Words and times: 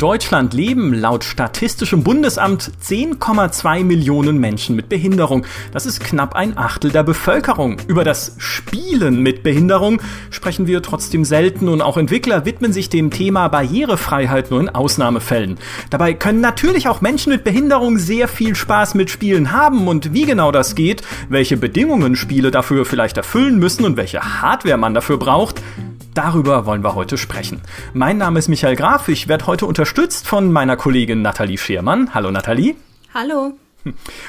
Deutschland 0.00 0.54
leben 0.54 0.94
laut 0.94 1.24
Statistischem 1.24 2.02
Bundesamt 2.02 2.72
10,2 2.82 3.84
Millionen 3.84 4.38
Menschen 4.38 4.74
mit 4.74 4.88
Behinderung. 4.88 5.44
Das 5.72 5.84
ist 5.84 6.00
knapp 6.00 6.34
ein 6.34 6.56
Achtel 6.56 6.90
der 6.90 7.02
Bevölkerung. 7.02 7.76
Über 7.86 8.02
das 8.02 8.34
Spielen 8.38 9.22
mit 9.22 9.42
Behinderung 9.42 10.00
sprechen 10.30 10.66
wir 10.66 10.80
trotzdem 10.80 11.26
selten 11.26 11.68
und 11.68 11.82
auch 11.82 11.98
Entwickler 11.98 12.46
widmen 12.46 12.72
sich 12.72 12.88
dem 12.88 13.10
Thema 13.10 13.48
Barrierefreiheit 13.48 14.50
nur 14.50 14.60
in 14.60 14.70
Ausnahmefällen. 14.70 15.58
Dabei 15.90 16.14
können 16.14 16.40
natürlich 16.40 16.88
auch 16.88 17.02
Menschen 17.02 17.30
mit 17.30 17.44
Behinderung 17.44 17.98
sehr 17.98 18.26
viel 18.26 18.54
Spaß 18.54 18.94
mit 18.94 19.10
Spielen 19.10 19.52
haben 19.52 19.86
und 19.86 20.14
wie 20.14 20.24
genau 20.24 20.50
das 20.50 20.74
geht, 20.74 21.02
welche 21.28 21.58
Bedingungen 21.58 22.16
Spiele 22.16 22.50
dafür 22.50 22.86
vielleicht 22.86 23.18
erfüllen 23.18 23.58
müssen 23.58 23.84
und 23.84 23.98
welche 23.98 24.40
Hardware 24.40 24.78
man 24.78 24.94
dafür 24.94 25.18
braucht, 25.18 25.60
Darüber 26.22 26.66
wollen 26.66 26.84
wir 26.84 26.94
heute 26.94 27.16
sprechen. 27.16 27.62
Mein 27.94 28.18
Name 28.18 28.38
ist 28.38 28.48
Michael 28.48 28.76
Graf. 28.76 29.08
Ich 29.08 29.26
werde 29.26 29.46
heute 29.46 29.64
unterstützt 29.64 30.28
von 30.28 30.52
meiner 30.52 30.76
Kollegin 30.76 31.22
Nathalie 31.22 31.56
Schermann. 31.56 32.12
Hallo 32.12 32.30
Nathalie. 32.30 32.76
Hallo. 33.14 33.54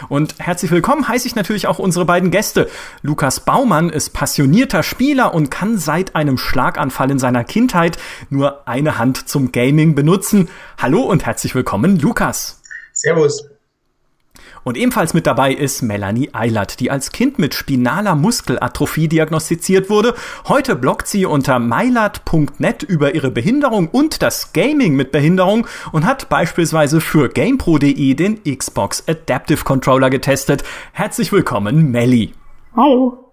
Und 0.07 0.35
herzlich 0.39 0.71
willkommen 0.71 1.09
heiße 1.09 1.27
ich 1.27 1.35
natürlich 1.35 1.67
auch 1.67 1.79
unsere 1.79 2.05
beiden 2.05 2.31
Gäste. 2.31 2.69
Lukas 3.01 3.41
Baumann 3.41 3.89
ist 3.89 4.11
passionierter 4.13 4.83
Spieler 4.83 5.33
und 5.33 5.51
kann 5.51 5.77
seit 5.77 6.15
einem 6.15 6.37
Schlaganfall 6.37 7.11
in 7.11 7.19
seiner 7.19 7.43
Kindheit 7.43 7.97
nur 8.29 8.69
eine 8.69 8.97
Hand 8.97 9.27
zum 9.27 9.51
Gaming 9.51 9.93
benutzen. 9.93 10.47
Hallo 10.77 11.01
und 11.01 11.25
herzlich 11.25 11.55
willkommen, 11.55 11.99
Lukas. 11.99 12.61
Servus. 12.93 13.50
Und 14.63 14.77
ebenfalls 14.77 15.13
mit 15.13 15.25
dabei 15.25 15.53
ist 15.53 15.81
Melanie 15.81 16.29
Eilert, 16.33 16.79
die 16.79 16.91
als 16.91 17.11
Kind 17.11 17.39
mit 17.39 17.55
spinaler 17.55 18.15
Muskelatrophie 18.15 19.07
diagnostiziert 19.07 19.89
wurde. 19.89 20.13
Heute 20.47 20.75
bloggt 20.75 21.07
sie 21.07 21.25
unter 21.25 21.59
mylert.net 21.59 22.83
über 22.83 23.15
ihre 23.15 23.31
Behinderung 23.31 23.87
und 23.87 24.21
das 24.21 24.53
Gaming 24.53 24.95
mit 24.95 25.11
Behinderung 25.11 25.67
und 25.91 26.05
hat 26.05 26.29
beispielsweise 26.29 27.01
für 27.01 27.29
GamePro.de 27.29 28.13
den 28.13 28.43
Xbox 28.43 29.03
Adaptive 29.07 29.63
Controller 29.63 30.09
getestet. 30.09 30.63
Herzlich 30.93 31.31
willkommen, 31.31 31.89
Melly. 31.91 32.33
Hallo. 32.75 33.30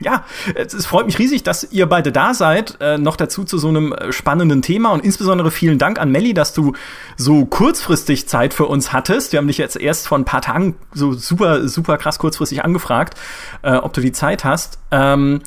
Ja, 0.00 0.24
es 0.56 0.86
freut 0.86 1.06
mich 1.06 1.20
riesig, 1.20 1.44
dass 1.44 1.70
ihr 1.70 1.86
beide 1.86 2.10
da 2.10 2.34
seid. 2.34 2.78
Äh, 2.80 2.98
noch 2.98 3.16
dazu 3.16 3.44
zu 3.44 3.58
so 3.58 3.68
einem 3.68 3.92
äh, 3.92 4.12
spannenden 4.12 4.60
Thema 4.60 4.90
und 4.90 5.04
insbesondere 5.04 5.52
vielen 5.52 5.78
Dank 5.78 6.00
an 6.00 6.10
Melli, 6.10 6.34
dass 6.34 6.52
du 6.52 6.72
so 7.16 7.44
kurzfristig 7.44 8.28
Zeit 8.28 8.54
für 8.54 8.66
uns 8.66 8.92
hattest. 8.92 9.32
Wir 9.32 9.38
haben 9.38 9.46
dich 9.46 9.58
jetzt 9.58 9.76
erst 9.76 10.08
vor 10.08 10.18
ein 10.18 10.24
paar 10.24 10.42
Tagen 10.42 10.74
so 10.92 11.12
super, 11.12 11.68
super 11.68 11.96
krass 11.96 12.18
kurzfristig 12.18 12.64
angefragt, 12.64 13.18
äh, 13.62 13.76
ob 13.76 13.92
du 13.92 14.00
die 14.00 14.10
Zeit 14.10 14.44
hast. 14.44 14.78
Ähm, 14.90 15.40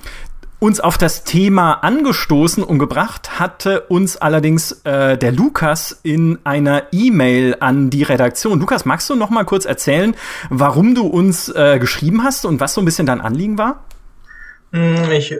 uns 0.59 0.79
auf 0.79 0.97
das 0.97 1.23
Thema 1.23 1.73
angestoßen 1.73 2.63
und 2.63 2.79
gebracht 2.79 3.39
hatte 3.39 3.81
uns 3.81 4.17
allerdings 4.17 4.71
äh, 4.85 5.17
der 5.17 5.31
Lukas 5.31 5.99
in 6.03 6.39
einer 6.45 6.83
E-Mail 6.91 7.57
an 7.59 7.89
die 7.89 8.03
Redaktion. 8.03 8.59
Lukas, 8.59 8.85
magst 8.85 9.09
du 9.09 9.15
noch 9.15 9.29
mal 9.29 9.43
kurz 9.43 9.65
erzählen, 9.65 10.15
warum 10.49 10.95
du 10.95 11.05
uns 11.05 11.49
äh, 11.49 11.77
geschrieben 11.79 12.23
hast 12.23 12.45
und 12.45 12.59
was 12.59 12.73
so 12.73 12.81
ein 12.81 12.85
bisschen 12.85 13.05
dein 13.05 13.21
Anliegen 13.21 13.57
war? 13.57 13.83
Hm, 14.71 15.11
ich 15.11 15.31
äh, 15.31 15.37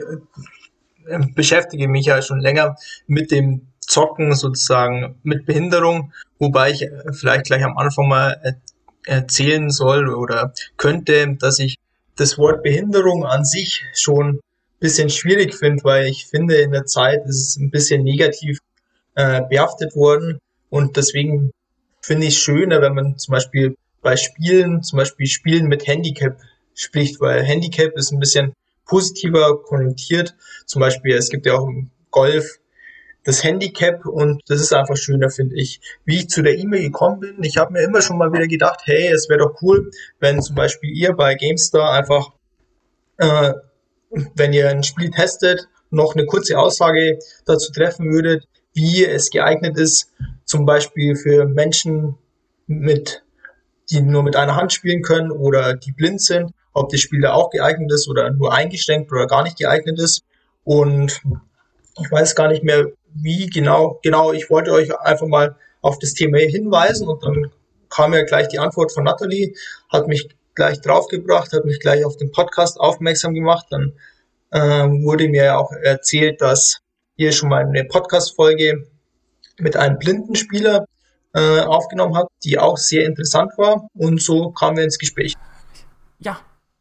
beschäftige 1.34 1.88
mich 1.88 2.06
ja 2.06 2.22
schon 2.22 2.40
länger 2.40 2.76
mit 3.06 3.30
dem 3.30 3.66
Zocken 3.80 4.34
sozusagen 4.34 5.16
mit 5.22 5.46
Behinderung, 5.46 6.12
wobei 6.38 6.70
ich 6.70 6.82
äh, 6.82 7.12
vielleicht 7.12 7.46
gleich 7.46 7.64
am 7.64 7.76
Anfang 7.78 8.08
mal 8.08 8.56
erzählen 9.04 9.70
soll 9.70 10.08
oder 10.08 10.52
könnte, 10.76 11.36
dass 11.38 11.58
ich 11.58 11.78
das 12.16 12.36
Wort 12.36 12.62
Behinderung 12.62 13.24
an 13.24 13.44
sich 13.44 13.84
schon 13.94 14.36
ein 14.36 14.40
bisschen 14.80 15.08
schwierig 15.08 15.54
finde, 15.54 15.82
weil 15.84 16.06
ich 16.06 16.26
finde, 16.26 16.56
in 16.56 16.72
der 16.72 16.84
Zeit 16.84 17.24
ist 17.26 17.48
es 17.48 17.56
ein 17.56 17.70
bisschen 17.70 18.02
negativ 18.02 18.58
äh, 19.14 19.42
behaftet 19.48 19.94
worden. 19.96 20.38
Und 20.68 20.96
deswegen 20.96 21.52
finde 22.02 22.26
ich 22.26 22.34
es 22.34 22.40
schöner, 22.40 22.82
wenn 22.82 22.94
man 22.94 23.18
zum 23.18 23.32
Beispiel 23.32 23.76
bei 24.02 24.16
Spielen, 24.16 24.82
zum 24.82 24.98
Beispiel 24.98 25.26
Spielen 25.26 25.66
mit 25.68 25.86
Handicap 25.86 26.38
spricht, 26.74 27.20
weil 27.20 27.42
Handicap 27.42 27.96
ist 27.96 28.12
ein 28.12 28.20
bisschen 28.20 28.52
positiver 28.88 29.62
konnotiert. 29.62 30.34
Zum 30.66 30.80
Beispiel, 30.80 31.14
es 31.14 31.28
gibt 31.28 31.46
ja 31.46 31.54
auch 31.54 31.68
im 31.68 31.90
Golf 32.10 32.58
das 33.22 33.44
Handicap 33.44 34.06
und 34.06 34.42
das 34.48 34.60
ist 34.60 34.72
einfach 34.72 34.96
schöner, 34.96 35.30
finde 35.30 35.56
ich. 35.56 35.80
Wie 36.04 36.16
ich 36.16 36.30
zu 36.30 36.42
der 36.42 36.58
E-Mail 36.58 36.84
gekommen 36.84 37.20
bin, 37.20 37.44
ich 37.44 37.58
habe 37.58 37.74
mir 37.74 37.82
immer 37.82 38.00
schon 38.00 38.16
mal 38.16 38.32
wieder 38.32 38.46
gedacht, 38.46 38.80
hey, 38.84 39.08
es 39.08 39.28
wäre 39.28 39.40
doch 39.40 39.62
cool, 39.62 39.90
wenn 40.18 40.40
zum 40.40 40.56
Beispiel 40.56 40.90
ihr 40.90 41.12
bei 41.12 41.34
GameStar 41.34 41.92
einfach, 41.92 42.32
äh, 43.18 43.52
wenn 44.34 44.52
ihr 44.52 44.70
ein 44.70 44.82
Spiel 44.82 45.10
testet, 45.10 45.68
noch 45.90 46.14
eine 46.14 46.24
kurze 46.24 46.58
Aussage 46.58 47.18
dazu 47.44 47.70
treffen 47.70 48.10
würdet, 48.10 48.48
wie 48.72 49.04
es 49.04 49.30
geeignet 49.30 49.76
ist, 49.76 50.10
zum 50.44 50.64
Beispiel 50.64 51.14
für 51.14 51.44
Menschen 51.44 52.16
mit, 52.66 53.22
die 53.90 54.00
nur 54.00 54.22
mit 54.22 54.36
einer 54.36 54.56
Hand 54.56 54.72
spielen 54.72 55.02
können 55.02 55.30
oder 55.30 55.74
die 55.74 55.92
blind 55.92 56.22
sind 56.22 56.52
ob 56.78 56.90
das 56.90 57.00
Spiel 57.00 57.20
da 57.20 57.32
auch 57.32 57.50
geeignet 57.50 57.92
ist 57.92 58.08
oder 58.08 58.30
nur 58.30 58.52
eingeschränkt 58.52 59.10
oder 59.12 59.26
gar 59.26 59.42
nicht 59.42 59.58
geeignet 59.58 59.98
ist. 59.98 60.22
Und 60.64 61.20
ich 62.00 62.10
weiß 62.10 62.34
gar 62.34 62.48
nicht 62.48 62.62
mehr, 62.62 62.86
wie 63.14 63.46
genau, 63.46 63.98
genau, 64.02 64.32
ich 64.32 64.50
wollte 64.50 64.72
euch 64.72 64.96
einfach 64.98 65.26
mal 65.26 65.56
auf 65.80 65.98
das 65.98 66.14
Thema 66.14 66.38
hinweisen 66.38 67.08
und 67.08 67.24
dann 67.24 67.50
kam 67.88 68.12
ja 68.12 68.22
gleich 68.24 68.48
die 68.48 68.58
Antwort 68.58 68.92
von 68.92 69.04
Natalie, 69.04 69.54
hat 69.88 70.08
mich 70.08 70.28
gleich 70.54 70.80
draufgebracht, 70.80 71.52
hat 71.52 71.64
mich 71.64 71.80
gleich 71.80 72.04
auf 72.04 72.16
den 72.16 72.30
Podcast 72.32 72.78
aufmerksam 72.78 73.34
gemacht. 73.34 73.66
Dann 73.70 73.92
ähm, 74.52 75.04
wurde 75.04 75.28
mir 75.28 75.58
auch 75.58 75.72
erzählt, 75.72 76.40
dass 76.40 76.80
ihr 77.16 77.32
schon 77.32 77.48
mal 77.48 77.64
eine 77.64 77.84
Podcast-Folge 77.84 78.86
mit 79.58 79.76
einem 79.76 79.98
blinden 79.98 80.34
Spieler 80.34 80.84
äh, 81.34 81.60
aufgenommen 81.60 82.16
habt, 82.16 82.30
die 82.44 82.58
auch 82.58 82.76
sehr 82.76 83.06
interessant 83.06 83.52
war. 83.56 83.88
Und 83.94 84.20
so 84.22 84.50
kamen 84.50 84.76
wir 84.76 84.84
ins 84.84 84.98
Gespräch. 84.98 85.34
Ja, 86.18 86.40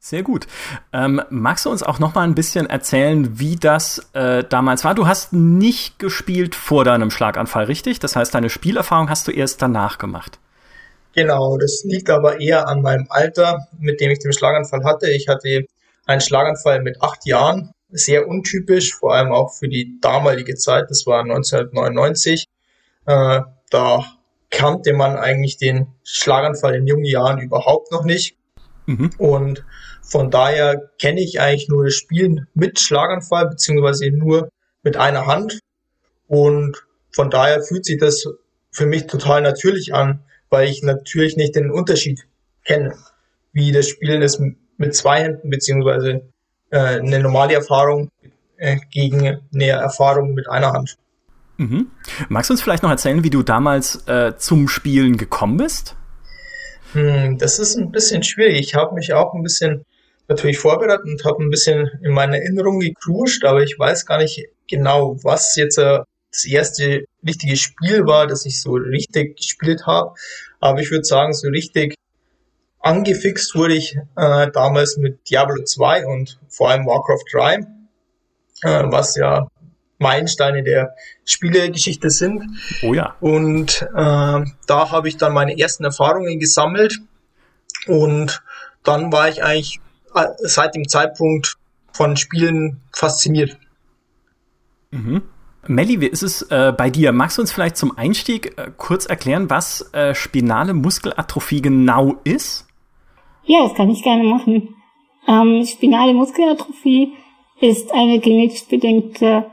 sehr 0.09 0.23
gut. 0.23 0.47
Ähm, 0.93 1.21
magst 1.29 1.65
du 1.65 1.69
uns 1.69 1.83
auch 1.83 1.99
noch 1.99 2.15
mal 2.15 2.23
ein 2.23 2.35
bisschen 2.35 2.69
erzählen, 2.69 3.39
wie 3.39 3.55
das 3.57 4.07
äh, 4.13 4.43
damals 4.43 4.83
war? 4.83 4.95
Du 4.95 5.07
hast 5.07 5.33
nicht 5.33 5.99
gespielt 5.99 6.55
vor 6.55 6.85
deinem 6.85 7.11
Schlaganfall, 7.11 7.65
richtig? 7.65 7.99
Das 7.99 8.15
heißt, 8.15 8.33
deine 8.33 8.49
Spielerfahrung 8.49 9.09
hast 9.09 9.27
du 9.27 9.31
erst 9.31 9.61
danach 9.61 9.97
gemacht. 9.97 10.39
Genau, 11.13 11.57
das 11.57 11.83
liegt 11.83 12.09
aber 12.09 12.39
eher 12.39 12.67
an 12.67 12.81
meinem 12.81 13.07
Alter, 13.09 13.67
mit 13.79 13.99
dem 13.99 14.11
ich 14.11 14.19
den 14.19 14.33
Schlaganfall 14.33 14.83
hatte. 14.83 15.09
Ich 15.09 15.27
hatte 15.27 15.65
einen 16.05 16.21
Schlaganfall 16.21 16.81
mit 16.81 17.01
acht 17.01 17.25
Jahren, 17.25 17.71
sehr 17.89 18.27
untypisch, 18.27 18.95
vor 18.95 19.13
allem 19.13 19.31
auch 19.31 19.53
für 19.53 19.67
die 19.67 19.99
damalige 19.99 20.55
Zeit. 20.55 20.89
Das 20.89 21.05
war 21.05 21.21
1999. 21.21 22.45
Äh, 23.07 23.41
da 23.69 24.05
kannte 24.49 24.93
man 24.93 25.17
eigentlich 25.17 25.57
den 25.57 25.87
Schlaganfall 26.03 26.75
in 26.75 26.87
jungen 26.87 27.05
Jahren 27.05 27.39
überhaupt 27.39 27.91
noch 27.91 28.05
nicht. 28.05 28.37
Mhm. 28.85 29.11
Und 29.17 29.65
von 30.07 30.31
daher 30.31 30.89
kenne 30.99 31.21
ich 31.21 31.41
eigentlich 31.41 31.67
nur 31.67 31.83
das 31.85 31.95
Spielen 31.95 32.47
mit 32.53 32.79
Schlaganfall, 32.79 33.49
beziehungsweise 33.49 34.09
nur 34.09 34.49
mit 34.81 34.95
einer 34.95 35.27
Hand. 35.27 35.59
Und 36.27 36.77
von 37.11 37.29
daher 37.29 37.61
fühlt 37.61 37.85
sich 37.85 37.99
das 37.99 38.25
für 38.71 38.85
mich 38.85 39.07
total 39.07 39.41
natürlich 39.41 39.93
an, 39.93 40.23
weil 40.49 40.69
ich 40.69 40.81
natürlich 40.81 41.35
nicht 41.35 41.55
den 41.55 41.71
Unterschied 41.71 42.25
kenne, 42.63 42.95
wie 43.51 43.71
das 43.71 43.89
Spielen 43.89 44.21
ist 44.21 44.41
mit 44.77 44.95
zwei 44.95 45.23
Händen, 45.23 45.49
beziehungsweise 45.49 46.21
äh, 46.69 46.77
eine 46.77 47.19
normale 47.19 47.55
Erfahrung 47.55 48.09
äh, 48.55 48.77
gegen 48.91 49.39
eine 49.53 49.67
Erfahrung 49.67 50.33
mit 50.33 50.49
einer 50.49 50.71
Hand. 50.71 50.97
Mhm. 51.57 51.87
Magst 52.29 52.49
du 52.49 52.53
uns 52.53 52.61
vielleicht 52.61 52.83
noch 52.83 52.91
erzählen, 52.91 53.23
wie 53.23 53.29
du 53.29 53.43
damals 53.43 54.07
äh, 54.07 54.37
zum 54.37 54.67
Spielen 54.67 55.17
gekommen 55.17 55.57
bist? 55.57 55.95
Hm, 56.93 57.37
das 57.39 57.59
ist 57.59 57.75
ein 57.75 57.91
bisschen 57.91 58.23
schwierig. 58.23 58.59
Ich 58.59 58.75
habe 58.75 58.93
mich 58.93 59.13
auch 59.13 59.33
ein 59.33 59.43
bisschen 59.43 59.85
natürlich 60.27 60.59
vorbereitet 60.59 61.05
und 61.05 61.23
habe 61.25 61.43
ein 61.43 61.49
bisschen 61.49 61.89
in 62.03 62.11
meiner 62.11 62.37
Erinnerung 62.37 62.79
gekruscht, 62.79 63.45
aber 63.45 63.63
ich 63.63 63.77
weiß 63.77 64.05
gar 64.05 64.17
nicht 64.17 64.47
genau, 64.69 65.17
was 65.23 65.55
jetzt 65.55 65.77
äh, 65.77 65.99
das 66.31 66.45
erste 66.45 67.05
richtige 67.25 67.55
Spiel 67.55 68.05
war, 68.05 68.27
das 68.27 68.45
ich 68.45 68.61
so 68.61 68.73
richtig 68.73 69.37
gespielt 69.37 69.85
habe. 69.85 70.13
Aber 70.59 70.79
ich 70.79 70.91
würde 70.91 71.05
sagen, 71.05 71.33
so 71.33 71.47
richtig 71.47 71.95
angefixt 72.79 73.55
wurde 73.55 73.75
ich 73.75 73.95
äh, 74.15 74.51
damals 74.51 74.97
mit 74.97 75.29
Diablo 75.29 75.63
2 75.63 76.05
und 76.05 76.39
vor 76.49 76.69
allem 76.69 76.85
Warcraft 76.85 77.25
3, 77.31 77.55
äh, 78.63 78.91
was 78.91 79.15
ja 79.15 79.47
Meilensteine 79.99 80.63
der 80.63 80.93
Spielegeschichte 81.25 82.09
sind. 82.09 82.43
Oh 82.83 82.93
ja. 82.93 83.15
Und 83.19 83.81
äh, 83.81 83.95
da 83.95 84.91
habe 84.91 85.07
ich 85.07 85.17
dann 85.17 85.33
meine 85.33 85.57
ersten 85.57 85.85
Erfahrungen 85.85 86.39
gesammelt 86.39 86.99
und 87.87 88.43
dann 88.83 89.11
war 89.11 89.27
ich 89.27 89.43
eigentlich 89.43 89.79
seit 90.39 90.75
dem 90.75 90.87
Zeitpunkt 90.87 91.55
von 91.91 92.17
Spielen 92.17 92.81
fasziniert. 92.91 93.57
Mhm. 94.91 95.23
Melli, 95.67 95.99
wie 95.99 96.07
ist 96.07 96.23
es 96.23 96.43
äh, 96.43 96.73
bei 96.75 96.89
dir? 96.89 97.11
Magst 97.11 97.37
du 97.37 97.41
uns 97.41 97.51
vielleicht 97.51 97.77
zum 97.77 97.97
Einstieg 97.97 98.57
äh, 98.57 98.71
kurz 98.77 99.05
erklären, 99.05 99.49
was 99.49 99.93
äh, 99.93 100.15
spinale 100.15 100.73
Muskelatrophie 100.73 101.61
genau 101.61 102.15
ist? 102.23 102.67
Ja, 103.43 103.63
das 103.63 103.73
kann 103.75 103.89
ich 103.89 104.03
gerne 104.03 104.23
machen. 104.23 104.75
Ähm, 105.27 105.65
spinale 105.65 106.13
Muskelatrophie 106.13 107.13
ist 107.59 107.91
eine 107.91 108.19
genetisch 108.19 108.65
bedingte 108.67 109.45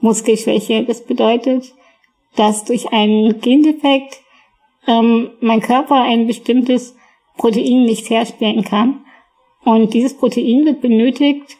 Muskelschwäche. 0.00 0.84
Das 0.84 1.04
bedeutet, 1.04 1.74
dass 2.36 2.64
durch 2.64 2.92
einen 2.92 3.40
Gendefekt 3.40 4.20
ähm, 4.86 5.30
mein 5.40 5.60
Körper 5.60 6.02
ein 6.02 6.26
bestimmtes 6.26 6.96
Protein 7.36 7.84
nicht 7.84 8.08
herstellen 8.08 8.64
kann. 8.64 9.04
Und 9.64 9.92
dieses 9.94 10.16
Protein 10.16 10.64
wird 10.64 10.80
benötigt, 10.80 11.56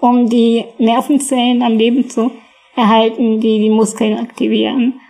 um 0.00 0.28
die 0.28 0.64
Nervenzellen 0.78 1.62
am 1.62 1.76
Leben 1.76 2.08
zu 2.08 2.30
erhalten, 2.76 3.40
die 3.40 3.60
die 3.60 3.70
Muskeln 3.70 4.18
aktivieren. 4.18 5.00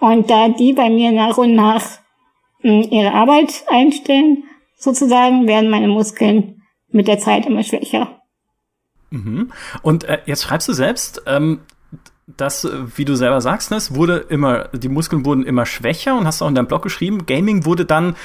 Und 0.00 0.28
da 0.28 0.48
die 0.48 0.72
bei 0.72 0.90
mir 0.90 1.12
nach 1.12 1.38
und 1.38 1.54
nach 1.54 1.84
hm, 2.60 2.82
ihre 2.90 3.12
Arbeit 3.12 3.64
einstellen, 3.68 4.44
sozusagen, 4.76 5.46
werden 5.46 5.70
meine 5.70 5.88
Muskeln 5.88 6.62
mit 6.90 7.08
der 7.08 7.18
Zeit 7.18 7.46
immer 7.46 7.62
schwächer. 7.62 8.20
Mhm. 9.10 9.52
Und 9.82 10.04
äh, 10.04 10.18
jetzt 10.26 10.42
schreibst 10.42 10.68
du 10.68 10.72
selbst, 10.72 11.22
ähm, 11.26 11.60
dass, 12.26 12.66
wie 12.96 13.04
du 13.04 13.16
selber 13.16 13.42
sagst, 13.42 13.70
ne, 13.70 13.76
es 13.76 13.94
wurde 13.94 14.16
immer, 14.16 14.68
die 14.72 14.88
Muskeln 14.88 15.26
wurden 15.26 15.44
immer 15.44 15.66
schwächer 15.66 16.16
und 16.16 16.26
hast 16.26 16.40
auch 16.40 16.48
in 16.48 16.54
deinem 16.54 16.68
Blog 16.68 16.82
geschrieben, 16.82 17.26
Gaming 17.26 17.66
wurde 17.66 17.84
dann 17.84 18.16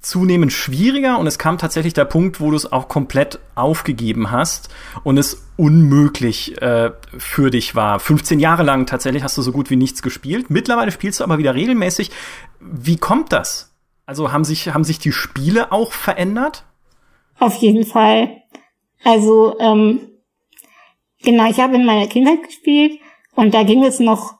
zunehmend 0.00 0.52
schwieriger 0.52 1.18
und 1.18 1.26
es 1.26 1.38
kam 1.38 1.58
tatsächlich 1.58 1.92
der 1.92 2.06
Punkt, 2.06 2.40
wo 2.40 2.50
du 2.50 2.56
es 2.56 2.72
auch 2.72 2.88
komplett 2.88 3.40
aufgegeben 3.54 4.30
hast 4.30 4.70
und 5.04 5.18
es 5.18 5.46
unmöglich 5.56 6.60
äh, 6.62 6.92
für 7.18 7.50
dich 7.50 7.74
war. 7.74 8.00
15 8.00 8.40
Jahre 8.40 8.62
lang 8.62 8.86
tatsächlich 8.86 9.22
hast 9.22 9.36
du 9.36 9.42
so 9.42 9.52
gut 9.52 9.68
wie 9.68 9.76
nichts 9.76 10.00
gespielt. 10.00 10.48
Mittlerweile 10.48 10.90
spielst 10.90 11.20
du 11.20 11.24
aber 11.24 11.36
wieder 11.36 11.54
regelmäßig. 11.54 12.10
Wie 12.58 12.96
kommt 12.96 13.32
das? 13.32 13.74
Also 14.06 14.32
haben 14.32 14.44
sich, 14.44 14.72
haben 14.72 14.84
sich 14.84 14.98
die 14.98 15.12
Spiele 15.12 15.72
auch 15.72 15.92
verändert? 15.92 16.64
Auf 17.38 17.56
jeden 17.56 17.84
Fall. 17.84 18.30
Also, 19.04 19.58
ähm, 19.60 20.00
genau, 21.22 21.50
ich 21.50 21.60
habe 21.60 21.74
in 21.74 21.84
meiner 21.84 22.06
Kindheit 22.06 22.42
gespielt 22.44 22.98
und 23.34 23.54
da 23.54 23.62
ging 23.62 23.84
es 23.84 23.98
noch 23.98 24.34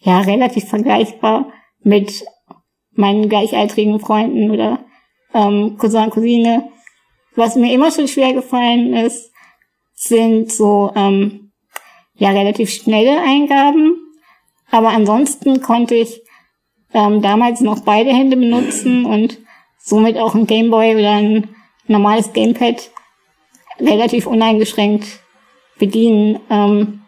ja 0.00 0.20
relativ 0.20 0.68
vergleichbar 0.68 1.52
mit 1.80 2.24
meinen 2.92 3.28
gleichaltrigen 3.28 4.00
Freunden 4.00 4.50
oder 4.50 4.84
ähm, 5.34 5.76
Cousin, 5.78 6.10
Cousine. 6.10 6.68
Was 7.34 7.56
mir 7.56 7.72
immer 7.72 7.90
schon 7.90 8.08
schwer 8.08 8.32
gefallen 8.32 8.94
ist, 8.94 9.32
sind 9.94 10.52
so 10.52 10.92
ähm, 10.94 11.52
ja 12.14 12.30
relativ 12.30 12.70
schnelle 12.70 13.20
Eingaben. 13.20 13.96
Aber 14.70 14.88
ansonsten 14.88 15.60
konnte 15.62 15.94
ich 15.94 16.20
ähm, 16.92 17.22
damals 17.22 17.60
noch 17.60 17.80
beide 17.80 18.10
Hände 18.10 18.36
benutzen 18.36 19.04
und 19.04 19.38
somit 19.78 20.18
auch 20.18 20.34
ein 20.34 20.46
Gameboy 20.46 20.96
oder 20.96 21.12
ein 21.12 21.54
normales 21.86 22.32
Gamepad 22.32 22.90
relativ 23.80 24.26
uneingeschränkt 24.26 25.20
bedienen. 25.78 26.40
Ähm, 26.50 27.02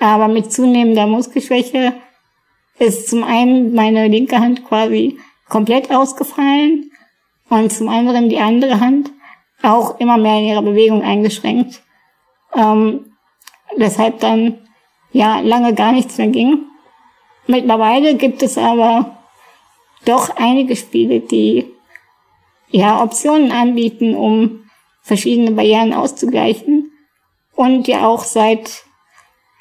aber 0.00 0.28
mit 0.28 0.52
zunehmender 0.52 1.06
Muskelschwäche 1.06 1.92
ist 2.78 3.08
zum 3.08 3.22
einen 3.22 3.74
meine 3.74 4.08
linke 4.08 4.38
Hand 4.38 4.64
quasi 4.64 5.18
komplett 5.48 5.90
ausgefallen 5.90 6.90
und 7.50 7.70
zum 7.70 7.88
anderen 7.88 8.30
die 8.30 8.38
andere 8.38 8.80
Hand 8.80 9.12
auch 9.62 10.00
immer 10.00 10.16
mehr 10.16 10.38
in 10.38 10.46
ihrer 10.46 10.62
Bewegung 10.62 11.02
eingeschränkt. 11.02 11.82
Ähm, 12.56 13.12
weshalb 13.76 14.20
dann 14.20 14.58
ja 15.12 15.40
lange 15.40 15.74
gar 15.74 15.92
nichts 15.92 16.16
mehr 16.18 16.28
ging. 16.28 16.64
Mittlerweile 17.46 18.14
gibt 18.14 18.42
es 18.42 18.56
aber 18.56 19.18
doch 20.06 20.36
einige 20.36 20.76
Spiele, 20.76 21.20
die 21.20 21.66
ja 22.68 23.02
Optionen 23.02 23.52
anbieten, 23.52 24.14
um 24.14 24.64
verschiedene 25.02 25.50
Barrieren 25.50 25.92
auszugleichen 25.92 26.92
und 27.54 27.88
ja 27.88 28.06
auch 28.06 28.24
seit 28.24 28.84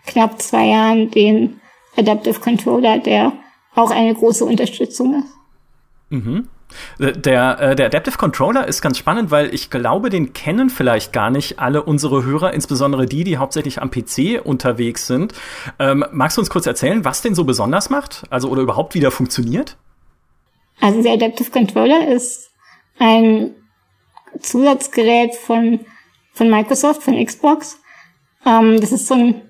knapp 0.10 0.42
zwei 0.42 0.68
Jahren 0.68 1.12
den 1.12 1.62
Adaptive 1.96 2.40
Controller, 2.40 3.00
der 3.00 3.34
auch 3.76 3.92
eine 3.92 4.14
große 4.14 4.44
Unterstützung 4.46 5.24
ist. 5.24 5.34
Mhm. 6.10 6.48
Der, 7.00 7.60
äh, 7.60 7.76
der 7.76 7.88
Adaptive 7.88 8.18
Controller 8.18 8.68
ist 8.68 8.82
ganz 8.82 9.00
spannend, 9.00 9.32
weil 9.32 9.54
ich 9.54 9.72
glaube, 9.72 10.10
den 10.10 10.34
kennen 10.34 10.70
vielleicht 10.70 11.14
gar 11.14 11.32
nicht 11.32 11.60
alle 11.60 11.82
unsere 11.82 12.24
Hörer, 12.24 12.54
insbesondere 12.54 13.08
die, 13.08 13.24
die 13.24 13.38
hauptsächlich 13.38 13.82
am 13.82 13.90
PC 13.90 14.40
unterwegs 14.44 15.08
sind. 15.08 15.34
Ähm, 15.80 16.06
magst 16.12 16.38
du 16.38 16.42
uns 16.42 16.50
kurz 16.52 16.68
erzählen, 16.68 17.04
was 17.06 17.24
den 17.24 17.34
so 17.34 17.44
besonders 17.44 17.90
macht? 17.90 18.24
Also 18.30 18.50
oder 18.50 18.62
überhaupt 18.62 18.94
wieder 18.94 19.10
funktioniert? 19.10 19.78
Also 20.80 21.02
der 21.02 21.14
Adaptive 21.14 21.50
Controller 21.50 22.08
ist 22.08 22.52
ein 23.00 23.56
Zusatzgerät 24.40 25.36
von, 25.36 25.80
von 26.34 26.50
Microsoft, 26.52 27.02
von 27.02 27.24
Xbox. 27.24 27.80
Ähm, 28.46 28.80
das 28.80 28.92
ist 28.92 29.08
so 29.08 29.16
ein 29.16 29.49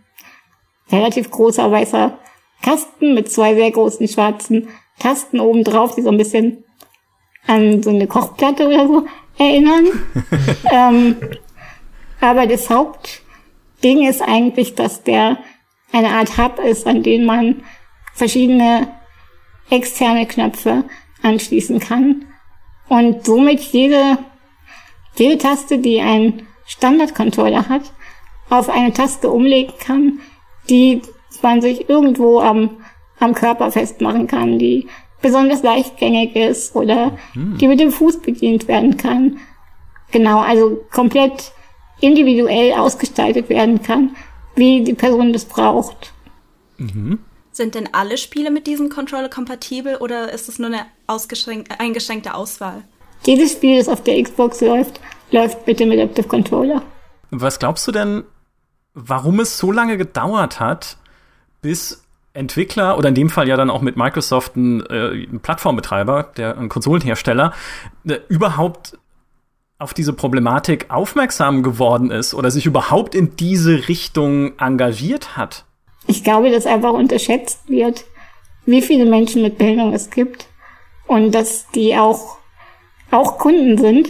relativ 0.91 1.29
großer 1.31 1.71
weißer 1.71 2.17
Kasten 2.61 3.13
mit 3.13 3.31
zwei 3.31 3.55
sehr 3.55 3.71
großen 3.71 4.07
schwarzen 4.07 4.69
Tasten 4.99 5.39
oben 5.39 5.63
drauf, 5.63 5.95
die 5.95 6.01
so 6.01 6.09
ein 6.09 6.17
bisschen 6.17 6.63
an 7.47 7.81
so 7.81 7.89
eine 7.89 8.07
Kochplatte 8.07 8.67
oder 8.67 8.87
so 8.87 9.05
erinnern. 9.37 9.87
ähm, 10.71 11.15
aber 12.19 12.47
das 12.47 12.69
Hauptding 12.69 14.07
ist 14.07 14.21
eigentlich, 14.21 14.75
dass 14.75 15.03
der 15.03 15.37
eine 15.91 16.09
Art 16.09 16.37
Hub 16.37 16.59
ist, 16.59 16.85
an 16.85 17.01
den 17.01 17.25
man 17.25 17.63
verschiedene 18.13 18.89
externe 19.69 20.25
Knöpfe 20.25 20.83
anschließen 21.23 21.79
kann 21.79 22.25
und 22.89 23.25
somit 23.25 23.59
jede, 23.59 24.17
jede 25.15 25.37
Taste, 25.37 25.77
die 25.77 26.01
ein 26.01 26.45
Standard-Controller 26.65 27.69
hat, 27.69 27.93
auf 28.49 28.69
eine 28.69 28.93
Taste 28.93 29.29
umlegen 29.29 29.73
kann, 29.79 30.19
die 30.69 31.01
man 31.41 31.61
sich 31.61 31.89
irgendwo 31.89 32.39
am, 32.39 32.77
am 33.19 33.33
Körper 33.33 33.71
festmachen 33.71 34.27
kann, 34.27 34.59
die 34.59 34.87
besonders 35.21 35.63
leichtgängig 35.63 36.35
ist 36.35 36.75
oder 36.75 37.17
mhm. 37.33 37.57
die 37.57 37.67
mit 37.67 37.79
dem 37.79 37.91
Fuß 37.91 38.21
bedient 38.21 38.67
werden 38.67 38.97
kann. 38.97 39.39
Genau, 40.11 40.39
also 40.39 40.81
komplett 40.91 41.51
individuell 42.01 42.73
ausgestaltet 42.73 43.49
werden 43.49 43.81
kann, 43.81 44.15
wie 44.55 44.83
die 44.83 44.93
Person 44.93 45.33
das 45.33 45.45
braucht. 45.45 46.13
Mhm. 46.77 47.19
Sind 47.51 47.75
denn 47.75 47.89
alle 47.91 48.17
Spiele 48.17 48.51
mit 48.51 48.67
diesem 48.67 48.89
Controller 48.89 49.29
kompatibel 49.29 49.97
oder 49.97 50.31
ist 50.31 50.47
es 50.47 50.59
nur 50.59 50.69
eine 50.69 50.85
eingeschränkte 51.77 52.33
Auswahl? 52.33 52.83
Jedes 53.25 53.51
Spiel, 53.51 53.77
das 53.77 53.89
auf 53.89 54.01
der 54.03 54.21
Xbox 54.23 54.61
läuft, 54.61 55.01
läuft 55.31 55.65
bitte 55.65 55.85
mit 55.85 55.99
Adaptive 55.99 56.27
Controller. 56.27 56.81
Was 57.31 57.59
glaubst 57.59 57.85
du 57.87 57.91
denn, 57.91 58.23
warum 58.93 59.39
es 59.39 59.57
so 59.57 59.71
lange 59.71 59.97
gedauert 59.97 60.59
hat, 60.59 60.97
bis 61.61 62.03
Entwickler 62.33 62.97
oder 62.97 63.09
in 63.09 63.15
dem 63.15 63.29
Fall 63.29 63.47
ja 63.47 63.57
dann 63.57 63.69
auch 63.69 63.81
mit 63.81 63.97
Microsoft 63.97 64.55
ein, 64.55 64.85
äh, 64.85 65.25
ein 65.25 65.39
Plattformbetreiber, 65.41 66.31
der 66.37 66.57
ein 66.57 66.69
Konsolenhersteller, 66.69 67.53
äh, 68.07 68.19
überhaupt 68.29 68.97
auf 69.79 69.93
diese 69.93 70.13
Problematik 70.13 70.87
aufmerksam 70.89 71.63
geworden 71.63 72.11
ist 72.11 72.33
oder 72.33 72.51
sich 72.51 72.65
überhaupt 72.65 73.15
in 73.15 73.35
diese 73.37 73.87
Richtung 73.87 74.59
engagiert 74.59 75.37
hat? 75.37 75.65
Ich 76.05 76.23
glaube, 76.23 76.51
dass 76.51 76.65
einfach 76.65 76.91
unterschätzt 76.91 77.69
wird, 77.69 78.03
wie 78.65 78.81
viele 78.81 79.05
Menschen 79.05 79.41
mit 79.41 79.57
Behinderung 79.57 79.93
es 79.93 80.09
gibt 80.09 80.47
und 81.07 81.31
dass 81.33 81.67
die 81.71 81.95
auch, 81.95 82.37
auch 83.09 83.37
Kunden 83.37 83.77
sind. 83.77 84.09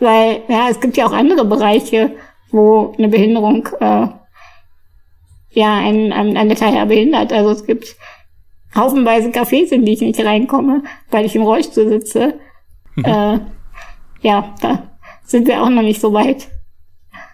Weil, 0.00 0.42
ja, 0.48 0.68
es 0.70 0.80
gibt 0.80 0.96
ja 0.96 1.06
auch 1.06 1.12
andere 1.12 1.44
Bereiche, 1.44 2.12
wo 2.54 2.94
eine 2.96 3.08
Behinderung 3.08 3.68
äh, 3.80 4.06
ja 5.50 5.74
ein, 5.76 6.12
ein, 6.12 6.36
ein 6.36 6.48
Detail 6.48 6.86
behindert. 6.86 7.32
Also 7.32 7.50
es 7.50 7.66
gibt 7.66 7.96
haufenweise 8.74 9.30
Cafés, 9.30 9.72
in 9.72 9.84
die 9.84 9.94
ich 9.94 10.00
nicht 10.00 10.24
reinkomme, 10.24 10.84
weil 11.10 11.24
ich 11.24 11.34
im 11.34 11.42
Rollstuhl 11.42 11.88
sitze. 11.88 12.34
Mhm. 12.94 13.04
Äh, 13.04 13.40
ja, 14.20 14.54
da 14.60 14.84
sind 15.24 15.48
wir 15.48 15.62
auch 15.62 15.68
noch 15.68 15.82
nicht 15.82 16.00
so 16.00 16.12
weit. 16.12 16.48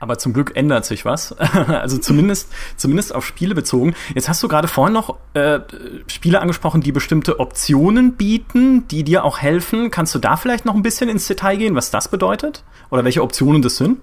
Aber 0.00 0.16
zum 0.16 0.32
Glück 0.32 0.56
ändert 0.56 0.86
sich 0.86 1.04
was. 1.04 1.32
also 1.38 1.98
zumindest, 1.98 2.50
zumindest 2.76 3.14
auf 3.14 3.26
Spiele 3.26 3.54
bezogen. 3.54 3.94
Jetzt 4.14 4.30
hast 4.30 4.42
du 4.42 4.48
gerade 4.48 4.68
vorhin 4.68 4.94
noch 4.94 5.18
äh, 5.34 5.60
Spiele 6.06 6.40
angesprochen, 6.40 6.80
die 6.80 6.92
bestimmte 6.92 7.38
Optionen 7.38 8.14
bieten, 8.14 8.88
die 8.88 9.04
dir 9.04 9.24
auch 9.24 9.38
helfen. 9.38 9.90
Kannst 9.90 10.14
du 10.14 10.18
da 10.18 10.36
vielleicht 10.36 10.64
noch 10.64 10.74
ein 10.74 10.82
bisschen 10.82 11.10
ins 11.10 11.26
Detail 11.26 11.58
gehen, 11.58 11.74
was 11.74 11.90
das 11.90 12.08
bedeutet? 12.08 12.64
Oder 12.90 13.04
welche 13.04 13.22
Optionen 13.22 13.60
das 13.60 13.76
sind? 13.76 13.98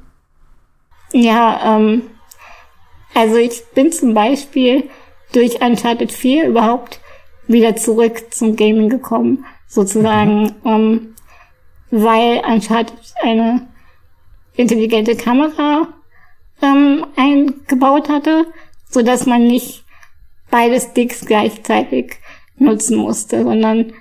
Ja, 1.12 1.78
ähm, 1.78 2.04
also 3.14 3.38
ich 3.38 3.64
bin 3.74 3.92
zum 3.92 4.14
Beispiel 4.14 4.90
durch 5.34 5.62
Uncharted 5.62 6.12
4 6.12 6.48
überhaupt 6.48 7.00
wieder 7.48 7.76
zurück 7.76 8.34
zum 8.34 8.56
Gaming 8.56 8.90
gekommen, 8.90 9.46
sozusagen, 9.68 10.44
mhm. 10.44 10.54
ähm, 10.66 11.16
weil 11.90 12.42
Uncharted 12.46 12.98
eine 13.22 13.68
intelligente 14.56 15.16
Kamera 15.16 15.88
ähm, 16.62 17.06
eingebaut 17.16 18.10
hatte, 18.10 18.48
so 18.90 19.02
dass 19.02 19.26
man 19.26 19.48
nicht 19.48 19.84
beide 20.50 20.80
Sticks 20.80 21.26
gleichzeitig 21.26 22.18
nutzen 22.58 22.98
musste, 22.98 23.44
sondern 23.44 23.94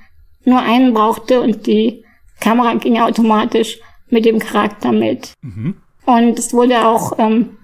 nur 0.45 0.61
einen 0.61 0.95
brauchte 0.95 1.41
und 1.41 1.67
die 1.67 2.05
Kamera 2.41 2.75
ging 2.75 2.99
automatisch 2.99 3.79
mit 4.09 4.25
dem 4.25 4.39
Charakter 4.39 4.93
mit. 4.93 5.35
Mhm. 5.43 5.77
Und 6.07 6.39
es 6.39 6.55
wurde 6.55 6.87
auch 6.87 7.19
ähm, 7.19 7.59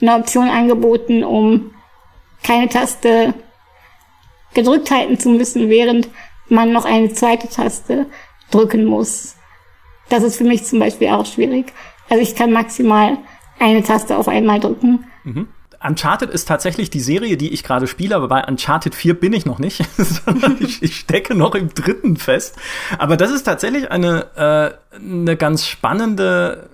eine 0.00 0.16
Option 0.16 0.48
angeboten, 0.48 1.24
um 1.24 1.70
keine 2.42 2.68
Taste 2.68 3.32
gedrückt 4.52 4.90
halten 4.90 5.18
zu 5.18 5.30
müssen, 5.30 5.68
während 5.68 6.08
man 6.48 6.72
noch 6.72 6.84
eine 6.84 7.12
zweite 7.12 7.48
Taste 7.48 8.06
drücken 8.50 8.84
muss. 8.84 9.36
Das 10.08 10.22
ist 10.22 10.36
für 10.36 10.44
mich 10.44 10.64
zum 10.64 10.78
Beispiel 10.78 11.08
auch 11.08 11.26
schwierig. 11.26 11.72
Also 12.10 12.22
ich 12.22 12.36
kann 12.36 12.52
maximal 12.52 13.18
eine 13.58 13.82
Taste 13.82 14.16
auf 14.16 14.28
einmal 14.28 14.60
drücken. 14.60 15.04
Mhm. 15.24 15.48
Uncharted 15.86 16.30
ist 16.30 16.48
tatsächlich 16.48 16.88
die 16.88 17.00
Serie, 17.00 17.36
die 17.36 17.52
ich 17.52 17.62
gerade 17.62 17.86
spiele, 17.86 18.16
aber 18.16 18.28
bei 18.28 18.42
Uncharted 18.44 18.94
4 18.94 19.20
bin 19.20 19.34
ich 19.34 19.44
noch 19.44 19.58
nicht, 19.58 19.84
sondern 19.96 20.56
ich, 20.60 20.82
ich, 20.82 20.96
stecke 20.96 21.34
noch 21.34 21.54
im 21.54 21.72
dritten 21.74 22.16
fest. 22.16 22.56
Aber 22.98 23.16
das 23.16 23.30
ist 23.30 23.44
tatsächlich 23.44 23.90
eine, 23.90 24.78
äh, 24.92 24.98
eine 24.98 25.36
ganz 25.36 25.66
spannende, 25.66 26.70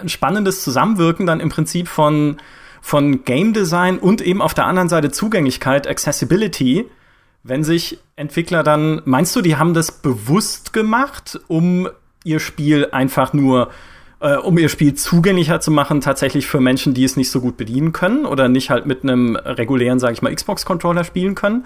ein 0.00 0.08
spannendes 0.08 0.62
Zusammenwirken 0.62 1.26
dann 1.26 1.40
im 1.40 1.48
Prinzip 1.48 1.88
von, 1.88 2.36
von 2.80 3.24
Game 3.24 3.52
Design 3.52 3.98
und 3.98 4.20
eben 4.20 4.42
auf 4.42 4.54
der 4.54 4.66
anderen 4.66 4.88
Seite 4.88 5.10
Zugänglichkeit, 5.10 5.86
Accessibility. 5.86 6.86
Wenn 7.42 7.64
sich 7.64 7.98
Entwickler 8.16 8.62
dann, 8.62 9.00
meinst 9.04 9.34
du, 9.34 9.40
die 9.40 9.56
haben 9.56 9.74
das 9.74 9.92
bewusst 9.92 10.72
gemacht, 10.72 11.40
um 11.48 11.88
ihr 12.24 12.38
Spiel 12.38 12.88
einfach 12.92 13.32
nur 13.32 13.70
äh, 14.20 14.36
um 14.36 14.58
ihr 14.58 14.68
Spiel 14.68 14.94
zugänglicher 14.94 15.60
zu 15.60 15.70
machen, 15.70 16.00
tatsächlich 16.00 16.46
für 16.46 16.60
Menschen, 16.60 16.94
die 16.94 17.04
es 17.04 17.16
nicht 17.16 17.30
so 17.30 17.40
gut 17.40 17.56
bedienen 17.56 17.92
können 17.92 18.26
oder 18.26 18.48
nicht 18.48 18.70
halt 18.70 18.86
mit 18.86 19.02
einem 19.02 19.36
regulären, 19.36 19.98
sage 19.98 20.12
ich 20.12 20.22
mal, 20.22 20.34
Xbox-Controller 20.34 21.04
spielen 21.04 21.34
können? 21.34 21.64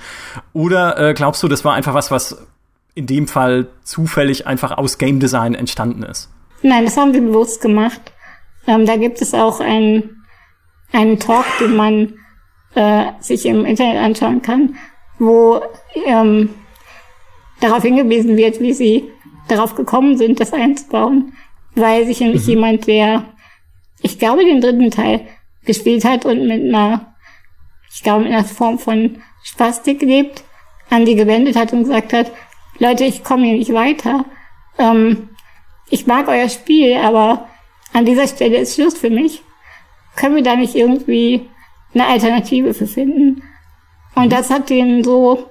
Oder 0.53 0.99
äh, 0.99 1.15
glaubst 1.15 1.43
du, 1.43 1.49
das 1.49 1.65
war 1.65 1.75
einfach 1.75 1.95
was, 1.95 2.11
was 2.11 2.47
in 2.95 3.07
dem 3.07 3.27
Fall 3.27 3.67
zufällig 3.83 4.47
einfach 4.47 4.71
aus 4.79 4.99
Game 4.99 5.19
Design 5.19 5.55
entstanden 5.55 6.05
ist? 6.05 6.31
Nein, 6.65 6.85
das 6.85 6.97
haben 6.97 7.13
wir 7.13 7.21
bewusst 7.21 7.61
gemacht. 7.61 8.01
Ähm, 8.67 8.87
da 8.87 8.97
gibt 8.97 9.21
es 9.21 9.35
auch 9.35 9.61
einen, 9.61 10.25
einen 10.93 11.19
Talk, 11.19 11.45
den 11.61 11.77
man 11.77 12.15
äh, 12.75 13.13
sich 13.21 13.47
im 13.47 13.65
Internet 13.65 14.03
anschauen 14.03 14.43
kann, 14.43 14.77
wo 15.19 15.61
ähm, 16.07 16.51
darauf 17.61 17.83
hingewiesen 17.83 18.37
wird, 18.37 18.61
wie 18.61 18.73
sie 18.73 19.11
darauf 19.49 19.75
gekommen 19.75 20.17
sind, 20.17 20.41
das 20.41 20.53
einzubauen 20.53 21.35
weil 21.75 22.07
sich 22.07 22.21
nämlich 22.21 22.43
mhm. 22.43 22.49
jemand, 22.49 22.87
der, 22.87 23.25
ich 24.01 24.19
glaube, 24.19 24.45
den 24.45 24.61
dritten 24.61 24.91
Teil 24.91 25.27
gespielt 25.65 26.05
hat 26.05 26.25
und 26.25 26.47
mit 26.47 26.63
einer, 26.63 27.15
ich 27.93 28.03
glaube, 28.03 28.25
mit 28.25 28.33
einer 28.33 28.45
Form 28.45 28.79
von 28.79 29.23
Spastik 29.43 30.03
lebt, 30.03 30.45
an 30.91 31.05
die 31.05 31.17
gewendet 31.17 31.57
hat 31.57 31.73
und 31.73 31.85
gesagt 31.85 32.13
hat, 32.13 32.31
Leute, 32.79 33.05
ich 33.05 33.25
komme 33.25 33.45
hier 33.47 33.59
nicht 33.59 33.73
weiter. 33.73 34.25
Ähm, 34.79 35.31
ich 35.91 36.07
mag 36.07 36.29
euer 36.29 36.49
Spiel, 36.49 36.97
aber 36.97 37.49
an 37.93 38.05
dieser 38.05 38.27
Stelle 38.27 38.59
ist 38.59 38.75
Schluss 38.75 38.95
für 38.97 39.11
mich. 39.11 39.43
Können 40.17 40.37
wir 40.37 40.43
da 40.43 40.57
nicht 40.57 40.75
irgendwie 40.75 41.49
eine 41.93 42.07
Alternative 42.07 42.75
für 42.75 42.87
finden? 42.87 43.43
Und 44.15 44.33
das 44.33 44.51
hat 44.51 44.71
denen 44.71 45.03
so, 45.03 45.47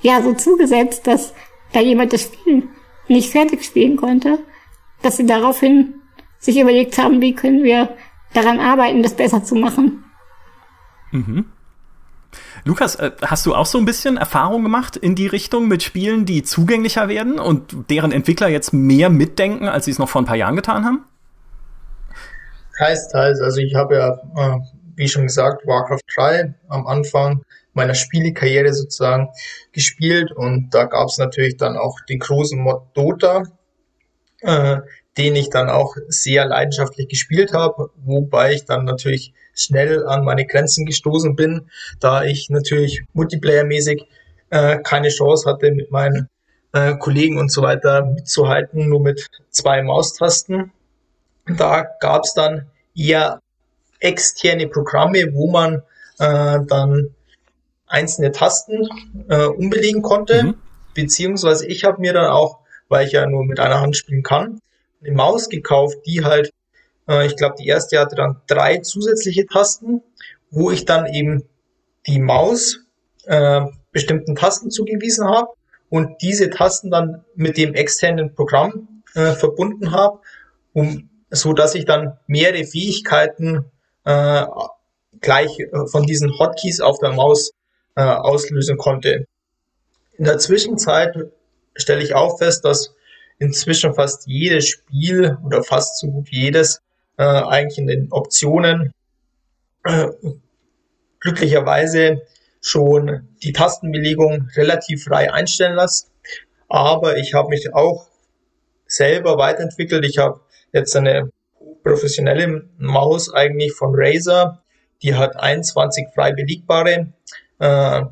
ja, 0.00 0.22
so 0.22 0.34
zugesetzt, 0.34 1.06
dass 1.06 1.34
da 1.72 1.80
jemand 1.80 2.12
das 2.12 2.22
Spiel 2.22 2.68
nicht 3.08 3.30
fertig 3.30 3.64
spielen 3.64 3.96
konnte 3.96 4.38
dass 5.02 5.16
sie 5.16 5.26
daraufhin 5.26 5.94
sich 6.38 6.58
überlegt 6.58 6.98
haben, 6.98 7.20
wie 7.20 7.34
können 7.34 7.62
wir 7.62 7.96
daran 8.32 8.60
arbeiten, 8.60 9.02
das 9.02 9.14
besser 9.14 9.44
zu 9.44 9.54
machen. 9.54 10.04
Mhm. 11.10 11.46
Lukas, 12.64 12.96
äh, 12.96 13.12
hast 13.22 13.46
du 13.46 13.54
auch 13.54 13.66
so 13.66 13.78
ein 13.78 13.84
bisschen 13.84 14.16
Erfahrung 14.16 14.62
gemacht 14.62 14.96
in 14.96 15.14
die 15.14 15.26
Richtung 15.26 15.68
mit 15.68 15.82
Spielen, 15.82 16.26
die 16.26 16.42
zugänglicher 16.42 17.08
werden 17.08 17.38
und 17.38 17.90
deren 17.90 18.12
Entwickler 18.12 18.48
jetzt 18.48 18.72
mehr 18.72 19.10
mitdenken, 19.10 19.68
als 19.68 19.86
sie 19.86 19.90
es 19.90 19.98
noch 19.98 20.08
vor 20.08 20.22
ein 20.22 20.26
paar 20.26 20.36
Jahren 20.36 20.56
getan 20.56 20.84
haben? 20.84 21.04
Teils, 22.76 23.08
teils. 23.08 23.40
Also 23.40 23.60
ich 23.60 23.74
habe 23.74 23.96
ja, 23.96 24.12
äh, 24.36 24.58
wie 24.96 25.08
schon 25.08 25.24
gesagt, 25.24 25.66
Warcraft 25.66 26.04
3 26.16 26.54
am 26.68 26.86
Anfang 26.86 27.42
meiner 27.72 27.94
Spielekarriere 27.94 28.72
sozusagen 28.72 29.28
gespielt 29.72 30.32
und 30.32 30.70
da 30.70 30.84
gab 30.84 31.08
es 31.08 31.18
natürlich 31.18 31.56
dann 31.56 31.76
auch 31.76 32.00
den 32.08 32.18
großen 32.18 32.60
Mod 32.60 32.82
Dota, 32.94 33.44
äh, 34.40 34.78
den 35.18 35.34
ich 35.36 35.50
dann 35.50 35.68
auch 35.68 35.96
sehr 36.08 36.46
leidenschaftlich 36.46 37.08
gespielt 37.08 37.52
habe, 37.52 37.90
wobei 37.96 38.54
ich 38.54 38.64
dann 38.64 38.84
natürlich 38.84 39.32
schnell 39.54 40.06
an 40.06 40.24
meine 40.24 40.46
Grenzen 40.46 40.86
gestoßen 40.86 41.36
bin, 41.36 41.70
da 41.98 42.24
ich 42.24 42.48
natürlich 42.50 43.02
multiplayermäßig 43.12 44.06
äh, 44.50 44.78
keine 44.78 45.08
Chance 45.08 45.48
hatte, 45.48 45.72
mit 45.72 45.90
meinen 45.90 46.28
äh, 46.72 46.94
Kollegen 46.96 47.38
und 47.38 47.50
so 47.50 47.62
weiter 47.62 48.04
mitzuhalten, 48.04 48.88
nur 48.88 49.00
mit 49.00 49.26
zwei 49.50 49.82
Maustasten. 49.82 50.72
Da 51.46 51.86
gab 52.00 52.24
es 52.24 52.34
dann 52.34 52.70
eher 52.94 53.40
externe 53.98 54.68
Programme, 54.68 55.34
wo 55.34 55.50
man 55.50 55.82
äh, 56.18 56.60
dann 56.66 57.14
einzelne 57.86 58.30
Tasten 58.30 58.88
äh, 59.28 59.46
umbelegen 59.46 60.02
konnte, 60.02 60.44
mhm. 60.44 60.54
beziehungsweise 60.94 61.66
ich 61.66 61.84
habe 61.84 62.00
mir 62.00 62.12
dann 62.12 62.30
auch 62.30 62.60
weil 62.90 63.06
ich 63.06 63.12
ja 63.12 63.24
nur 63.24 63.44
mit 63.46 63.58
einer 63.58 63.80
Hand 63.80 63.96
spielen 63.96 64.22
kann. 64.22 64.60
Eine 65.02 65.14
Maus 65.14 65.48
gekauft, 65.48 65.98
die 66.06 66.24
halt, 66.24 66.52
äh, 67.08 67.26
ich 67.26 67.36
glaube, 67.36 67.56
die 67.58 67.66
erste 67.66 67.98
hatte 67.98 68.16
dann 68.16 68.40
drei 68.46 68.78
zusätzliche 68.78 69.46
Tasten, 69.46 70.02
wo 70.50 70.70
ich 70.70 70.84
dann 70.84 71.06
eben 71.06 71.44
die 72.06 72.18
Maus 72.18 72.80
äh, 73.26 73.62
bestimmten 73.92 74.34
Tasten 74.34 74.70
zugewiesen 74.70 75.26
habe 75.26 75.48
und 75.88 76.22
diese 76.22 76.50
Tasten 76.50 76.90
dann 76.90 77.24
mit 77.34 77.56
dem 77.56 77.74
externen 77.74 78.34
Programm 78.34 79.02
äh, 79.14 79.32
verbunden 79.32 79.92
habe, 79.92 80.20
um 80.72 81.08
so 81.30 81.52
dass 81.52 81.74
ich 81.74 81.84
dann 81.84 82.18
mehrere 82.26 82.64
Fähigkeiten 82.64 83.64
äh, 84.04 84.46
gleich 85.20 85.58
äh, 85.58 85.86
von 85.86 86.04
diesen 86.04 86.38
Hotkeys 86.38 86.80
auf 86.80 86.98
der 86.98 87.12
Maus 87.12 87.52
äh, 87.96 88.02
auslösen 88.02 88.76
konnte. 88.76 89.26
In 90.16 90.24
der 90.24 90.38
Zwischenzeit 90.38 91.16
stelle 91.74 92.02
ich 92.02 92.14
auch 92.14 92.38
fest, 92.38 92.64
dass 92.64 92.94
inzwischen 93.40 93.94
fast 93.94 94.28
jedes 94.28 94.68
Spiel 94.68 95.36
oder 95.44 95.64
fast 95.64 95.98
so 95.98 96.08
gut 96.08 96.28
jedes 96.30 96.80
äh, 97.16 97.24
eigentlich 97.24 97.78
in 97.78 97.86
den 97.88 98.12
Optionen 98.12 98.92
äh, 99.84 100.06
glücklicherweise 101.18 102.22
schon 102.60 103.28
die 103.42 103.52
Tastenbelegung 103.52 104.48
relativ 104.54 105.04
frei 105.04 105.32
einstellen 105.32 105.76
lässt. 105.76 106.10
Aber 106.68 107.16
ich 107.16 107.34
habe 107.34 107.48
mich 107.48 107.74
auch 107.74 108.06
selber 108.86 109.38
weiterentwickelt. 109.38 110.04
Ich 110.04 110.18
habe 110.18 110.40
jetzt 110.72 110.94
eine 110.94 111.30
professionelle 111.82 112.68
Maus 112.78 113.32
eigentlich 113.32 113.72
von 113.72 113.94
Razer. 113.94 114.62
Die 115.02 115.14
hat 115.14 115.36
21 115.36 116.08
frei 116.14 116.32
belegbare 116.32 117.12
äh, 117.58 118.02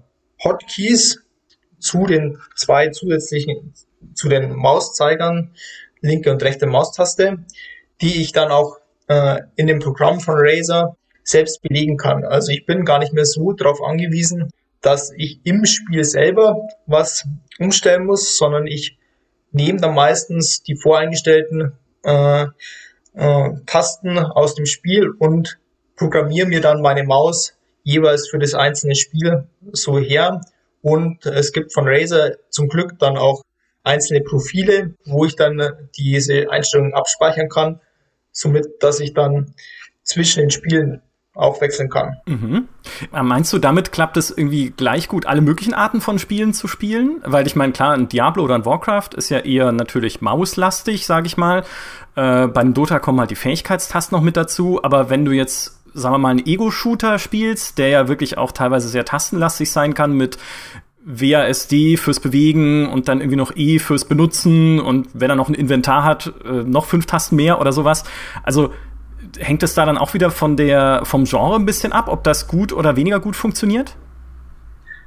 Hotkeys 0.42 1.22
zu 1.78 2.06
den 2.06 2.38
zwei 2.56 2.88
zusätzlichen, 2.88 3.74
zu 4.14 4.28
den 4.28 4.54
Mauszeigern, 4.54 5.52
linke 6.00 6.30
und 6.30 6.42
rechte 6.42 6.66
Maustaste, 6.66 7.44
die 8.00 8.22
ich 8.22 8.32
dann 8.32 8.50
auch 8.50 8.78
äh, 9.08 9.40
in 9.56 9.66
dem 9.66 9.80
Programm 9.80 10.20
von 10.20 10.36
Razer 10.38 10.96
selbst 11.24 11.62
belegen 11.62 11.96
kann. 11.96 12.24
Also 12.24 12.52
ich 12.52 12.64
bin 12.66 12.84
gar 12.84 12.98
nicht 12.98 13.12
mehr 13.12 13.26
so 13.26 13.52
darauf 13.52 13.82
angewiesen, 13.82 14.50
dass 14.80 15.12
ich 15.16 15.40
im 15.44 15.66
Spiel 15.66 16.04
selber 16.04 16.56
was 16.86 17.26
umstellen 17.58 18.06
muss, 18.06 18.38
sondern 18.38 18.66
ich 18.66 18.96
nehme 19.50 19.80
dann 19.80 19.94
meistens 19.94 20.62
die 20.62 20.76
voreingestellten 20.76 21.72
äh, 22.04 22.46
äh, 23.14 23.50
Tasten 23.66 24.18
aus 24.18 24.54
dem 24.54 24.66
Spiel 24.66 25.10
und 25.10 25.58
programmiere 25.96 26.46
mir 26.46 26.60
dann 26.60 26.80
meine 26.80 27.02
Maus 27.02 27.54
jeweils 27.82 28.28
für 28.28 28.38
das 28.38 28.54
einzelne 28.54 28.94
Spiel 28.94 29.48
so 29.72 29.98
her 29.98 30.40
und 30.82 31.26
es 31.26 31.52
gibt 31.52 31.72
von 31.72 31.88
Razer 31.88 32.36
zum 32.50 32.68
Glück 32.68 32.98
dann 32.98 33.16
auch 33.16 33.42
einzelne 33.84 34.20
Profile, 34.22 34.94
wo 35.06 35.24
ich 35.24 35.36
dann 35.36 35.58
äh, 35.58 35.72
diese 35.96 36.50
Einstellungen 36.50 36.94
abspeichern 36.94 37.48
kann, 37.48 37.80
somit, 38.32 38.66
dass 38.80 39.00
ich 39.00 39.14
dann 39.14 39.54
zwischen 40.02 40.40
den 40.40 40.50
Spielen 40.50 41.02
auch 41.34 41.60
wechseln 41.60 41.88
kann. 41.88 42.16
Mhm. 42.26 42.68
Äh, 43.14 43.22
meinst 43.22 43.52
du, 43.52 43.58
damit 43.58 43.92
klappt 43.92 44.16
es 44.16 44.30
irgendwie 44.30 44.70
gleich 44.70 45.08
gut, 45.08 45.26
alle 45.26 45.40
möglichen 45.40 45.72
Arten 45.72 46.00
von 46.00 46.18
Spielen 46.18 46.52
zu 46.52 46.66
spielen? 46.66 47.22
Weil 47.24 47.46
ich 47.46 47.54
meine, 47.54 47.72
klar, 47.72 47.94
ein 47.94 48.08
Diablo 48.08 48.42
oder 48.42 48.56
ein 48.56 48.64
Warcraft 48.64 49.10
ist 49.16 49.30
ja 49.30 49.38
eher 49.38 49.70
natürlich 49.70 50.20
mauslastig, 50.20 51.06
sage 51.06 51.26
ich 51.26 51.36
mal. 51.36 51.64
Äh, 52.16 52.48
beim 52.48 52.74
Dota 52.74 52.98
kommen 52.98 53.20
halt 53.20 53.30
die 53.30 53.36
Fähigkeitstasten 53.36 54.16
noch 54.16 54.24
mit 54.24 54.36
dazu. 54.36 54.82
Aber 54.82 55.10
wenn 55.10 55.24
du 55.24 55.30
jetzt 55.30 55.78
sagen 55.94 56.14
wir 56.14 56.18
mal, 56.18 56.30
einen 56.30 56.46
Ego-Shooter 56.46 57.18
spielst, 57.18 57.78
der 57.78 57.88
ja 57.88 58.08
wirklich 58.08 58.38
auch 58.38 58.52
teilweise 58.52 58.88
sehr 58.88 59.04
tastenlastig 59.04 59.70
sein 59.70 59.94
kann 59.94 60.12
mit 60.12 60.38
WASD 61.04 61.96
fürs 61.96 62.20
Bewegen 62.20 62.88
und 62.88 63.08
dann 63.08 63.20
irgendwie 63.20 63.36
noch 63.36 63.56
E 63.56 63.78
fürs 63.78 64.04
Benutzen 64.04 64.80
und 64.80 65.08
wenn 65.14 65.30
er 65.30 65.36
noch 65.36 65.48
ein 65.48 65.54
Inventar 65.54 66.04
hat, 66.04 66.32
äh, 66.44 66.64
noch 66.64 66.86
fünf 66.86 67.06
Tasten 67.06 67.36
mehr 67.36 67.60
oder 67.60 67.72
sowas. 67.72 68.04
Also 68.42 68.72
hängt 69.38 69.62
es 69.62 69.74
da 69.74 69.86
dann 69.86 69.98
auch 69.98 70.14
wieder 70.14 70.30
von 70.30 70.56
der, 70.56 71.02
vom 71.04 71.24
Genre 71.24 71.56
ein 71.56 71.66
bisschen 71.66 71.92
ab, 71.92 72.08
ob 72.08 72.24
das 72.24 72.48
gut 72.48 72.72
oder 72.72 72.96
weniger 72.96 73.20
gut 73.20 73.36
funktioniert? 73.36 73.96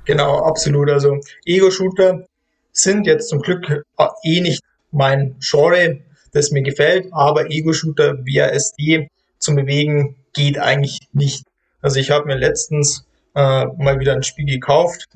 Genau, 0.05 0.43
absolut. 0.45 0.89
Also 0.89 1.19
Ego-Shooter 1.45 2.25
sind 2.71 3.05
jetzt 3.05 3.29
zum 3.29 3.41
Glück 3.41 3.83
eh 4.23 4.41
nicht 4.41 4.63
mein 4.91 5.35
Genre, 5.39 5.99
das 6.33 6.51
mir 6.51 6.63
gefällt, 6.63 7.07
aber 7.11 7.49
Ego-Shooter 7.51 8.19
WASD 8.19 9.09
zum 9.37 9.55
Bewegen 9.55 10.15
geht 10.33 10.57
eigentlich 10.57 10.99
nicht. 11.13 11.43
Also 11.81 11.99
ich 11.99 12.11
habe 12.11 12.25
mir 12.25 12.37
letztens 12.37 13.05
äh, 13.35 13.65
mal 13.77 13.99
wieder 13.99 14.13
ein 14.13 14.23
Spiel 14.23 14.45
gekauft, 14.45 15.07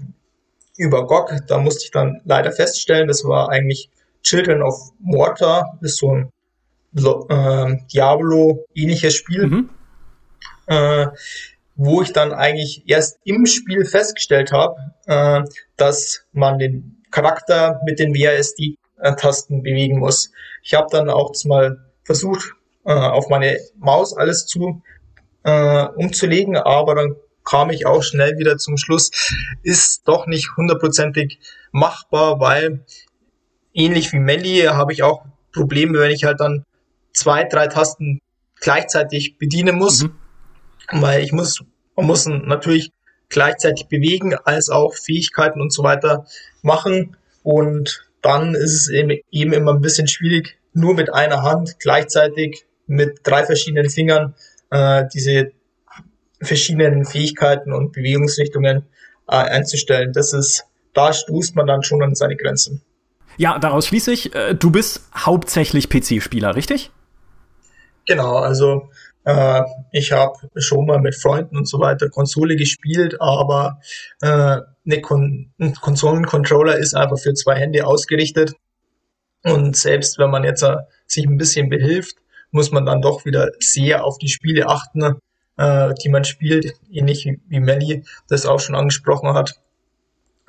über 0.77 1.05
GOG. 1.05 1.41
Da 1.47 1.57
musste 1.57 1.85
ich 1.85 1.91
dann 1.91 2.21
leider 2.25 2.51
feststellen, 2.51 3.07
das 3.07 3.23
war 3.23 3.49
eigentlich 3.49 3.89
Children 4.23 4.63
of 4.63 4.91
Mortar, 4.99 5.77
ist 5.81 5.97
so 5.97 6.11
ein 6.11 6.31
äh, 6.95 7.77
Diablo-ähnliches 7.93 9.13
Spiel, 9.13 9.47
mhm. 9.47 9.69
äh, 10.67 11.07
wo 11.75 12.01
ich 12.01 12.13
dann 12.13 12.33
eigentlich 12.33 12.83
erst 12.87 13.19
im 13.23 13.45
Spiel 13.45 13.85
festgestellt 13.85 14.51
habe, 14.51 14.75
äh, 15.05 15.41
dass 15.77 16.25
man 16.31 16.57
den 16.57 17.03
Charakter 17.11 17.81
mit 17.85 17.99
den 17.99 18.13
WASD-Tasten 18.13 19.61
bewegen 19.61 19.99
muss. 19.99 20.31
Ich 20.63 20.73
habe 20.73 20.87
dann 20.89 21.09
auch 21.09 21.33
mal 21.45 21.77
versucht, 22.03 22.53
äh, 22.85 22.93
auf 22.93 23.29
meine 23.29 23.59
Maus 23.77 24.15
alles 24.15 24.45
zu 24.45 24.81
äh, 25.43 25.85
umzulegen, 25.95 26.57
aber 26.57 26.95
dann 26.95 27.15
kam 27.45 27.69
ich 27.69 27.85
auch 27.85 28.03
schnell 28.03 28.37
wieder 28.37 28.57
zum 28.57 28.77
Schluss, 28.77 29.11
ist 29.63 30.07
doch 30.07 30.27
nicht 30.27 30.49
hundertprozentig 30.57 31.39
machbar, 31.71 32.39
weil 32.39 32.83
ähnlich 33.73 34.11
wie 34.11 34.19
Melly 34.19 34.63
habe 34.63 34.93
ich 34.93 35.03
auch 35.03 35.25
Probleme, 35.53 35.99
wenn 35.99 36.11
ich 36.11 36.23
halt 36.23 36.39
dann 36.39 36.65
zwei, 37.13 37.43
drei 37.45 37.67
Tasten 37.67 38.19
gleichzeitig 38.59 39.37
bedienen 39.37 39.77
muss, 39.77 40.03
mhm. 40.03 40.11
weil 40.91 41.23
ich 41.23 41.31
muss, 41.31 41.63
man 41.95 42.07
muss 42.07 42.25
natürlich 42.25 42.91
gleichzeitig 43.29 43.87
bewegen, 43.87 44.35
als 44.35 44.69
auch 44.69 44.93
Fähigkeiten 44.93 45.61
und 45.61 45.71
so 45.71 45.83
weiter 45.83 46.25
machen 46.61 47.17
und 47.43 48.05
dann 48.21 48.55
ist 48.55 48.73
es 48.73 48.89
eben, 48.89 49.19
eben 49.31 49.53
immer 49.53 49.73
ein 49.73 49.81
bisschen 49.81 50.07
schwierig, 50.07 50.57
nur 50.73 50.95
mit 50.95 51.13
einer 51.13 51.43
Hand 51.43 51.79
gleichzeitig 51.79 52.65
mit 52.87 53.19
drei 53.23 53.45
verschiedenen 53.45 53.89
Fingern 53.89 54.35
äh, 54.71 55.03
diese 55.13 55.51
verschiedenen 56.41 57.05
Fähigkeiten 57.05 57.73
und 57.73 57.91
Bewegungsrichtungen 57.91 58.85
äh, 59.27 59.35
einzustellen. 59.35 60.13
Das 60.13 60.33
ist, 60.33 60.65
da 60.93 61.13
stoßt 61.13 61.55
man 61.55 61.67
dann 61.67 61.83
schon 61.83 62.03
an 62.03 62.15
seine 62.15 62.35
Grenzen. 62.35 62.81
Ja, 63.37 63.59
daraus 63.59 63.87
schließe 63.87 64.11
ich, 64.11 64.33
äh, 64.35 64.53
du 64.53 64.71
bist 64.71 65.01
hauptsächlich 65.15 65.89
PC-Spieler, 65.89 66.55
richtig? 66.55 66.91
Genau, 68.05 68.37
also 68.37 68.89
äh, 69.25 69.61
ich 69.91 70.11
habe 70.11 70.35
schon 70.55 70.85
mal 70.85 70.99
mit 70.99 71.15
Freunden 71.15 71.57
und 71.57 71.67
so 71.67 71.79
weiter 71.79 72.09
Konsole 72.09 72.55
gespielt, 72.55 73.19
aber 73.19 73.79
äh, 74.21 74.27
eine 74.85 75.01
Kon 75.01 75.51
ein 75.59 75.73
Konsolencontroller 75.73 76.77
ist 76.77 76.93
einfach 76.93 77.17
für 77.17 77.33
zwei 77.33 77.55
Hände 77.55 77.85
ausgerichtet. 77.85 78.53
Und 79.43 79.75
selbst 79.75 80.17
wenn 80.17 80.29
man 80.29 80.43
jetzt 80.43 80.63
äh, 80.63 80.77
sich 81.07 81.25
ein 81.25 81.37
bisschen 81.37 81.69
behilft, 81.69 82.17
muss 82.51 82.71
man 82.71 82.85
dann 82.85 83.01
doch 83.01 83.25
wieder 83.25 83.51
sehr 83.59 84.05
auf 84.05 84.17
die 84.17 84.29
Spiele 84.29 84.67
achten, 84.67 85.15
äh, 85.57 85.93
die 86.03 86.09
man 86.09 86.23
spielt, 86.23 86.73
ähnlich 86.91 87.25
wie, 87.25 87.39
wie 87.47 87.59
Melly 87.59 88.03
das 88.27 88.45
auch 88.45 88.59
schon 88.59 88.75
angesprochen 88.75 89.33
hat, 89.33 89.59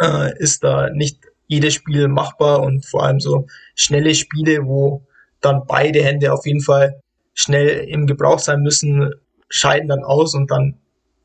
äh, 0.01 0.37
ist 0.39 0.65
da 0.65 0.91
nicht 0.91 1.21
jedes 1.47 1.75
Spiel 1.75 2.09
machbar 2.09 2.63
und 2.63 2.85
vor 2.85 3.05
allem 3.05 3.21
so 3.21 3.47
schnelle 3.75 4.15
Spiele, 4.15 4.67
wo 4.67 5.07
dann 5.41 5.67
beide 5.67 6.03
Hände 6.03 6.33
auf 6.33 6.47
jeden 6.47 6.63
Fall 6.63 7.01
schnell 7.35 7.89
im 7.89 8.07
Gebrauch 8.07 8.39
sein 8.39 8.63
müssen, 8.63 9.11
scheiden 9.49 9.89
dann 9.89 10.03
aus 10.03 10.35
und 10.35 10.51
dann 10.51 10.79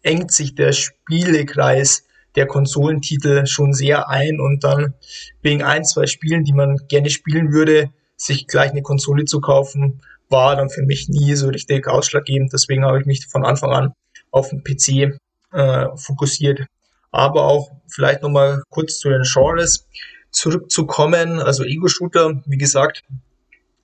engt 0.04 0.32
sich 0.32 0.56
der 0.56 0.74
Spielekreis 0.74 2.06
der 2.36 2.48
Konsolentitel 2.48 3.46
schon 3.46 3.74
sehr 3.74 4.10
ein 4.10 4.40
und 4.40 4.64
dann 4.64 4.94
wegen 5.42 5.64
ein, 5.64 5.84
zwei 5.84 6.06
Spielen, 6.06 6.44
die 6.44 6.54
man 6.54 6.78
gerne 6.88 7.10
spielen 7.10 7.52
würde, 7.52 7.92
sich 8.16 8.48
gleich 8.48 8.72
eine 8.72 8.84
Konsole 8.84 9.26
zu 9.26 9.42
kaufen, 9.42 10.02
war 10.32 10.56
dann 10.56 10.70
für 10.70 10.84
mich 10.84 11.10
nie 11.10 11.36
so 11.36 11.50
richtig 11.50 11.88
ausschlaggebend. 11.88 12.52
Deswegen 12.54 12.86
habe 12.86 13.00
ich 13.00 13.06
mich 13.06 13.28
von 13.28 13.46
Anfang 13.46 13.72
an 13.72 13.94
auf 14.32 14.50
den 14.50 14.64
PC 14.64 15.20
äh, 15.54 15.88
fokussiert. 15.96 16.66
Aber 17.12 17.44
auch 17.44 17.72
vielleicht 17.88 18.22
nochmal 18.22 18.64
kurz 18.70 19.00
zu 19.00 19.10
den 19.10 19.24
Genres 19.24 19.86
zurückzukommen. 20.32 21.40
Also 21.40 21.64
Ego-Shooter, 21.64 22.42
wie 22.46 22.58
gesagt, 22.58 23.04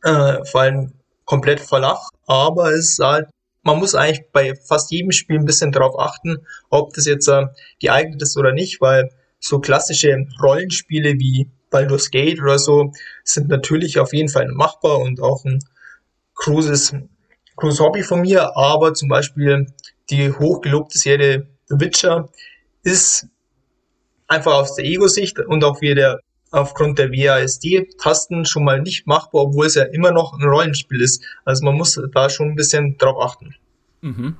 äh, 0.03 0.43
fallen 0.45 0.93
komplett 1.25 1.59
flach, 1.59 2.09
aber 2.25 2.71
es 2.71 2.91
ist 2.91 2.99
halt, 2.99 3.27
man 3.63 3.79
muss 3.79 3.95
eigentlich 3.95 4.31
bei 4.31 4.55
fast 4.55 4.91
jedem 4.91 5.11
Spiel 5.11 5.37
ein 5.37 5.45
bisschen 5.45 5.73
drauf 5.73 5.99
achten, 5.99 6.37
ob 6.69 6.93
das 6.93 7.05
jetzt 7.05 7.27
äh, 7.27 7.47
geeignet 7.81 8.21
ist 8.21 8.37
oder 8.37 8.53
nicht, 8.53 8.79
weil 8.79 9.09
so 9.39 9.59
klassische 9.59 10.25
Rollenspiele 10.41 11.15
wie 11.19 11.49
Baldur's 11.69 12.11
Gate 12.11 12.41
oder 12.41 12.59
so 12.59 12.93
sind 13.25 13.49
natürlich 13.49 13.99
auf 13.99 14.13
jeden 14.13 14.29
Fall 14.29 14.47
machbar 14.47 14.99
und 14.99 15.19
auch 15.19 15.43
ein 15.43 15.59
großes, 16.37 16.95
großes 17.55 17.79
Hobby 17.79 18.03
von 18.03 18.21
mir, 18.21 18.55
aber 18.55 18.93
zum 18.93 19.09
Beispiel 19.09 19.67
die 20.09 20.31
hochgelobte 20.31 20.97
Serie 20.97 21.47
The 21.67 21.79
Witcher 21.79 22.29
ist 22.83 23.27
einfach 24.27 24.53
aus 24.53 24.75
der 24.75 24.85
Ego-Sicht 24.85 25.39
und 25.39 25.63
auch 25.63 25.81
wie 25.81 25.93
der 25.93 26.19
aufgrund 26.51 26.97
der 26.97 27.11
WASD-Tasten 27.11 28.45
schon 28.45 28.63
mal 28.63 28.81
nicht 28.81 29.05
machbar, 29.05 29.43
obwohl 29.43 29.65
es 29.65 29.75
ja 29.75 29.83
immer 29.83 30.11
noch 30.11 30.33
ein 30.33 30.47
Rollenspiel 30.47 31.01
ist. 31.01 31.21
Also 31.43 31.65
man 31.65 31.75
muss 31.75 31.99
da 32.13 32.29
schon 32.29 32.49
ein 32.49 32.55
bisschen 32.55 32.97
drauf 32.97 33.21
achten. 33.21 33.55
Mhm. 34.01 34.37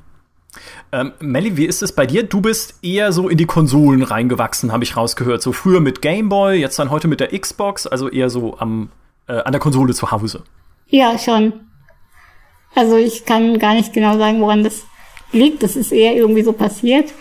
Ähm, 0.91 1.11
Melly, 1.19 1.57
wie 1.57 1.65
ist 1.65 1.83
es 1.83 1.91
bei 1.91 2.05
dir? 2.05 2.23
Du 2.23 2.41
bist 2.41 2.75
eher 2.81 3.11
so 3.11 3.29
in 3.29 3.37
die 3.37 3.45
Konsolen 3.45 4.03
reingewachsen, 4.03 4.71
habe 4.71 4.83
ich 4.83 4.95
rausgehört. 4.95 5.41
So 5.41 5.51
früher 5.51 5.81
mit 5.81 6.01
Game 6.01 6.29
Boy, 6.29 6.59
jetzt 6.59 6.79
dann 6.79 6.89
heute 6.89 7.07
mit 7.07 7.19
der 7.19 7.37
Xbox, 7.37 7.85
also 7.85 8.09
eher 8.09 8.29
so 8.29 8.57
am, 8.57 8.89
äh, 9.27 9.33
an 9.33 9.51
der 9.51 9.59
Konsole 9.59 9.93
zu 9.93 10.11
Hause. 10.11 10.43
Ja, 10.87 11.19
schon. 11.19 11.66
Also 12.77 12.95
ich 12.95 13.25
kann 13.25 13.57
gar 13.57 13.73
nicht 13.73 13.91
genau 13.91 14.19
sagen, 14.19 14.39
woran 14.39 14.63
das 14.63 14.85
liegt. 15.31 15.63
Das 15.63 15.75
ist 15.75 15.91
eher 15.91 16.15
irgendwie 16.15 16.43
so 16.43 16.53
passiert. 16.53 17.11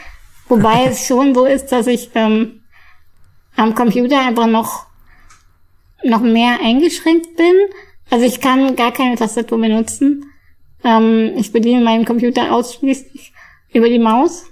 Wobei 0.50 0.84
es 0.90 1.06
schon 1.06 1.34
so 1.34 1.46
ist, 1.46 1.68
dass 1.68 1.86
ich 1.86 2.10
ähm, 2.14 2.60
am 3.56 3.74
Computer 3.74 4.20
einfach 4.20 4.46
noch, 4.46 4.84
noch 6.04 6.20
mehr 6.20 6.58
eingeschränkt 6.62 7.36
bin. 7.36 7.54
Also 8.10 8.26
ich 8.26 8.42
kann 8.42 8.76
gar 8.76 8.92
keine 8.92 9.16
Tastatur 9.16 9.58
benutzen. 9.58 10.26
Ähm, 10.84 11.32
ich 11.38 11.52
bediene 11.52 11.80
meinen 11.82 12.04
Computer 12.04 12.52
ausschließlich 12.52 13.32
über 13.72 13.88
die 13.88 13.98
Maus. 13.98 14.44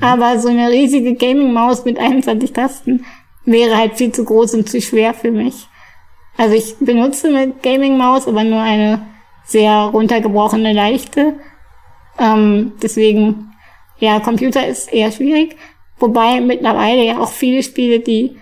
Aber 0.00 0.40
so 0.40 0.48
eine 0.48 0.68
riesige 0.68 1.14
Gaming-Maus 1.14 1.84
mit 1.84 1.96
21 1.96 2.52
Tasten 2.52 3.04
wäre 3.44 3.76
halt 3.76 3.94
viel 3.94 4.10
zu 4.10 4.24
groß 4.24 4.54
und 4.54 4.68
zu 4.68 4.80
schwer 4.80 5.14
für 5.14 5.30
mich. 5.30 5.68
Also 6.36 6.56
ich 6.56 6.74
benutze 6.80 7.28
eine 7.28 7.52
Gaming-Maus, 7.62 8.26
aber 8.26 8.42
nur 8.42 8.60
eine 8.60 9.06
sehr 9.48 9.72
runtergebrochene, 9.72 10.72
leichte. 10.72 11.34
Ähm, 12.18 12.72
deswegen, 12.82 13.54
ja, 13.98 14.20
Computer 14.20 14.66
ist 14.66 14.92
eher 14.92 15.10
schwierig. 15.10 15.56
Wobei 15.98 16.40
mittlerweile 16.40 17.04
ja 17.04 17.18
auch 17.18 17.30
viele 17.30 17.62
Spiele, 17.62 18.00
die 18.00 18.36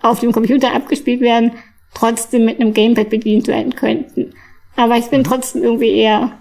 auf 0.00 0.20
dem 0.20 0.32
Computer 0.32 0.74
abgespielt 0.74 1.20
werden, 1.20 1.52
trotzdem 1.92 2.44
mit 2.44 2.60
einem 2.60 2.72
Gamepad 2.72 3.10
bedient 3.10 3.48
werden 3.48 3.74
könnten. 3.74 4.34
Aber 4.76 4.96
ich 4.96 5.06
bin 5.06 5.20
mhm. 5.20 5.24
trotzdem 5.24 5.62
irgendwie 5.62 5.90
eher, 5.90 6.32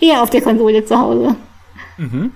eher 0.00 0.22
auf 0.22 0.30
der 0.30 0.42
Konsole 0.42 0.84
zu 0.84 0.98
Hause. 0.98 1.36
Mhm. 1.98 2.32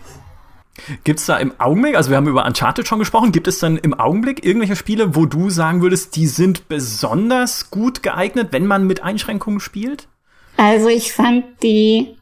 Gibt 1.04 1.20
es 1.20 1.26
da 1.26 1.36
im 1.36 1.52
Augenblick, 1.58 1.94
also 1.94 2.10
wir 2.10 2.16
haben 2.16 2.26
über 2.26 2.46
Uncharted 2.46 2.88
schon 2.88 2.98
gesprochen, 2.98 3.32
gibt 3.32 3.46
es 3.48 3.58
dann 3.58 3.76
im 3.76 3.92
Augenblick 3.92 4.44
irgendwelche 4.44 4.76
Spiele, 4.76 5.14
wo 5.14 5.26
du 5.26 5.50
sagen 5.50 5.82
würdest, 5.82 6.16
die 6.16 6.26
sind 6.26 6.68
besonders 6.68 7.70
gut 7.70 8.02
geeignet, 8.02 8.48
wenn 8.52 8.66
man 8.66 8.86
mit 8.86 9.02
Einschränkungen 9.02 9.60
spielt? 9.60 10.08
Also 10.60 10.88
ich 10.88 11.14
fand 11.14 11.62
die, 11.62 12.18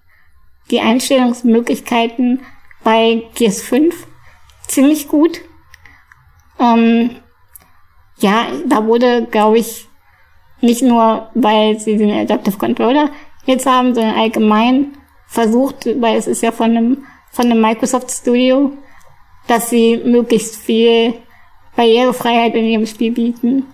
die 0.70 0.78
Einstellungsmöglichkeiten 0.78 2.40
bei 2.84 3.24
Gears 3.34 3.62
5 3.62 4.06
ziemlich 4.68 5.08
gut. 5.08 5.40
Ähm, 6.60 7.16
ja, 8.18 8.46
da 8.64 8.86
wurde, 8.86 9.26
glaube 9.28 9.58
ich, 9.58 9.88
nicht 10.60 10.82
nur, 10.82 11.28
weil 11.34 11.80
sie 11.80 11.96
den 11.96 12.12
Adaptive 12.12 12.58
Controller 12.58 13.10
jetzt 13.44 13.66
haben, 13.66 13.92
sondern 13.92 14.14
allgemein 14.14 14.96
versucht, 15.26 15.86
weil 16.00 16.16
es 16.16 16.28
ist 16.28 16.44
ja 16.44 16.52
von 16.52 16.76
einem, 16.76 17.06
von 17.32 17.46
einem 17.46 17.60
Microsoft 17.60 18.08
Studio, 18.08 18.72
dass 19.48 19.70
sie 19.70 19.96
möglichst 19.96 20.54
viel 20.54 21.14
Barrierefreiheit 21.74 22.54
in 22.54 22.66
ihrem 22.66 22.86
Spiel 22.86 23.10
bieten. 23.10 23.66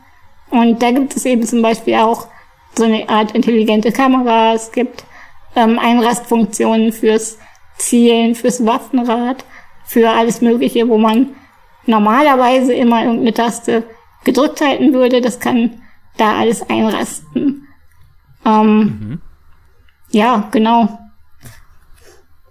Und 0.48 0.82
da 0.82 0.90
gibt 0.90 1.14
es 1.14 1.26
eben 1.26 1.42
zum 1.42 1.60
Beispiel 1.60 1.96
auch 1.96 2.28
so 2.78 2.84
eine 2.84 3.08
Art 3.08 3.32
intelligente 3.32 3.92
Kamera, 3.92 4.54
es 4.54 4.72
gibt 4.72 5.04
ähm, 5.56 5.78
Einrastfunktionen 5.78 6.92
fürs 6.92 7.38
Zielen, 7.76 8.34
fürs 8.34 8.64
Waffenrad, 8.64 9.44
für 9.84 10.10
alles 10.10 10.40
Mögliche, 10.40 10.88
wo 10.88 10.98
man 10.98 11.28
normalerweise 11.86 12.72
immer 12.72 13.02
irgendeine 13.02 13.34
Taste 13.34 13.84
gedrückt 14.24 14.60
halten 14.60 14.92
würde, 14.92 15.20
das 15.20 15.38
kann 15.40 15.82
da 16.16 16.38
alles 16.38 16.68
einrasten. 16.68 17.68
Ähm, 18.44 18.78
mhm. 18.78 19.20
Ja, 20.10 20.48
genau. 20.50 20.98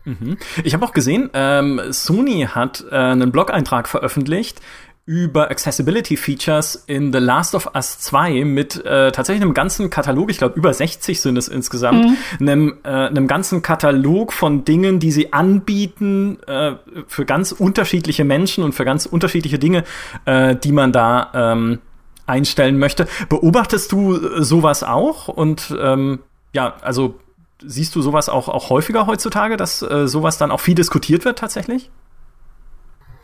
Mhm. 0.05 0.37
Ich 0.63 0.73
habe 0.73 0.85
auch 0.85 0.91
gesehen, 0.91 1.29
ähm, 1.33 1.79
Sony 1.89 2.47
hat 2.49 2.83
äh, 2.91 2.95
einen 2.95 3.31
Blog-Eintrag 3.31 3.87
veröffentlicht 3.87 4.59
über 5.05 5.51
Accessibility 5.51 6.15
Features 6.15 6.81
in 6.87 7.11
The 7.11 7.19
Last 7.19 7.55
of 7.55 7.69
Us 7.75 7.99
2 7.99 8.45
mit 8.45 8.85
äh, 8.85 9.11
tatsächlich 9.11 9.43
einem 9.43 9.53
ganzen 9.53 9.89
Katalog, 9.89 10.29
ich 10.29 10.37
glaube 10.37 10.57
über 10.57 10.73
60 10.73 11.19
sind 11.19 11.37
es 11.37 11.49
insgesamt, 11.49 12.05
mhm. 12.05 12.17
einem, 12.39 12.77
äh, 12.83 12.87
einem 12.87 13.27
ganzen 13.27 13.61
Katalog 13.61 14.31
von 14.31 14.63
Dingen, 14.63 14.99
die 14.99 15.11
sie 15.11 15.33
anbieten 15.33 16.37
äh, 16.47 16.75
für 17.07 17.25
ganz 17.25 17.51
unterschiedliche 17.51 18.23
Menschen 18.23 18.63
und 18.63 18.73
für 18.73 18.85
ganz 18.85 19.05
unterschiedliche 19.05 19.59
Dinge, 19.59 19.83
äh, 20.23 20.55
die 20.55 20.71
man 20.71 20.93
da 20.93 21.31
ähm, 21.33 21.79
einstellen 22.25 22.79
möchte. 22.79 23.05
Beobachtest 23.27 23.91
du 23.91 24.41
sowas 24.41 24.83
auch? 24.83 25.27
Und 25.27 25.75
ähm, 25.77 26.19
ja, 26.53 26.75
also 26.81 27.19
siehst 27.61 27.93
du 27.95 28.01
sowas 28.01 28.29
auch, 28.29 28.47
auch 28.47 28.69
häufiger 28.69 29.05
heutzutage, 29.05 29.57
dass 29.57 29.81
äh, 29.81 30.07
sowas 30.07 30.37
dann 30.37 30.49
auch 30.49 30.61
viel 30.61 30.75
diskutiert 30.75 31.25
wird 31.25 31.39
tatsächlich? 31.39 31.89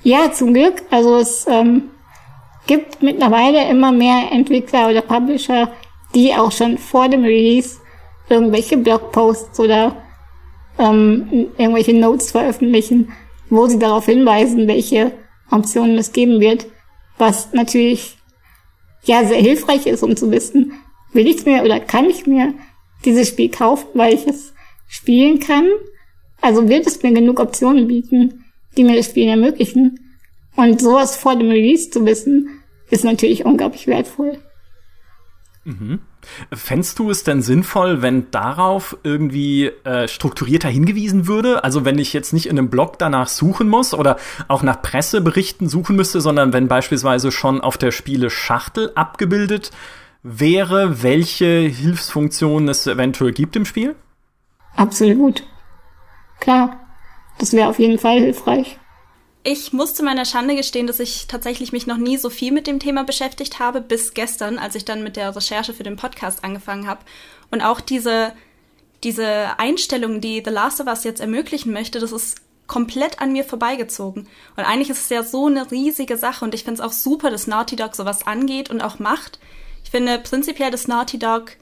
Ja, 0.04 0.32
zum 0.32 0.54
Glück. 0.54 0.84
Also 0.90 1.18
es 1.18 1.46
ähm, 1.48 1.90
gibt 2.68 3.02
mittlerweile 3.02 3.70
immer 3.70 3.92
mehr 3.92 4.32
Entwickler 4.32 4.90
oder 4.90 5.02
Publisher, 5.02 5.72
die 6.16 6.34
auch 6.34 6.52
schon 6.52 6.78
vor 6.78 7.10
dem 7.10 7.24
Release 7.24 7.80
irgendwelche 8.30 8.78
Blogposts 8.78 9.60
oder 9.60 9.96
ähm, 10.78 11.50
irgendwelche 11.58 11.94
Notes 11.94 12.32
veröffentlichen, 12.32 13.12
wo 13.50 13.68
sie 13.68 13.80
darauf 13.80 14.06
hinweisen, 14.06 14.68
welche 14.68 15.12
Optionen 15.52 15.98
es 15.98 16.14
geben 16.14 16.40
wird, 16.40 16.68
was 17.18 17.52
natürlich 17.54 18.18
ja 19.04 19.26
sehr 19.26 19.42
hilfreich 19.42 19.86
ist, 19.86 20.04
um 20.04 20.16
zu 20.16 20.32
wissen, 20.32 20.74
will 21.12 21.28
ich 21.28 21.46
mir 21.46 21.64
oder 21.64 21.80
kann 21.80 22.06
ich 22.06 22.28
mir 22.28 22.54
dieses 23.04 23.28
Spiel 23.28 23.50
kaufen, 23.50 23.88
weil 23.94 24.14
ich 24.14 24.28
es 24.28 24.54
spielen 24.88 25.40
kann. 25.40 25.68
Also 26.42 26.70
wird 26.70 26.88
es 26.88 27.02
mir 27.04 27.14
genug 27.14 27.40
Optionen 27.40 27.88
bieten, 27.88 28.46
die 28.78 28.84
mir 28.84 28.96
das 28.96 29.08
Spielen 29.08 29.30
ermöglichen. 29.30 30.00
Und 30.56 30.82
sowas 30.82 31.16
vor 31.16 31.38
dem 31.38 31.50
Release 31.50 31.90
zu 31.90 32.06
wissen, 32.06 32.62
ist 32.90 33.04
natürlich 33.04 33.46
unglaublich 33.46 33.88
wertvoll. 33.88 34.40
Mhm. 35.64 36.00
Fändst 36.52 37.00
du 37.00 37.10
es 37.10 37.24
denn 37.24 37.42
sinnvoll, 37.42 38.02
wenn 38.02 38.30
darauf 38.32 38.98
irgendwie 39.04 39.68
äh, 39.84 40.08
strukturierter 40.08 40.68
hingewiesen 40.68 41.28
würde? 41.28 41.64
Also 41.64 41.86
wenn 41.86 41.98
ich 41.98 42.12
jetzt 42.12 42.34
nicht 42.34 42.48
in 42.48 42.58
einem 42.58 42.70
Blog 42.70 42.98
danach 43.00 43.28
suchen 43.28 43.70
muss 43.70 43.94
oder 43.94 44.18
auch 44.48 44.64
nach 44.64 44.82
Presseberichten 44.82 45.70
suchen 45.70 45.96
müsste, 45.96 46.22
sondern 46.22 46.52
wenn 46.54 46.68
beispielsweise 46.68 47.32
schon 47.32 47.62
auf 47.62 47.78
der 47.78 47.92
Spiele 47.92 48.30
Schachtel 48.30 48.92
abgebildet 48.96 49.72
wäre, 50.24 51.04
welche 51.04 51.60
Hilfsfunktionen 51.60 52.68
es 52.68 52.86
eventuell 52.88 53.32
gibt 53.32 53.56
im 53.56 53.66
Spiel? 53.66 53.96
Absolut. 54.76 55.44
Klar. 56.40 56.89
Das 57.40 57.54
wäre 57.54 57.70
auf 57.70 57.80
jeden 57.80 57.98
Fall 57.98 58.20
hilfreich. 58.20 58.78
Ich 59.44 59.72
muss 59.72 59.96
zu 59.96 60.04
meiner 60.04 60.26
Schande 60.26 60.56
gestehen, 60.56 60.86
dass 60.86 61.00
ich 61.00 61.26
tatsächlich 61.28 61.72
mich 61.72 61.88
noch 61.88 61.98
nie 61.98 62.18
so 62.18 62.30
viel 62.30 62.52
mit 62.52 62.68
dem 62.68 62.80
Thema 62.80 63.04
beschäftigt 63.06 63.58
habe, 63.58 63.80
bis 63.80 64.14
gestern, 64.14 64.60
als 64.60 64.76
ich 64.76 64.84
dann 64.86 65.02
mit 65.02 65.16
der 65.16 65.36
Recherche 65.36 65.74
für 65.74 65.84
den 65.84 65.96
Podcast 65.96 66.44
angefangen 66.44 66.88
habe. 66.88 67.00
Und 67.50 67.62
auch 67.62 67.80
diese, 67.80 68.34
diese 69.04 69.58
Einstellung, 69.58 70.20
die 70.20 70.44
The 70.44 70.52
Last 70.52 70.82
of 70.82 70.88
Us 70.88 71.06
jetzt 71.06 71.22
ermöglichen 71.22 71.72
möchte, 71.72 72.00
das 72.00 72.12
ist 72.12 72.42
komplett 72.68 73.22
an 73.22 73.32
mir 73.32 73.46
vorbeigezogen. 73.46 74.28
Und 74.58 74.64
eigentlich 74.66 74.90
ist 74.90 75.04
es 75.04 75.10
ja 75.10 75.24
so 75.24 75.48
eine 75.48 75.72
riesige 75.72 76.18
Sache 76.18 76.44
und 76.44 76.54
ich 76.54 76.66
finde 76.66 76.82
es 76.82 76.88
auch 76.88 76.94
super, 76.94 77.32
dass 77.32 77.48
Naughty 77.48 77.78
Dog 77.78 77.96
sowas 77.96 78.28
angeht 78.28 78.70
und 78.70 78.82
auch 78.82 79.00
macht. 79.00 79.40
Ich 79.86 79.92
finde 79.92 80.20
prinzipiell, 80.20 80.70
dass 80.70 80.90
Naughty 80.90 81.18
Dog 81.18 81.54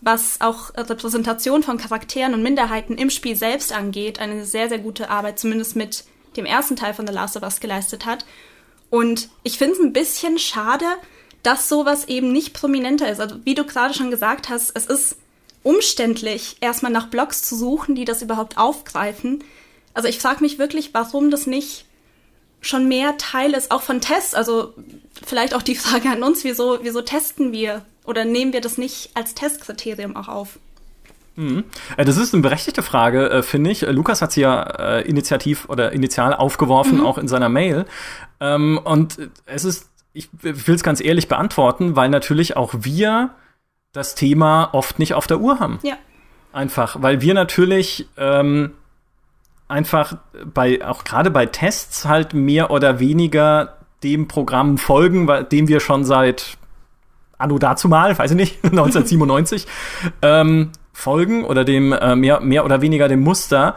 was 0.00 0.40
auch 0.40 0.74
Repräsentation 0.74 1.62
von 1.62 1.78
Charakteren 1.78 2.34
und 2.34 2.42
Minderheiten 2.42 2.96
im 2.96 3.10
Spiel 3.10 3.36
selbst 3.36 3.72
angeht, 3.72 4.18
eine 4.18 4.44
sehr, 4.44 4.68
sehr 4.68 4.78
gute 4.78 5.10
Arbeit, 5.10 5.38
zumindest 5.38 5.76
mit 5.76 6.04
dem 6.36 6.46
ersten 6.46 6.76
Teil 6.76 6.94
von 6.94 7.06
The 7.06 7.12
Last 7.12 7.36
of 7.36 7.42
Us 7.42 7.60
geleistet 7.60 8.06
hat. 8.06 8.24
Und 8.88 9.28
ich 9.42 9.58
finde 9.58 9.74
es 9.74 9.80
ein 9.80 9.92
bisschen 9.92 10.38
schade, 10.38 10.86
dass 11.42 11.68
sowas 11.68 12.08
eben 12.08 12.32
nicht 12.32 12.54
prominenter 12.54 13.10
ist. 13.10 13.20
Also 13.20 13.36
wie 13.44 13.54
du 13.54 13.64
gerade 13.64 13.94
schon 13.94 14.10
gesagt 14.10 14.48
hast, 14.48 14.72
es 14.74 14.86
ist 14.86 15.16
umständlich, 15.62 16.56
erstmal 16.60 16.92
nach 16.92 17.08
Blogs 17.08 17.42
zu 17.42 17.56
suchen, 17.56 17.94
die 17.94 18.04
das 18.04 18.22
überhaupt 18.22 18.58
aufgreifen. 18.58 19.44
Also 19.92 20.08
ich 20.08 20.18
frage 20.18 20.42
mich 20.42 20.58
wirklich, 20.58 20.94
warum 20.94 21.30
das 21.30 21.46
nicht 21.46 21.84
schon 22.62 22.88
mehr 22.88 23.16
Teil 23.16 23.52
ist, 23.54 23.70
auch 23.70 23.82
von 23.82 24.00
Tests. 24.00 24.34
Also 24.34 24.74
vielleicht 25.24 25.54
auch 25.54 25.62
die 25.62 25.76
Frage 25.76 26.10
an 26.10 26.22
uns, 26.22 26.44
wieso, 26.44 26.78
wieso 26.82 27.02
testen 27.02 27.52
wir 27.52 27.84
oder 28.04 28.24
nehmen 28.24 28.52
wir 28.52 28.60
das 28.60 28.78
nicht 28.78 29.10
als 29.14 29.34
Testkriterium 29.34 30.16
auch 30.16 30.28
auf? 30.28 30.58
Mhm. 31.36 31.64
Äh, 31.96 32.04
das 32.04 32.16
ist 32.16 32.34
eine 32.34 32.42
berechtigte 32.42 32.82
Frage, 32.82 33.30
äh, 33.30 33.42
finde 33.42 33.70
ich. 33.70 33.82
Lukas 33.82 34.22
hat 34.22 34.32
sie 34.32 34.42
ja 34.42 34.62
äh, 34.62 35.08
initiativ 35.08 35.68
oder 35.68 35.92
initial 35.92 36.34
aufgeworfen, 36.34 36.98
mhm. 36.98 37.06
auch 37.06 37.18
in 37.18 37.28
seiner 37.28 37.48
Mail. 37.48 37.86
Ähm, 38.40 38.80
und 38.82 39.30
es 39.46 39.64
ist, 39.64 39.88
ich 40.12 40.28
will 40.40 40.74
es 40.74 40.82
ganz 40.82 41.00
ehrlich 41.00 41.28
beantworten, 41.28 41.96
weil 41.96 42.08
natürlich 42.08 42.56
auch 42.56 42.74
wir 42.80 43.30
das 43.92 44.14
Thema 44.14 44.70
oft 44.72 44.98
nicht 44.98 45.14
auf 45.14 45.26
der 45.26 45.40
Uhr 45.40 45.60
haben. 45.60 45.78
Ja. 45.82 45.94
Einfach, 46.52 47.00
weil 47.00 47.20
wir 47.20 47.34
natürlich 47.34 48.08
ähm, 48.16 48.72
einfach 49.68 50.16
bei, 50.52 50.84
auch 50.84 51.04
gerade 51.04 51.30
bei 51.30 51.46
Tests 51.46 52.04
halt 52.04 52.34
mehr 52.34 52.70
oder 52.70 52.98
weniger 52.98 53.76
dem 54.02 54.28
Programm 54.28 54.78
folgen, 54.78 55.28
dem 55.50 55.68
wir 55.68 55.80
schon 55.80 56.04
seit 56.04 56.56
anno 57.40 57.58
dazu 57.58 57.88
mal, 57.88 58.16
weiß 58.18 58.32
ich 58.32 58.36
nicht, 58.36 58.58
1997, 58.64 59.66
ähm, 60.22 60.70
folgen 60.92 61.44
oder 61.44 61.64
dem 61.64 61.92
äh, 61.92 62.16
mehr, 62.16 62.40
mehr 62.40 62.64
oder 62.64 62.80
weniger 62.82 63.08
dem 63.08 63.20
Muster. 63.20 63.74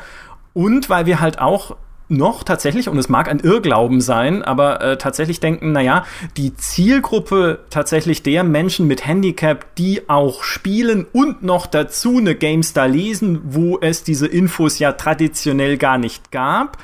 Und 0.53 0.89
weil 0.89 1.05
wir 1.05 1.19
halt 1.19 1.39
auch 1.39 1.75
noch 2.09 2.43
tatsächlich, 2.43 2.89
und 2.89 2.97
es 2.97 3.09
mag 3.09 3.29
ein 3.29 3.39
Irrglauben 3.39 4.01
sein, 4.01 4.43
aber 4.43 4.81
äh, 4.81 4.97
tatsächlich 4.97 5.39
denken, 5.39 5.71
naja, 5.71 6.05
die 6.37 6.55
Zielgruppe 6.55 7.59
tatsächlich 7.69 8.23
der 8.23 8.43
Menschen 8.43 8.87
mit 8.87 9.05
Handicap, 9.05 9.75
die 9.75 10.09
auch 10.09 10.43
spielen 10.43 11.05
und 11.11 11.43
noch 11.43 11.65
dazu 11.65 12.17
eine 12.17 12.35
GameStar 12.35 12.87
lesen, 12.87 13.41
wo 13.43 13.79
es 13.79 14.03
diese 14.03 14.27
Infos 14.27 14.79
ja 14.79 14.91
traditionell 14.93 15.77
gar 15.77 15.97
nicht 15.97 16.31
gab, 16.31 16.77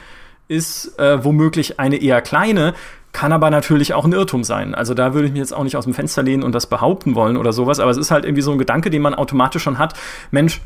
ist 0.48 0.98
äh, 1.00 1.24
womöglich 1.24 1.80
eine 1.80 1.98
eher 1.98 2.22
kleine. 2.22 2.74
Kann 3.12 3.32
aber 3.32 3.50
natürlich 3.50 3.94
auch 3.94 4.06
ein 4.06 4.14
Irrtum 4.14 4.44
sein. 4.44 4.76
Also 4.76 4.94
da 4.94 5.14
würde 5.14 5.28
ich 5.28 5.34
mich 5.34 5.40
jetzt 5.40 5.54
auch 5.54 5.64
nicht 5.64 5.76
aus 5.76 5.86
dem 5.86 5.94
Fenster 5.94 6.22
lehnen 6.22 6.44
und 6.44 6.54
das 6.54 6.68
behaupten 6.68 7.16
wollen 7.16 7.38
oder 7.38 7.54
sowas. 7.54 7.80
Aber 7.80 7.92
es 7.92 7.98
ist 7.98 8.12
halt 8.12 8.24
irgendwie 8.24 8.44
so 8.44 8.52
ein 8.52 8.60
Gedanke, 8.60 8.90
den 8.90 9.02
man 9.02 9.16
automatisch 9.16 9.64
schon 9.64 9.80
hat. 9.80 9.94
Mensch, 10.32 10.62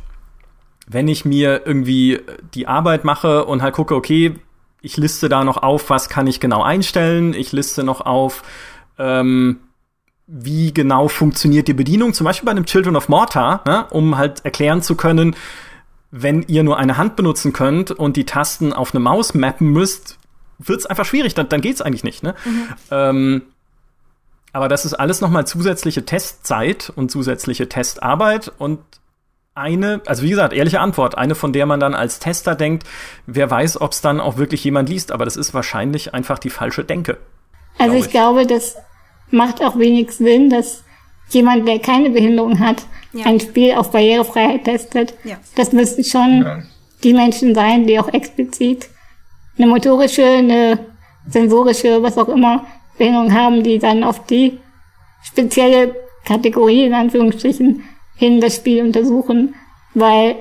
wenn 0.87 1.07
ich 1.07 1.23
mir 1.23 1.65
irgendwie 1.65 2.19
die 2.53 2.67
Arbeit 2.67 3.05
mache 3.05 3.45
und 3.45 3.61
halt 3.61 3.73
gucke, 3.73 3.95
okay, 3.95 4.35
ich 4.81 4.97
liste 4.97 5.29
da 5.29 5.45
noch 5.45 5.63
auf, 5.63 5.89
was 5.89 6.09
kann 6.09 6.27
ich 6.27 6.41
genau 6.41 6.61
einstellen. 6.61 7.33
Ich 7.33 7.53
liste 7.53 7.83
noch 7.83 8.01
auf, 8.01 8.43
ähm, 8.99 9.59
wie 10.27 10.73
genau 10.73 11.07
funktioniert 11.07 11.67
die 11.67 11.73
Bedienung, 11.73 12.13
zum 12.13 12.25
Beispiel 12.25 12.45
bei 12.45 12.51
einem 12.51 12.65
Children 12.65 12.95
of 12.95 13.09
Mortar, 13.09 13.61
ne, 13.65 13.85
um 13.89 14.17
halt 14.17 14.43
erklären 14.43 14.81
zu 14.81 14.95
können, 14.95 15.35
wenn 16.11 16.43
ihr 16.43 16.63
nur 16.63 16.77
eine 16.77 16.97
Hand 16.97 17.15
benutzen 17.15 17.53
könnt 17.53 17.91
und 17.91 18.17
die 18.17 18.25
Tasten 18.25 18.73
auf 18.73 18.93
eine 18.93 18.99
Maus 18.99 19.33
mappen 19.33 19.71
müsst, 19.71 20.19
wird 20.65 20.79
es 20.79 20.85
einfach 20.85 21.05
schwierig, 21.05 21.33
dann, 21.33 21.49
dann 21.49 21.61
geht 21.61 21.75
es 21.75 21.81
eigentlich 21.81 22.03
nicht. 22.03 22.23
Ne? 22.23 22.35
Mhm. 22.45 22.67
Ähm, 22.91 23.41
aber 24.51 24.67
das 24.67 24.85
ist 24.85 24.93
alles 24.93 25.19
nochmal 25.19 25.47
zusätzliche 25.47 26.05
Testzeit 26.05 26.91
und 26.95 27.09
zusätzliche 27.09 27.67
Testarbeit 27.67 28.51
und 28.59 28.79
eine, 29.55 30.01
also 30.05 30.23
wie 30.23 30.29
gesagt, 30.29 30.53
ehrliche 30.53 30.79
Antwort, 30.79 31.17
eine, 31.17 31.35
von 31.35 31.53
der 31.53 31.65
man 31.65 31.79
dann 31.79 31.93
als 31.93 32.19
Tester 32.19 32.55
denkt, 32.55 32.87
wer 33.27 33.49
weiß, 33.49 33.81
ob 33.81 33.91
es 33.91 34.01
dann 34.01 34.19
auch 34.19 34.37
wirklich 34.37 34.63
jemand 34.63 34.89
liest, 34.89 35.11
aber 35.11 35.25
das 35.25 35.37
ist 35.37 35.53
wahrscheinlich 35.53 36.13
einfach 36.13 36.39
die 36.39 36.49
falsche 36.49 36.83
Denke. 36.83 37.17
Also 37.77 37.91
glaub 37.91 37.99
ich. 37.99 38.05
ich 38.05 38.11
glaube, 38.11 38.47
das 38.47 38.77
macht 39.29 39.61
auch 39.61 39.77
wenig 39.77 40.11
Sinn, 40.11 40.49
dass 40.49 40.83
jemand, 41.29 41.67
der 41.67 41.79
keine 41.79 42.09
Behinderung 42.09 42.59
hat, 42.59 42.83
ja. 43.13 43.25
ein 43.25 43.39
Spiel 43.39 43.73
auf 43.73 43.91
Barrierefreiheit 43.91 44.65
testet. 44.65 45.13
Ja. 45.23 45.37
Das 45.55 45.71
müssten 45.71 46.03
schon 46.03 46.43
ja. 46.43 46.63
die 47.03 47.13
Menschen 47.13 47.55
sein, 47.55 47.87
die 47.87 47.99
auch 47.99 48.11
explizit 48.13 48.89
eine 49.57 49.67
motorische, 49.67 50.25
eine 50.25 50.79
sensorische, 51.27 52.01
was 52.01 52.17
auch 52.17 52.29
immer, 52.29 52.65
Behinderung 52.97 53.33
haben, 53.33 53.63
die 53.63 53.79
dann 53.79 54.03
auf 54.03 54.25
die 54.25 54.59
spezielle 55.23 55.95
Kategorie, 56.25 56.85
in 56.85 56.93
Anführungsstrichen, 56.93 57.83
hin 58.15 58.41
das 58.41 58.55
Spiel 58.55 58.83
untersuchen, 58.83 59.55
weil 59.93 60.35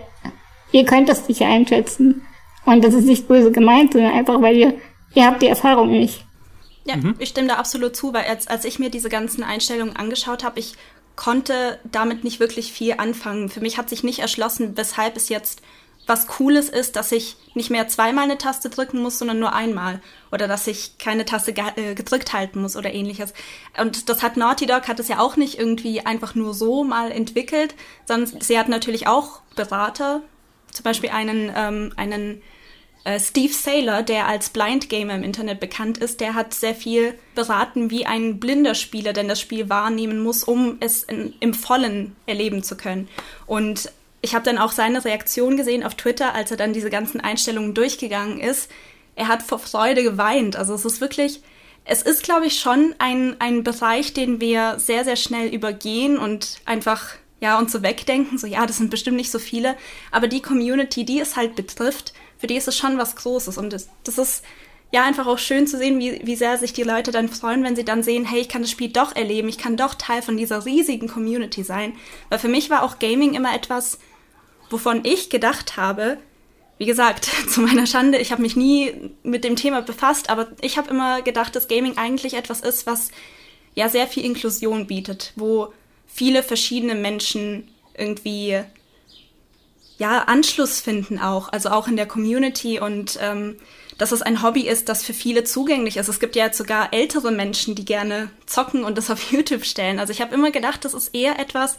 ihr 0.70 0.84
könnt 0.84 1.08
das 1.08 1.28
nicht 1.28 1.42
einschätzen. 1.42 2.22
Und 2.64 2.84
das 2.84 2.94
ist 2.94 3.06
nicht 3.06 3.26
böse 3.26 3.50
gemeint, 3.50 3.92
sondern 3.92 4.12
einfach, 4.12 4.40
weil 4.40 4.56
ihr, 4.56 4.74
ihr 5.14 5.26
habt 5.26 5.42
die 5.42 5.48
Erfahrung 5.48 5.90
nicht. 5.90 6.24
Ja, 6.84 6.96
mhm. 6.96 7.14
ich 7.18 7.30
stimme 7.30 7.48
da 7.48 7.54
absolut 7.54 7.96
zu, 7.96 8.12
weil 8.12 8.24
als, 8.24 8.46
als 8.48 8.64
ich 8.64 8.78
mir 8.78 8.90
diese 8.90 9.08
ganzen 9.08 9.42
Einstellungen 9.42 9.96
angeschaut 9.96 10.44
habe, 10.44 10.60
ich 10.60 10.74
konnte 11.16 11.78
damit 11.84 12.24
nicht 12.24 12.40
wirklich 12.40 12.72
viel 12.72 12.94
anfangen. 12.98 13.48
Für 13.48 13.60
mich 13.60 13.78
hat 13.78 13.88
sich 13.88 14.02
nicht 14.02 14.20
erschlossen, 14.20 14.76
weshalb 14.76 15.16
es 15.16 15.28
jetzt 15.28 15.62
was 16.06 16.26
Cooles 16.26 16.68
ist, 16.68 16.96
dass 16.96 17.12
ich 17.12 17.36
nicht 17.54 17.70
mehr 17.70 17.88
zweimal 17.88 18.24
eine 18.24 18.38
Taste 18.38 18.70
drücken 18.70 19.00
muss, 19.00 19.18
sondern 19.18 19.38
nur 19.38 19.52
einmal. 19.52 20.00
Oder 20.30 20.48
dass 20.48 20.66
ich 20.66 20.98
keine 20.98 21.24
Taste 21.24 21.52
ge 21.52 21.64
äh, 21.76 21.94
gedrückt 21.94 22.32
halten 22.32 22.60
muss 22.60 22.76
oder 22.76 22.92
ähnliches. 22.92 23.34
Und 23.78 24.08
das 24.08 24.22
hat 24.22 24.36
Naughty 24.36 24.66
Dog, 24.66 24.88
hat 24.88 25.00
es 25.00 25.08
ja 25.08 25.18
auch 25.18 25.36
nicht 25.36 25.58
irgendwie 25.58 26.00
einfach 26.04 26.34
nur 26.34 26.54
so 26.54 26.84
mal 26.84 27.10
entwickelt, 27.12 27.74
sondern 28.06 28.40
sie 28.40 28.58
hat 28.58 28.68
natürlich 28.68 29.06
auch 29.06 29.40
Berater, 29.54 30.22
zum 30.72 30.84
Beispiel 30.84 31.10
einen, 31.10 31.52
ähm, 31.54 31.92
einen 31.96 32.42
Äh, 33.04 33.18
Steve 33.18 33.52
Saylor, 33.52 34.04
der 34.04 34.28
als 34.28 34.50
Blind 34.50 34.88
Gamer 34.88 35.16
im 35.16 35.24
Internet 35.24 35.58
bekannt 35.58 35.98
ist, 35.98 36.20
der 36.20 36.34
hat 36.34 36.54
sehr 36.54 36.72
viel 36.72 37.18
beraten, 37.34 37.90
wie 37.90 38.06
ein 38.06 38.38
blinder 38.38 38.76
Spieler 38.76 39.12
denn 39.12 39.26
das 39.26 39.40
Spiel 39.40 39.68
wahrnehmen 39.68 40.22
muss, 40.22 40.44
um 40.44 40.76
es 40.78 41.02
in, 41.02 41.34
im 41.40 41.52
Vollen 41.52 42.14
erleben 42.26 42.62
zu 42.62 42.76
können. 42.76 43.08
Und 43.46 43.90
ich 44.22 44.34
habe 44.34 44.44
dann 44.44 44.56
auch 44.56 44.72
seine 44.72 45.04
Reaktion 45.04 45.56
gesehen 45.56 45.82
auf 45.82 45.96
Twitter, 45.96 46.34
als 46.34 46.52
er 46.52 46.56
dann 46.56 46.72
diese 46.72 46.90
ganzen 46.90 47.20
Einstellungen 47.20 47.74
durchgegangen 47.74 48.38
ist. 48.40 48.70
Er 49.16 49.28
hat 49.28 49.42
vor 49.42 49.58
Freude 49.58 50.04
geweint. 50.04 50.56
Also 50.56 50.74
es 50.74 50.84
ist 50.84 51.00
wirklich, 51.00 51.42
es 51.84 52.02
ist, 52.02 52.22
glaube 52.22 52.46
ich, 52.46 52.60
schon 52.60 52.94
ein, 52.98 53.36
ein 53.40 53.64
Bereich, 53.64 54.14
den 54.14 54.40
wir 54.40 54.78
sehr, 54.78 55.04
sehr 55.04 55.16
schnell 55.16 55.52
übergehen 55.52 56.18
und 56.18 56.60
einfach, 56.64 57.08
ja, 57.40 57.58
uns 57.58 57.72
so 57.72 57.82
wegdenken. 57.82 58.38
So, 58.38 58.46
ja, 58.46 58.64
das 58.64 58.78
sind 58.78 58.90
bestimmt 58.90 59.16
nicht 59.16 59.32
so 59.32 59.40
viele. 59.40 59.76
Aber 60.12 60.28
die 60.28 60.40
Community, 60.40 61.04
die 61.04 61.18
es 61.18 61.34
halt 61.34 61.56
betrifft, 61.56 62.14
für 62.38 62.46
die 62.46 62.56
ist 62.56 62.68
es 62.68 62.78
schon 62.78 62.98
was 62.98 63.16
Großes. 63.16 63.58
Und 63.58 63.72
das, 63.72 63.88
das 64.04 64.18
ist 64.18 64.44
ja 64.92 65.02
einfach 65.04 65.26
auch 65.26 65.38
schön 65.38 65.66
zu 65.66 65.78
sehen, 65.78 65.98
wie, 65.98 66.20
wie 66.24 66.36
sehr 66.36 66.58
sich 66.58 66.72
die 66.72 66.84
Leute 66.84 67.10
dann 67.10 67.28
freuen, 67.28 67.64
wenn 67.64 67.74
sie 67.74 67.84
dann 67.84 68.04
sehen, 68.04 68.24
hey, 68.24 68.40
ich 68.40 68.48
kann 68.48 68.62
das 68.62 68.70
Spiel 68.70 68.90
doch 68.90 69.16
erleben, 69.16 69.48
ich 69.48 69.58
kann 69.58 69.76
doch 69.76 69.94
Teil 69.94 70.22
von 70.22 70.36
dieser 70.36 70.64
riesigen 70.64 71.08
Community 71.08 71.64
sein. 71.64 71.94
Weil 72.28 72.38
für 72.38 72.48
mich 72.48 72.70
war 72.70 72.84
auch 72.84 73.00
Gaming 73.00 73.34
immer 73.34 73.52
etwas, 73.52 73.98
wovon 74.72 75.04
ich 75.04 75.30
gedacht 75.30 75.76
habe, 75.76 76.18
wie 76.78 76.86
gesagt, 76.86 77.30
zu 77.48 77.60
meiner 77.60 77.86
Schande, 77.86 78.18
ich 78.18 78.32
habe 78.32 78.42
mich 78.42 78.56
nie 78.56 78.92
mit 79.22 79.44
dem 79.44 79.56
Thema 79.56 79.82
befasst, 79.82 80.30
aber 80.30 80.48
ich 80.60 80.78
habe 80.78 80.90
immer 80.90 81.22
gedacht, 81.22 81.54
dass 81.54 81.68
Gaming 81.68 81.98
eigentlich 81.98 82.34
etwas 82.34 82.60
ist, 82.60 82.86
was 82.86 83.10
ja 83.74 83.88
sehr 83.88 84.06
viel 84.06 84.24
Inklusion 84.24 84.86
bietet, 84.86 85.32
wo 85.36 85.72
viele 86.06 86.42
verschiedene 86.42 86.94
Menschen 86.94 87.68
irgendwie 87.96 88.62
ja, 89.98 90.22
Anschluss 90.22 90.80
finden 90.80 91.18
auch, 91.18 91.52
also 91.52 91.70
auch 91.70 91.86
in 91.86 91.96
der 91.96 92.06
Community 92.06 92.80
und 92.80 93.18
ähm, 93.20 93.56
dass 93.98 94.10
es 94.10 94.22
ein 94.22 94.42
Hobby 94.42 94.62
ist, 94.62 94.88
das 94.88 95.04
für 95.04 95.12
viele 95.12 95.44
zugänglich 95.44 95.96
ist. 95.96 96.08
Es 96.08 96.18
gibt 96.18 96.34
ja 96.34 96.52
sogar 96.52 96.92
ältere 96.92 97.30
Menschen, 97.30 97.76
die 97.76 97.84
gerne 97.84 98.30
zocken 98.46 98.82
und 98.82 98.98
das 98.98 99.10
auf 99.10 99.22
YouTube 99.32 99.64
stellen. 99.64 100.00
Also 100.00 100.12
ich 100.12 100.20
habe 100.20 100.34
immer 100.34 100.50
gedacht, 100.50 100.84
das 100.84 100.94
ist 100.94 101.14
eher 101.14 101.38
etwas, 101.38 101.78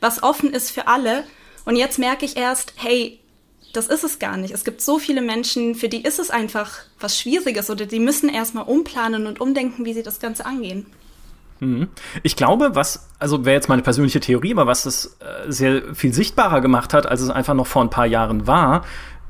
was 0.00 0.22
offen 0.22 0.54
ist 0.54 0.70
für 0.70 0.86
alle. 0.86 1.24
Und 1.64 1.76
jetzt 1.76 1.98
merke 1.98 2.24
ich 2.24 2.36
erst, 2.36 2.74
hey, 2.76 3.20
das 3.72 3.86
ist 3.86 4.04
es 4.04 4.18
gar 4.18 4.36
nicht. 4.36 4.52
Es 4.52 4.64
gibt 4.64 4.80
so 4.80 4.98
viele 4.98 5.22
Menschen, 5.22 5.74
für 5.74 5.88
die 5.88 6.02
ist 6.02 6.18
es 6.18 6.30
einfach 6.30 6.78
was 6.98 7.18
Schwieriges 7.18 7.70
oder 7.70 7.86
die 7.86 8.00
müssen 8.00 8.28
erstmal 8.28 8.64
umplanen 8.64 9.26
und 9.26 9.40
umdenken, 9.40 9.84
wie 9.84 9.94
sie 9.94 10.02
das 10.02 10.20
Ganze 10.20 10.44
angehen. 10.44 10.86
Mhm. 11.60 11.88
Ich 12.22 12.36
glaube, 12.36 12.74
was, 12.74 13.08
also 13.18 13.44
wäre 13.44 13.54
jetzt 13.54 13.68
meine 13.68 13.82
persönliche 13.82 14.20
Theorie, 14.20 14.52
aber 14.52 14.66
was 14.66 14.86
es 14.86 15.18
äh, 15.20 15.50
sehr 15.50 15.94
viel 15.94 16.12
sichtbarer 16.12 16.60
gemacht 16.60 16.94
hat, 16.94 17.06
als 17.06 17.20
es 17.20 17.30
einfach 17.30 17.54
noch 17.54 17.66
vor 17.66 17.82
ein 17.82 17.90
paar 17.90 18.06
Jahren 18.06 18.46
war, 18.46 18.84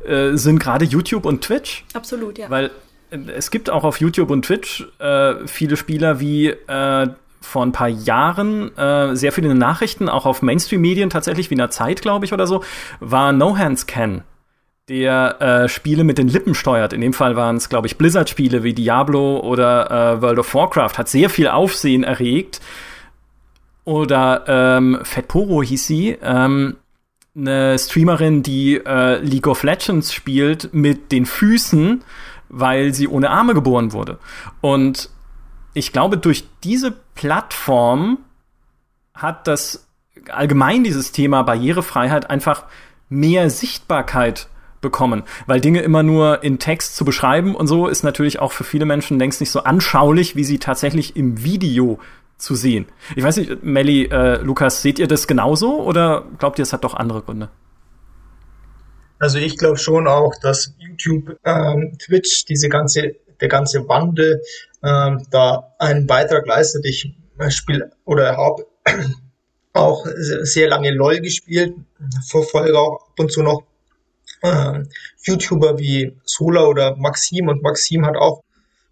äh, 0.05 0.37
sind 0.37 0.59
gerade 0.59 0.85
YouTube 0.85 1.27
und 1.27 1.43
Twitch. 1.43 1.85
Absolut, 1.93 2.39
ja. 2.39 2.49
Weil 2.49 2.71
äh, 3.11 3.19
es 3.37 3.51
gibt 3.51 3.69
auch 3.69 3.85
auf 3.85 4.01
YouTube 4.01 4.31
und 4.31 4.45
Twitch 4.45 4.87
äh, 4.99 5.47
viele 5.47 5.77
Spieler 5.77 6.21
wie 6.21 6.49
äh, 6.49 7.09
vor 7.41 7.65
ein 7.65 7.73
paar 7.73 7.89
Jahren 7.89 8.77
äh, 8.77 9.17
sehr 9.17 9.33
viele 9.33 9.55
Nachrichten, 9.55 10.09
auch 10.09 10.27
auf 10.27 10.43
Mainstream-Medien 10.43 11.11
tatsächlich, 11.11 11.51
wie 11.51 11.55
in 11.55 11.59
der 11.59 11.71
Zeit, 11.71 12.03
glaube 12.03 12.25
ich, 12.25 12.33
oder 12.33 12.47
so, 12.47 12.63
war 13.01 13.33
No 13.33 13.57
Hands 13.57 13.87
Can 13.87 14.23
der 14.91 15.41
äh, 15.41 15.69
Spiele 15.69 16.03
mit 16.03 16.19
den 16.19 16.29
Lippen 16.29 16.55
steuert. 16.55 16.93
In 16.93 17.01
dem 17.01 17.13
Fall 17.13 17.37
waren 17.37 17.57
es, 17.57 17.69
glaube 17.69 17.87
ich, 17.87 17.97
Blizzard-Spiele 17.97 18.65
wie 18.65 18.75
Diablo 18.75 19.39
oder 19.39 19.89
äh, 19.89 20.21
World 20.21 20.41
of 20.41 20.53
Warcraft. 20.53 20.99
Hat 20.99 21.09
sehr 21.09 21.31
viel 21.31 21.47
Aufsehen 21.47 22.03
erregt. 22.03 22.61
Oder 23.85 24.45
ähm, 24.49 24.99
Fetporo 25.03 25.63
hieß 25.63 25.87
sie, 25.87 26.19
ähm, 26.23 26.77
eine 27.37 27.79
Streamerin, 27.79 28.43
die 28.43 28.77
äh, 28.85 29.19
League 29.21 29.47
of 29.47 29.63
Legends 29.63 30.13
spielt 30.13 30.75
mit 30.75 31.13
den 31.13 31.25
Füßen, 31.25 32.03
weil 32.49 32.93
sie 32.93 33.07
ohne 33.07 33.31
Arme 33.31 33.55
geboren 33.55 33.93
wurde. 33.93 34.19
Und 34.61 35.09
ich 35.75 35.93
glaube, 35.93 36.19
durch 36.19 36.45
diese 36.63 36.93
Plattform 37.15 38.19
hat 39.15 39.47
das 39.47 39.87
allgemein 40.29 40.85
dieses 40.85 41.13
Thema 41.13 41.43
Barrierefreiheit 41.43 42.29
einfach 42.29 42.65
mehr 43.09 43.51
Sichtbarkeit 43.51 44.49
bekommen. 44.81 45.25
Weil 45.47 45.61
Dinge 45.61 45.83
immer 45.83 46.03
nur 46.03 46.43
in 46.43 46.59
Text 46.59 46.97
zu 46.97 47.05
beschreiben 47.05 47.55
und 47.55 47.67
so 47.67 47.87
ist 47.87 48.03
natürlich 48.03 48.39
auch 48.39 48.53
für 48.53 48.65
viele 48.65 48.87
Menschen 48.87 49.19
längst 49.19 49.41
nicht 49.41 49.51
so 49.51 49.65
anschaulich, 49.65 50.37
wie 50.37 50.45
sie 50.45 50.59
tatsächlich 50.59 51.17
im 51.17 51.43
Video 51.45 51.99
zu 52.39 52.55
sehen. 52.55 52.87
Ich 53.17 53.23
weiß 53.23 53.37
nicht, 53.37 53.63
Melly, 53.63 54.07
äh, 54.07 54.41
Lukas, 54.41 54.81
seht 54.83 54.99
ihr 54.99 55.07
das 55.07 55.27
genauso 55.27 55.83
oder 55.83 56.25
glaubt 56.39 56.59
ihr, 56.59 56.63
es 56.63 56.73
hat 56.73 56.85
doch 56.85 56.95
andere 56.95 57.23
Gründe? 57.23 57.51
Also 59.19 59.39
ich 59.39 59.59
glaube 59.59 59.77
schon 59.77 60.07
auch, 60.07 60.33
dass 60.41 60.75
YouTube, 60.79 61.37
ähm, 61.45 61.99
Twitch, 61.99 62.47
diese 62.47 62.71
ganze, 62.71 63.17
der 63.41 63.49
ganze 63.49 63.87
Wandel 63.87 64.41
ähm, 64.83 65.27
da 65.31 65.75
einen 65.79 66.07
Beitrag 66.07 66.47
leistet. 66.47 66.85
Ich 66.87 67.13
spiele 67.49 67.91
oder 68.05 68.37
habe 68.37 68.67
auch 69.73 70.07
sehr 70.43 70.69
lange 70.69 70.91
LOL 70.91 71.21
gespielt, 71.21 71.75
verfolge 72.29 72.79
auch 72.79 73.09
ab 73.09 73.19
und 73.19 73.33
zu 73.33 73.43
noch 73.43 73.63
äh, 74.43 74.83
YouTuber 75.23 75.79
wie 75.79 76.17
Sola 76.25 76.65
oder 76.67 76.97
Maxim 76.97 77.49
und 77.49 77.63
Maxim 77.63 78.07
hat 78.07 78.17
auch 78.17 78.43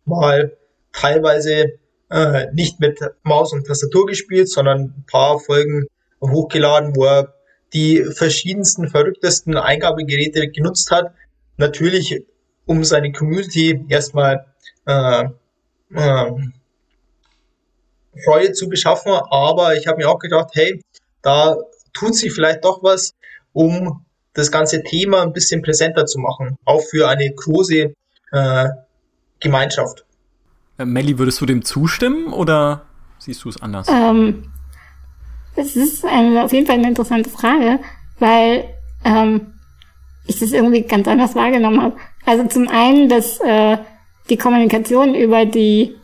mal 0.05 0.57
teilweise 0.93 1.79
äh, 2.11 2.47
nicht 2.53 2.81
mit 2.81 3.01
Maus 3.23 3.53
und 3.53 3.67
Tastatur 3.67 4.07
gespielt, 4.07 4.49
sondern 4.49 4.81
ein 4.81 5.05
paar 5.11 5.39
Folgen 5.39 5.87
hochgeladen, 6.21 6.97
wo 6.97 7.05
er 7.05 7.35
die 7.73 8.03
verschiedensten, 8.03 8.89
verrücktesten 8.89 9.57
Eingabegeräte 9.57 10.49
genutzt 10.49 10.91
hat. 10.91 11.13
Natürlich, 11.59 12.23
um 12.67 12.85
seine 12.85 13.13
Community 13.13 13.85
erstmal 13.89 14.47
äh, 14.87 15.29
äh, 15.95 16.31
Freude 18.25 18.53
zu 18.53 18.69
beschaffen, 18.69 19.13
aber 19.13 19.77
ich 19.77 19.87
habe 19.87 19.99
mir 19.99 20.09
auch 20.09 20.19
gedacht, 20.19 20.51
hey, 20.55 20.83
da 21.23 21.57
tut 21.93 22.15
sich 22.15 22.33
vielleicht 22.33 22.65
doch 22.65 22.83
was, 22.83 23.15
um 23.53 24.05
das 24.35 24.51
ganze 24.51 24.83
Thema 24.83 25.23
ein 25.23 25.33
bisschen 25.33 25.63
präsenter 25.63 26.07
zu 26.07 26.19
machen, 26.19 26.57
auch 26.65 26.83
für 26.83 27.09
eine 27.09 27.33
große 27.33 27.93
äh, 28.33 28.69
Gemeinschaft. 29.41 30.05
Äh, 30.79 30.85
Melli, 30.85 31.19
würdest 31.19 31.41
du 31.41 31.47
dem 31.47 31.65
zustimmen 31.65 32.33
oder 32.33 32.87
siehst 33.19 33.45
du 33.45 33.49
es 33.49 33.61
anders? 33.61 33.89
Ähm, 33.89 34.53
das 35.57 35.75
ist 35.75 36.05
eine, 36.05 36.45
auf 36.45 36.53
jeden 36.53 36.67
Fall 36.67 36.77
eine 36.77 36.89
interessante 36.89 37.31
Frage, 37.31 37.81
weil 38.19 38.65
ähm, 39.05 39.55
ich 40.27 40.39
das 40.39 40.53
irgendwie 40.53 40.83
ganz 40.83 41.09
anders 41.09 41.35
wahrgenommen 41.35 41.83
habe. 41.83 41.97
Also 42.25 42.47
zum 42.47 42.69
einen, 42.69 43.09
dass 43.09 43.41
äh, 43.41 43.79
die 44.29 44.37
Kommunikation 44.37 45.15
über 45.15 45.47
die 45.47 45.95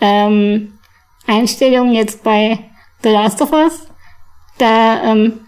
ähm, 0.00 0.78
Einstellungen 1.26 1.94
jetzt 1.94 2.22
bei 2.22 2.58
The 3.02 3.10
Last 3.10 3.40
of 3.42 3.52
Us, 3.52 3.86
da 4.58 5.02
ähm, 5.04 5.40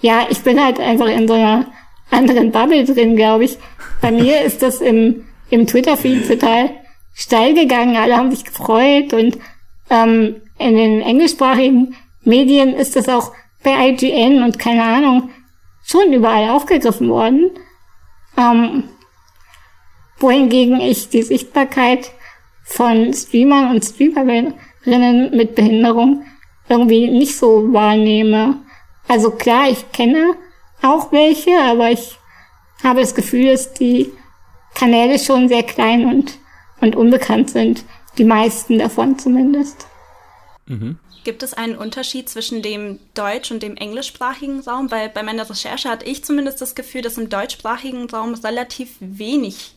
ja, 0.00 0.26
ich 0.28 0.40
bin 0.42 0.62
halt 0.62 0.80
einfach 0.80 1.06
in 1.06 1.26
so 1.26 1.34
einer 1.34 1.66
anderen 2.10 2.52
Bubble 2.52 2.84
drin, 2.84 3.16
glaube 3.16 3.44
ich. 3.44 3.58
Bei 4.00 4.10
mir 4.10 4.40
ist 4.44 4.62
das 4.62 4.80
im, 4.80 5.26
im 5.50 5.66
Twitter-Feed 5.66 6.28
total 6.28 6.70
steil 7.14 7.54
gegangen. 7.54 7.96
Alle 7.96 8.16
haben 8.16 8.30
sich 8.30 8.44
gefreut 8.44 9.12
und 9.12 9.38
ähm, 9.90 10.36
in 10.58 10.76
den 10.76 11.02
englischsprachigen 11.02 11.96
Medien 12.22 12.74
ist 12.74 12.96
das 12.96 13.08
auch 13.08 13.32
bei 13.62 13.88
IGN 13.88 14.42
und 14.42 14.58
keine 14.58 14.84
Ahnung 14.84 15.30
schon 15.84 16.12
überall 16.12 16.50
aufgegriffen 16.50 17.08
worden. 17.08 17.50
Ähm, 18.36 18.84
wohingegen 20.18 20.80
ich 20.80 21.08
die 21.08 21.22
Sichtbarkeit 21.22 22.10
von 22.64 23.12
Streamern 23.14 23.70
und 23.70 23.84
Streamerinnen 23.84 25.36
mit 25.36 25.54
Behinderung 25.54 26.24
irgendwie 26.68 27.08
nicht 27.08 27.36
so 27.36 27.72
wahrnehme. 27.72 28.56
Also 29.06 29.30
klar, 29.30 29.70
ich 29.70 29.90
kenne 29.92 30.34
auch 30.82 31.12
welche, 31.12 31.58
aber 31.58 31.90
ich 31.90 32.16
habe 32.82 33.00
das 33.00 33.14
Gefühl, 33.14 33.46
dass 33.46 33.72
die 33.72 34.12
Kanäle 34.74 35.18
schon 35.18 35.48
sehr 35.48 35.62
klein 35.62 36.06
und, 36.06 36.38
und 36.80 36.94
unbekannt 36.94 37.50
sind. 37.50 37.84
Die 38.18 38.24
meisten 38.24 38.78
davon 38.78 39.18
zumindest. 39.18 39.86
Mhm. 40.66 40.98
Gibt 41.24 41.42
es 41.42 41.54
einen 41.54 41.76
Unterschied 41.76 42.28
zwischen 42.28 42.62
dem 42.62 43.00
deutsch- 43.14 43.50
und 43.50 43.62
dem 43.62 43.76
englischsprachigen 43.76 44.60
Raum? 44.60 44.90
Weil 44.90 45.08
bei 45.08 45.22
meiner 45.22 45.48
Recherche 45.48 45.90
hatte 45.90 46.06
ich 46.06 46.24
zumindest 46.24 46.60
das 46.60 46.74
Gefühl, 46.74 47.02
dass 47.02 47.18
im 47.18 47.28
deutschsprachigen 47.28 48.08
Raum 48.08 48.34
relativ 48.34 48.96
wenig 49.00 49.74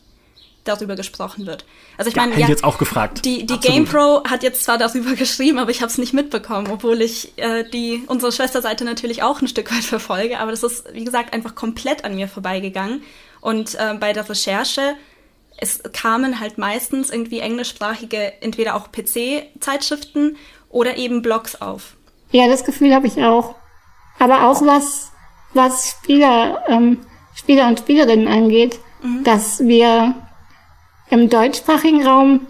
darüber 0.64 0.96
gesprochen 0.96 1.46
wird. 1.46 1.64
Also 1.96 2.10
ich 2.10 2.16
ja, 2.16 2.22
meine, 2.22 2.40
ja, 2.40 2.48
jetzt 2.48 2.64
auch 2.64 2.78
gefragt. 2.78 3.24
Die, 3.24 3.46
die 3.46 3.58
GamePro 3.58 4.24
hat 4.28 4.42
jetzt 4.42 4.64
zwar 4.64 4.78
darüber 4.78 5.14
geschrieben, 5.14 5.58
aber 5.58 5.70
ich 5.70 5.80
habe 5.80 5.90
es 5.90 5.98
nicht 5.98 6.12
mitbekommen, 6.12 6.68
obwohl 6.70 7.00
ich 7.00 7.32
äh, 7.36 7.64
die 7.68 8.04
unsere 8.06 8.32
Schwesterseite 8.32 8.84
natürlich 8.84 9.22
auch 9.22 9.40
ein 9.40 9.48
Stück 9.48 9.72
weit 9.74 9.84
verfolge. 9.84 10.38
Aber 10.38 10.50
das 10.50 10.62
ist 10.62 10.84
wie 10.92 11.04
gesagt 11.04 11.32
einfach 11.32 11.54
komplett 11.54 12.04
an 12.04 12.14
mir 12.14 12.28
vorbeigegangen. 12.28 13.02
Und 13.40 13.74
äh, 13.74 13.94
bei 13.98 14.12
der 14.12 14.28
Recherche 14.28 14.94
es 15.58 15.80
kamen 15.92 16.40
halt 16.40 16.58
meistens 16.58 17.10
irgendwie 17.10 17.38
englischsprachige, 17.38 18.42
entweder 18.42 18.74
auch 18.74 18.88
PC-Zeitschriften 18.90 20.36
oder 20.70 20.96
eben 20.96 21.22
Blogs 21.22 21.60
auf. 21.60 21.94
Ja, 22.32 22.48
das 22.48 22.64
Gefühl 22.64 22.94
habe 22.94 23.06
ich 23.06 23.22
auch. 23.22 23.54
Aber 24.18 24.48
auch 24.48 24.62
was 24.62 25.10
was 25.54 25.90
Spieler 25.90 26.64
ähm, 26.68 27.00
Spieler 27.34 27.68
und 27.68 27.80
Spielerinnen 27.80 28.28
angeht 28.28 28.78
mhm. 29.02 29.24
dass 29.24 29.60
wir 29.60 30.14
im 31.12 31.28
deutschsprachigen 31.28 32.06
Raum 32.06 32.46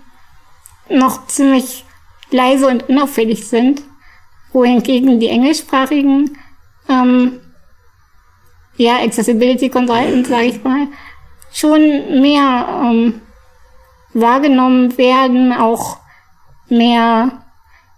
noch 0.89 1.27
ziemlich 1.27 1.85
leise 2.31 2.69
und 2.69 2.89
unauffällig 2.89 3.49
sind, 3.49 3.83
wohingegen 4.53 5.19
die 5.19 5.29
englischsprachigen 5.29 6.39
ähm, 6.89 7.41
ja, 8.77 9.01
Accessibility 9.01 9.69
Consultants, 9.69 10.29
sage 10.29 10.45
ich 10.45 10.63
mal, 10.63 10.87
schon 11.53 12.21
mehr 12.21 12.83
ähm, 12.85 13.21
wahrgenommen 14.15 14.97
werden, 14.97 15.53
auch 15.53 15.99
mehr 16.69 17.43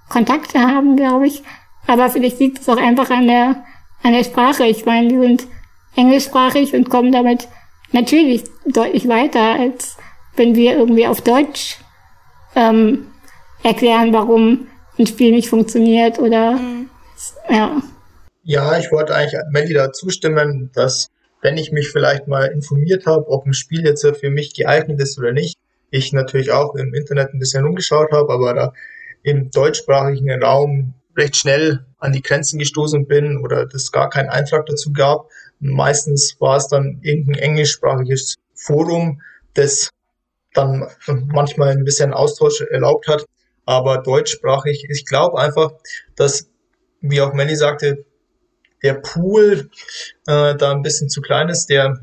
Kontakte 0.09 0.61
haben, 0.61 0.97
glaube 0.97 1.27
ich. 1.27 1.43
Aber 1.87 2.09
vielleicht 2.09 2.41
liegt 2.41 2.61
es 2.61 2.69
auch 2.71 2.79
einfach 2.79 3.11
an 3.11 3.27
der, 3.27 3.65
an 4.03 4.15
der 4.15 4.25
Sprache. 4.25 4.65
Ich 4.65 4.87
meine, 4.87 5.09
die 5.09 5.19
sind 5.19 5.47
englischsprachig 5.95 6.73
und 6.73 6.89
kommen 6.89 7.13
damit 7.13 7.49
natürlich 7.93 8.45
deutlich 8.65 9.09
weiter, 9.09 9.43
als 9.61 9.99
wenn 10.37 10.55
wir 10.55 10.77
irgendwie 10.77 11.07
auf 11.07 11.21
Deutsch 11.21 11.79
ähm, 12.55 13.07
erklären, 13.63 14.13
warum 14.13 14.69
ein 14.99 15.07
Spiel 15.07 15.33
nicht 15.33 15.49
funktioniert 15.49 16.19
oder 16.19 16.53
mhm. 16.53 16.89
ja. 17.49 17.83
Ja, 18.47 18.79
ich 18.79 18.93
wollte 18.93 19.15
eigentlich 19.15 19.41
Melly 19.51 19.73
da 19.73 19.93
zustimmen, 19.93 20.71
dass 20.75 21.09
wenn 21.41 21.57
ich 21.57 21.73
mich 21.73 21.89
vielleicht 21.89 22.29
mal 22.29 22.47
informiert 22.47 23.07
habe, 23.07 23.29
ob 23.29 23.47
ein 23.47 23.55
Spiel 23.55 23.85
jetzt 23.85 24.07
für 24.07 24.31
mich 24.31 24.55
geeignet 24.55 25.01
ist 25.01 25.19
oder 25.19 25.33
nicht, 25.33 25.59
ich 25.91 26.13
natürlich 26.13 26.51
auch 26.53 26.75
im 26.75 26.93
Internet 26.95 27.33
ein 27.33 27.39
bisschen 27.39 27.65
rumgeschaut 27.65 28.13
habe, 28.13 28.33
aber 28.33 28.55
da 28.55 28.73
im 29.23 29.51
deutschsprachigen 29.51 30.43
Raum 30.43 30.95
recht 31.17 31.37
schnell 31.37 31.85
an 31.99 32.13
die 32.13 32.23
Grenzen 32.23 32.59
gestoßen 32.59 33.07
bin 33.07 33.39
oder 33.39 33.67
das 33.67 33.93
gar 33.93 34.11
keinen 34.11 34.29
Eintrag 34.29 34.67
dazu 34.67 34.93
gab. 34.93 35.29
Meistens 35.61 36.37
war 36.41 36.57
es 36.57 36.69
dann 36.69 36.99
irgendein 37.03 37.43
englischsprachiges 37.43 38.35
Forum, 38.55 39.23
das 39.55 39.91
dann 40.55 40.89
manchmal 41.07 41.73
ein 41.73 41.85
bisschen 41.85 42.15
Austausch 42.15 42.63
erlaubt 42.63 43.09
hat, 43.09 43.27
aber 43.67 43.99
deutschsprachig. 43.99 44.87
Ich 44.89 45.05
glaube 45.05 45.39
einfach, 45.39 45.73
dass, 46.17 46.49
wie 47.01 47.21
auch 47.21 47.35
Melly 47.35 47.57
sagte, 47.57 48.05
der 48.83 48.95
Pool 48.95 49.71
äh, 50.27 50.57
da 50.57 50.73
ein 50.73 50.83
bisschen 50.83 51.09
zu 51.09 51.21
klein 51.21 51.49
ist, 51.49 51.71
der 51.71 52.01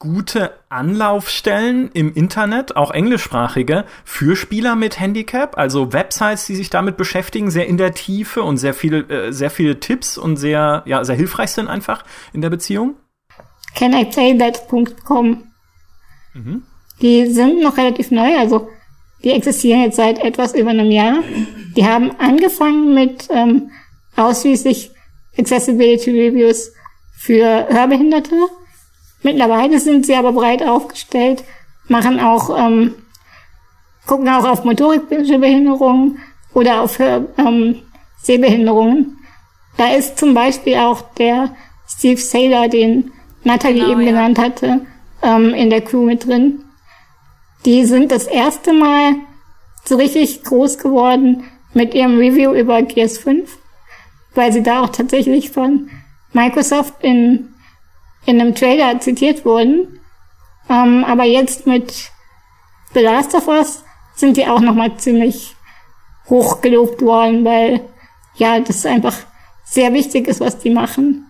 gute 0.00 0.54
Anlaufstellen 0.70 1.90
im 1.92 2.12
Internet, 2.14 2.74
auch 2.74 2.90
englischsprachige, 2.90 3.84
für 4.02 4.34
Spieler 4.34 4.74
mit 4.74 4.98
Handicap? 4.98 5.58
Also 5.58 5.92
Websites, 5.92 6.46
die 6.46 6.56
sich 6.56 6.70
damit 6.70 6.96
beschäftigen, 6.96 7.50
sehr 7.50 7.68
in 7.68 7.76
der 7.76 7.92
Tiefe 7.92 8.42
und 8.42 8.56
sehr 8.56 8.72
viele, 8.74 9.00
äh, 9.08 9.32
sehr 9.32 9.50
viele 9.50 9.78
Tipps 9.78 10.16
und 10.16 10.38
sehr, 10.38 10.82
ja, 10.86 11.04
sehr 11.04 11.16
hilfreich 11.16 11.50
sind 11.50 11.68
einfach 11.68 12.02
in 12.32 12.40
der 12.40 12.48
Beziehung? 12.48 12.96
Caniplaythat.com. 13.76 15.44
Mhm. 16.32 16.62
Die 17.02 17.26
sind 17.26 17.62
noch 17.62 17.76
relativ 17.76 18.10
neu, 18.10 18.38
also 18.38 18.68
die 19.22 19.32
existieren 19.32 19.82
jetzt 19.82 19.96
seit 19.96 20.18
etwas 20.18 20.54
über 20.54 20.70
einem 20.70 20.90
Jahr. 20.90 21.22
Die 21.76 21.84
haben 21.84 22.10
angefangen 22.18 22.94
mit 22.94 23.28
ähm, 23.30 23.70
ausschließlich 24.16 24.92
Accessibility 25.38 26.10
Reviews 26.10 26.72
für 27.18 27.68
Hörbehinderte. 27.68 28.34
Mittlerweile 29.22 29.78
sind 29.78 30.06
sie 30.06 30.14
aber 30.14 30.32
breit 30.32 30.62
aufgestellt, 30.62 31.44
machen 31.88 32.20
auch, 32.20 32.56
ähm, 32.58 32.94
gucken 34.06 34.28
auch 34.28 34.44
auf 34.44 34.64
motorikische 34.64 35.38
Behinderungen 35.38 36.18
oder 36.54 36.82
auf 36.82 36.98
ähm, 37.00 37.82
Sehbehinderungen. 38.22 39.18
Da 39.76 39.94
ist 39.94 40.18
zum 40.18 40.34
Beispiel 40.34 40.76
auch 40.76 41.02
der 41.14 41.54
Steve 41.88 42.20
Saylor, 42.20 42.68
den 42.68 43.12
Natalie 43.44 43.80
genau, 43.80 43.92
eben 43.92 44.00
ja. 44.02 44.06
genannt 44.08 44.38
hatte, 44.38 44.86
ähm, 45.22 45.54
in 45.54 45.70
der 45.70 45.80
Crew 45.80 46.04
mit 46.04 46.26
drin. 46.26 46.64
Die 47.64 47.84
sind 47.84 48.10
das 48.10 48.26
erste 48.26 48.72
Mal 48.72 49.16
so 49.84 49.96
richtig 49.96 50.42
groß 50.44 50.78
geworden 50.78 51.44
mit 51.74 51.94
ihrem 51.94 52.18
Review 52.18 52.52
über 52.52 52.78
GS5, 52.78 53.46
weil 54.34 54.52
sie 54.52 54.62
da 54.62 54.82
auch 54.82 54.90
tatsächlich 54.90 55.50
von 55.50 55.90
Microsoft 56.32 56.94
in, 57.02 57.54
in 58.26 58.40
einem 58.40 58.54
Trailer 58.54 59.00
zitiert 59.00 59.44
wurden. 59.44 60.00
Ähm, 60.68 61.04
aber 61.04 61.24
jetzt 61.24 61.66
mit 61.66 62.10
The 62.94 63.00
Last 63.00 63.34
of 63.34 63.48
Us 63.48 63.84
sind 64.14 64.36
die 64.36 64.46
auch 64.46 64.60
nochmal 64.60 64.96
ziemlich 64.96 65.54
hoch 66.28 66.60
gelobt 66.60 67.02
worden, 67.02 67.44
weil 67.44 67.80
ja, 68.36 68.60
das 68.60 68.86
einfach 68.86 69.16
sehr 69.64 69.92
wichtig 69.92 70.28
ist, 70.28 70.40
was 70.40 70.58
die 70.58 70.70
machen. 70.70 71.26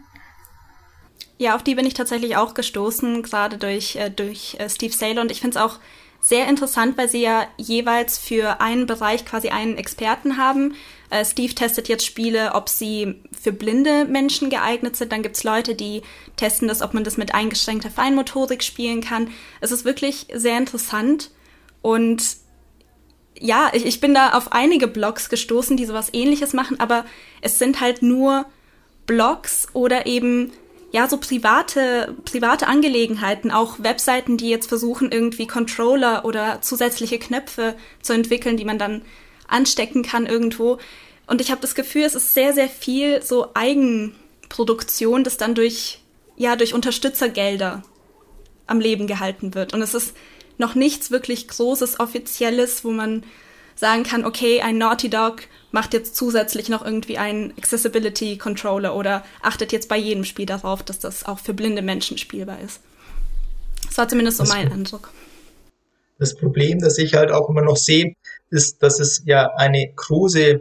Ja, 1.38 1.56
auf 1.56 1.62
die 1.62 1.74
bin 1.74 1.86
ich 1.86 1.94
tatsächlich 1.94 2.36
auch 2.36 2.52
gestoßen, 2.52 3.22
gerade 3.22 3.56
durch, 3.56 3.96
äh, 3.96 4.10
durch 4.10 4.56
äh, 4.58 4.68
Steve 4.68 4.92
Saylor. 4.92 5.22
Und 5.22 5.30
ich 5.30 5.40
finde 5.40 5.58
es 5.58 5.62
auch 5.64 5.78
sehr 6.20 6.46
interessant, 6.48 6.98
weil 6.98 7.08
sie 7.08 7.22
ja 7.22 7.46
jeweils 7.56 8.18
für 8.18 8.60
einen 8.60 8.84
Bereich 8.86 9.24
quasi 9.24 9.48
einen 9.48 9.78
Experten 9.78 10.36
haben. 10.36 10.74
Äh, 11.10 11.24
Steve 11.24 11.54
testet 11.54 11.88
jetzt 11.88 12.06
Spiele, 12.06 12.52
ob 12.54 12.68
sie 12.68 13.16
für 13.38 13.52
blinde 13.52 14.04
Menschen 14.04 14.48
geeignet 14.48 14.96
sind. 14.96 15.12
Dann 15.12 15.22
gibt's 15.22 15.44
Leute, 15.44 15.74
die 15.74 16.02
testen 16.36 16.68
das, 16.68 16.82
ob 16.82 16.94
man 16.94 17.04
das 17.04 17.16
mit 17.16 17.34
eingeschränkter 17.34 17.90
Feinmotorik 17.90 18.62
spielen 18.62 19.00
kann. 19.00 19.28
Es 19.60 19.72
ist 19.72 19.84
wirklich 19.84 20.28
sehr 20.32 20.56
interessant. 20.56 21.30
Und 21.82 22.22
ja, 23.38 23.70
ich, 23.72 23.84
ich 23.84 24.00
bin 24.00 24.14
da 24.14 24.34
auf 24.34 24.52
einige 24.52 24.86
Blogs 24.86 25.28
gestoßen, 25.28 25.76
die 25.76 25.86
sowas 25.86 26.10
ähnliches 26.12 26.52
machen, 26.52 26.78
aber 26.78 27.04
es 27.40 27.58
sind 27.58 27.80
halt 27.80 28.02
nur 28.02 28.46
Blogs 29.06 29.66
oder 29.72 30.06
eben 30.06 30.52
ja, 30.92 31.08
so 31.08 31.18
private, 31.18 32.16
private 32.24 32.66
Angelegenheiten, 32.66 33.50
auch 33.50 33.78
Webseiten, 33.78 34.36
die 34.36 34.48
jetzt 34.48 34.66
versuchen, 34.66 35.12
irgendwie 35.12 35.46
Controller 35.46 36.24
oder 36.24 36.62
zusätzliche 36.62 37.18
Knöpfe 37.18 37.76
zu 38.02 38.12
entwickeln, 38.12 38.56
die 38.56 38.64
man 38.64 38.78
dann 38.78 39.02
anstecken 39.50 40.02
kann 40.02 40.26
irgendwo. 40.26 40.78
Und 41.26 41.40
ich 41.40 41.50
habe 41.50 41.60
das 41.60 41.74
Gefühl, 41.74 42.02
es 42.02 42.14
ist 42.14 42.34
sehr, 42.34 42.52
sehr 42.52 42.68
viel 42.68 43.22
so 43.22 43.48
Eigenproduktion, 43.54 45.24
das 45.24 45.36
dann 45.36 45.54
durch, 45.54 46.00
ja, 46.36 46.56
durch 46.56 46.74
Unterstützergelder 46.74 47.82
am 48.66 48.80
Leben 48.80 49.06
gehalten 49.06 49.54
wird. 49.54 49.74
Und 49.74 49.82
es 49.82 49.94
ist 49.94 50.16
noch 50.58 50.74
nichts 50.74 51.10
wirklich 51.10 51.48
Großes, 51.48 52.00
Offizielles, 52.00 52.84
wo 52.84 52.90
man 52.90 53.24
sagen 53.74 54.02
kann, 54.02 54.24
okay, 54.24 54.60
ein 54.60 54.78
Naughty 54.78 55.08
Dog 55.08 55.42
macht 55.72 55.94
jetzt 55.94 56.14
zusätzlich 56.14 56.68
noch 56.68 56.84
irgendwie 56.84 57.18
einen 57.18 57.52
Accessibility 57.56 58.36
Controller 58.36 58.94
oder 58.94 59.24
achtet 59.42 59.72
jetzt 59.72 59.88
bei 59.88 59.96
jedem 59.96 60.24
Spiel 60.24 60.46
darauf, 60.46 60.82
dass 60.82 60.98
das 60.98 61.24
auch 61.26 61.38
für 61.38 61.54
blinde 61.54 61.82
Menschen 61.82 62.18
spielbar 62.18 62.60
ist. 62.60 62.80
Das 63.86 63.96
war 63.96 64.08
zumindest 64.08 64.38
so 64.38 64.44
mein 64.44 64.70
Eindruck. 64.70 65.10
Das 66.18 66.36
Problem, 66.36 66.78
das 66.80 66.98
ich 66.98 67.14
halt 67.14 67.30
auch 67.32 67.48
immer 67.48 67.62
noch 67.62 67.78
sehe, 67.78 68.14
ist, 68.50 68.82
dass 68.82 69.00
es 69.00 69.22
ja 69.24 69.54
eine 69.56 69.92
große 69.94 70.60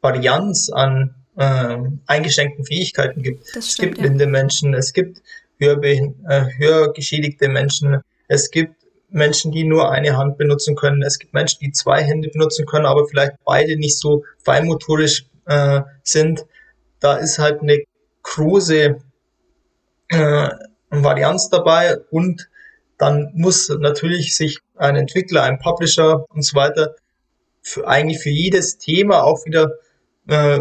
Varianz 0.00 0.70
an 0.70 1.14
äh, 1.36 1.76
eingeschränkten 2.06 2.64
Fähigkeiten 2.64 3.22
gibt. 3.22 3.44
Das 3.54 3.66
es 3.66 3.72
stimmt, 3.72 3.96
gibt 3.96 4.00
blinde 4.02 4.26
Menschen, 4.26 4.74
es 4.74 4.92
gibt 4.92 5.22
hörbe 5.58 5.88
äh, 5.88 6.44
hörgeschädigte 6.58 7.48
Menschen, 7.48 8.00
es 8.28 8.50
gibt 8.50 8.74
Menschen, 9.08 9.52
die 9.52 9.64
nur 9.64 9.90
eine 9.90 10.16
Hand 10.16 10.36
benutzen 10.36 10.74
können. 10.76 11.02
Es 11.02 11.18
gibt 11.18 11.32
Menschen, 11.32 11.60
die 11.60 11.72
zwei 11.72 12.02
Hände 12.02 12.28
benutzen 12.28 12.66
können, 12.66 12.86
aber 12.86 13.06
vielleicht 13.06 13.34
beide 13.44 13.76
nicht 13.76 13.98
so 13.98 14.24
feinmotorisch 14.44 15.26
äh, 15.46 15.82
sind. 16.02 16.44
Da 17.00 17.16
ist 17.16 17.38
halt 17.38 17.62
eine 17.62 17.82
große 18.22 18.96
äh, 20.08 20.48
Varianz 20.90 21.48
dabei 21.50 21.98
und 22.10 22.48
dann 22.98 23.30
muss 23.34 23.68
natürlich 23.68 24.34
sich 24.36 24.58
ein 24.76 24.96
Entwickler, 24.96 25.42
ein 25.42 25.58
Publisher 25.58 26.24
und 26.30 26.42
so 26.42 26.56
weiter 26.56 26.96
für, 27.66 27.86
eigentlich 27.88 28.20
für 28.20 28.30
jedes 28.30 28.78
Thema 28.78 29.24
auch 29.24 29.44
wieder 29.44 29.72
äh, 30.28 30.60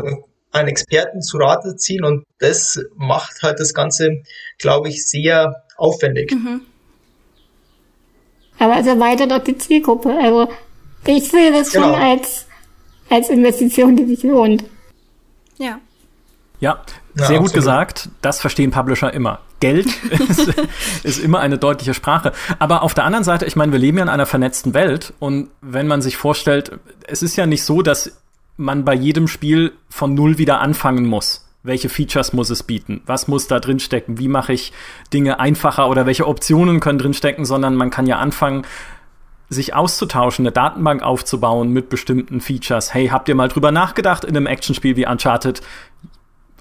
einen 0.52 0.68
Experten 0.68 1.22
zu 1.22 1.38
Rate 1.38 1.76
ziehen 1.76 2.04
und 2.04 2.26
das 2.40 2.80
macht 2.96 3.44
halt 3.44 3.60
das 3.60 3.76
Ganze, 3.76 4.24
glaube 4.58 4.90
ich, 4.90 5.06
sehr 5.06 5.64
aufwendig. 5.78 6.32
Mhm. 6.32 6.62
Aber 8.58 8.80
es 8.80 8.88
erweitert 8.88 9.32
auch 9.32 9.44
die 9.44 9.58
Zielgruppe. 9.58 10.18
Also 10.18 10.50
Ich 11.06 11.30
sehe 11.30 11.52
das 11.52 11.72
genau. 11.72 11.94
schon 11.94 11.96
als, 11.96 12.48
als 13.10 13.30
Investition, 13.30 13.96
die 13.96 14.06
sich 14.06 14.24
lohnt. 14.24 14.64
Ja. 15.60 15.80
Ja, 16.66 16.80
sehr 17.14 17.36
ja, 17.36 17.38
gut 17.38 17.54
gesagt. 17.54 18.10
Das 18.24 18.42
verstehen 18.42 18.72
Publisher 18.72 19.14
immer. 19.14 19.40
Geld 19.60 19.86
ist, 20.30 20.52
ist, 21.04 21.20
immer 21.20 21.40
eine 21.40 21.60
deutliche 21.60 21.94
Sprache. 21.94 22.32
Aber 22.58 22.82
auf 22.82 22.96
der 22.96 23.04
anderen 23.04 23.24
Seite, 23.24 23.46
ich 23.46 23.56
meine, 23.56 23.72
wir 23.72 23.78
leben 23.78 24.00
ja 24.00 24.04
in 24.04 24.10
einer 24.10 24.26
vernetzten 24.26 24.74
Welt 24.74 25.14
und 25.20 25.50
wenn 25.62 25.86
man 25.86 26.02
sich 26.02 26.18
vorstellt, 26.18 26.72
es 27.06 27.22
ist 27.22 27.36
ja 27.36 27.46
nicht 27.46 27.64
so, 27.64 27.84
dass 27.84 28.20
man 28.58 28.84
bei 28.84 28.96
jedem 28.96 29.28
Spiel 29.28 29.74
von 29.90 30.16
null 30.16 30.40
wieder 30.40 30.60
anfangen 30.60 31.06
muss. 31.06 31.48
Welche 31.62 31.88
Features 31.88 32.34
muss 32.34 32.50
es 32.50 32.64
bieten? 32.64 33.02
Was 33.06 33.28
muss 33.28 33.48
da 33.48 33.60
drin 33.60 33.80
stecken? 33.80 34.18
Wie 34.18 34.28
mache 34.28 34.54
ich 34.54 34.74
Dinge 35.14 35.40
einfacher 35.40 35.88
oder 35.88 36.08
welche 36.08 36.26
Optionen 36.26 36.80
können 36.80 36.98
drin 36.98 37.14
stecken? 37.14 37.46
Sondern 37.46 37.76
man 37.76 37.92
kann 37.92 38.08
ja 38.08 38.18
anfangen, 38.18 38.66
sich 39.50 39.76
auszutauschen, 39.76 40.48
eine 40.48 40.52
Datenbank 40.52 41.04
aufzubauen 41.04 41.70
mit 41.70 41.90
bestimmten 41.90 42.42
Features. 42.42 42.96
Hey, 42.96 43.10
habt 43.10 43.30
ihr 43.30 43.36
mal 43.36 43.50
drüber 43.50 43.72
nachgedacht 43.72 44.24
in 44.24 44.36
einem 44.36 44.48
Actionspiel 44.48 44.96
wie 44.96 45.06
Uncharted? 45.06 45.62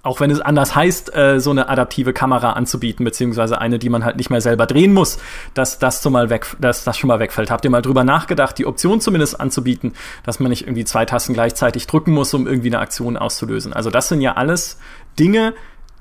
Auch 0.04 0.20
wenn 0.20 0.30
es 0.30 0.40
anders 0.40 0.76
heißt, 0.76 1.16
äh, 1.16 1.40
so 1.40 1.50
eine 1.50 1.68
adaptive 1.68 2.12
Kamera 2.12 2.52
anzubieten, 2.52 3.04
beziehungsweise 3.04 3.60
eine, 3.60 3.78
die 3.78 3.88
man 3.88 4.04
halt 4.04 4.16
nicht 4.16 4.30
mehr 4.30 4.42
selber 4.42 4.66
drehen 4.66 4.92
muss, 4.92 5.18
dass 5.54 5.78
das 5.78 6.02
schon 6.02 6.12
mal 6.12 6.30
weg, 6.30 6.46
dass 6.60 6.84
das 6.84 6.96
schon 6.98 7.08
mal 7.08 7.18
wegfällt. 7.18 7.50
Habt 7.50 7.64
ihr 7.64 7.70
mal 7.70 7.82
drüber 7.82 8.04
nachgedacht, 8.04 8.56
die 8.58 8.66
Option 8.66 9.00
zumindest 9.00 9.40
anzubieten, 9.40 9.94
dass 10.22 10.40
man 10.40 10.50
nicht 10.50 10.62
irgendwie 10.62 10.84
zwei 10.84 11.06
Tasten 11.06 11.32
gleichzeitig 11.32 11.86
drücken 11.86 12.12
muss, 12.12 12.34
um 12.34 12.46
irgendwie 12.46 12.68
eine 12.68 12.80
Aktion 12.80 13.16
auszulösen? 13.16 13.72
Also 13.72 13.90
das 13.90 14.08
sind 14.08 14.20
ja 14.20 14.34
alles 14.34 14.78
Dinge, 15.18 15.54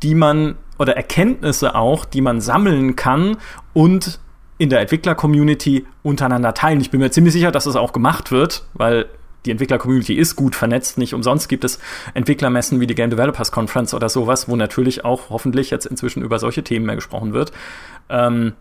die 0.04 0.16
man 0.16 0.56
oder 0.78 0.97
Erkenntnisse 0.97 1.76
auch, 1.76 2.04
die 2.04 2.22
man 2.22 2.41
sammeln 2.41 2.97
kann 2.97 3.38
und 3.72 4.20
in 4.58 4.70
der 4.70 4.82
Entwickler-Community 4.82 5.86
untereinander 6.04 6.54
teilen. 6.54 6.82
Ich 6.82 6.91
bin 6.91 6.99
mir 6.99 7.10
ziemlich 7.10 7.34
sicher, 7.34 7.51
dass 7.51 7.66
es 7.66 7.74
das 7.74 7.82
auch 7.82 7.93
gemacht 7.93 8.32
wird, 8.32 8.66
weil 8.74 9.08
die 9.46 9.52
Entwickler-Community 9.52 10.16
ist 10.16 10.36
gut 10.36 10.56
vernetzt. 10.56 10.98
Nicht 10.98 11.14
umsonst 11.14 11.50
gibt 11.50 11.64
es 11.64 11.80
Entwicklermessen 12.14 12.80
wie 12.80 12.88
die 12.88 12.96
Game 12.96 13.10
Developers 13.10 13.52
Conference 13.52 13.94
oder 13.94 14.10
sowas, 14.10 14.48
wo 14.48 14.56
natürlich 14.56 15.06
auch 15.06 15.30
hoffentlich 15.30 15.70
jetzt 15.70 15.86
inzwischen 15.86 16.24
über 16.24 16.39
solche 16.39 16.64
Themen 16.64 16.86
mehr 16.86 16.96
gesprochen 16.96 17.34
wird. 17.34 17.52
Ähm, 18.10 18.54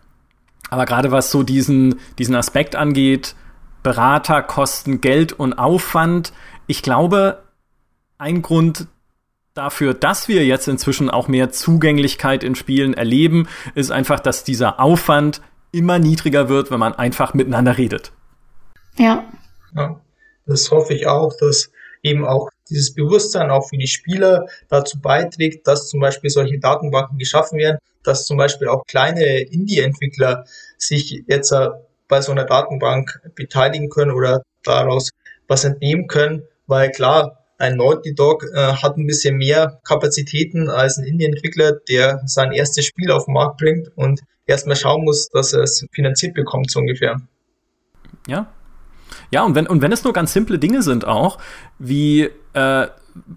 aber 0.69 0.85
gerade 0.85 1.11
was 1.11 1.31
so 1.31 1.43
diesen, 1.43 1.99
diesen 2.17 2.35
Aspekt 2.35 2.75
angeht, 2.75 3.35
Berater, 3.83 4.41
Kosten, 4.41 5.01
Geld 5.01 5.33
und 5.33 5.53
Aufwand, 5.53 6.33
ich 6.67 6.81
glaube, 6.81 7.43
ein 8.17 8.41
Grund 8.41 8.87
dafür, 9.53 9.93
dass 9.93 10.27
wir 10.27 10.45
jetzt 10.45 10.67
inzwischen 10.67 11.09
auch 11.09 11.27
mehr 11.27 11.51
Zugänglichkeit 11.51 12.43
in 12.43 12.55
Spielen 12.55 12.93
erleben, 12.93 13.47
ist 13.75 13.91
einfach, 13.91 14.19
dass 14.19 14.43
dieser 14.43 14.79
Aufwand 14.79 15.41
immer 15.71 15.99
niedriger 15.99 16.49
wird, 16.49 16.71
wenn 16.71 16.79
man 16.79 16.93
einfach 16.93 17.33
miteinander 17.33 17.77
redet. 17.77 18.11
Ja. 18.97 19.23
ja. 19.75 19.99
Das 20.45 20.71
hoffe 20.71 20.93
ich 20.93 21.07
auch, 21.07 21.35
dass 21.37 21.71
eben 22.01 22.25
auch 22.25 22.49
dieses 22.69 22.93
Bewusstsein 22.93 23.49
auch 23.49 23.67
für 23.69 23.77
die 23.77 23.87
Spieler 23.87 24.47
dazu 24.69 24.99
beiträgt, 24.99 25.67
dass 25.67 25.87
zum 25.87 25.99
Beispiel 25.99 26.29
solche 26.29 26.59
Datenbanken 26.59 27.17
geschaffen 27.17 27.57
werden, 27.57 27.77
dass 28.03 28.25
zum 28.25 28.37
Beispiel 28.37 28.67
auch 28.67 28.85
kleine 28.85 29.39
Indie-Entwickler 29.39 30.45
sich 30.77 31.23
jetzt 31.27 31.51
äh, 31.51 31.69
bei 32.07 32.21
so 32.21 32.31
einer 32.31 32.45
Datenbank 32.45 33.21
beteiligen 33.35 33.89
können 33.89 34.11
oder 34.11 34.43
daraus 34.63 35.09
was 35.47 35.63
entnehmen 35.63 36.07
können, 36.07 36.43
weil 36.67 36.91
klar, 36.91 37.39
ein 37.57 37.77
Naughty 37.77 38.13
Dog 38.13 38.43
äh, 38.53 38.57
hat 38.57 38.97
ein 38.97 39.07
bisschen 39.07 39.37
mehr 39.37 39.79
Kapazitäten 39.85 40.69
als 40.69 40.97
ein 40.97 41.05
Indie-Entwickler, 41.05 41.73
der 41.87 42.21
sein 42.25 42.51
erstes 42.51 42.85
Spiel 42.85 43.11
auf 43.11 43.25
den 43.25 43.33
Markt 43.33 43.57
bringt 43.57 43.89
und 43.95 44.21
erstmal 44.45 44.75
schauen 44.75 45.05
muss, 45.05 45.29
dass 45.29 45.53
er 45.53 45.61
es 45.61 45.85
finanziert 45.93 46.33
bekommt, 46.33 46.69
so 46.71 46.79
ungefähr. 46.79 47.21
Ja, 48.27 48.53
ja, 49.31 49.43
und 49.43 49.55
wenn, 49.55 49.67
und 49.67 49.81
wenn 49.81 49.91
es 49.91 50.03
nur 50.03 50.13
ganz 50.13 50.33
simple 50.33 50.59
Dinge 50.59 50.81
sind 50.81 51.05
auch, 51.05 51.37
wie 51.79 52.29
äh, 52.53 52.87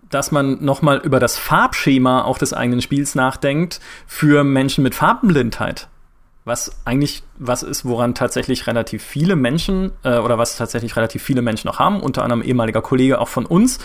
dass 0.08 0.32
man 0.32 0.64
nochmal 0.64 0.98
über 0.98 1.20
das 1.20 1.36
Farbschema 1.36 2.22
auch 2.22 2.38
des 2.38 2.52
eigenen 2.52 2.80
Spiels 2.80 3.14
nachdenkt 3.14 3.80
für 4.06 4.44
Menschen 4.44 4.82
mit 4.82 4.94
Farbenblindheit. 4.94 5.88
Was 6.44 6.70
eigentlich 6.84 7.24
was 7.38 7.62
ist, 7.62 7.84
woran 7.84 8.14
tatsächlich 8.14 8.66
relativ 8.66 9.02
viele 9.02 9.36
Menschen 9.36 9.92
äh, 10.04 10.18
oder 10.18 10.38
was 10.38 10.56
tatsächlich 10.56 10.96
relativ 10.96 11.22
viele 11.22 11.42
Menschen 11.42 11.66
noch 11.66 11.78
haben, 11.78 12.00
unter 12.00 12.22
anderem 12.22 12.42
ehemaliger 12.42 12.82
Kollege 12.82 13.20
auch 13.20 13.28
von 13.28 13.44
uns, 13.44 13.80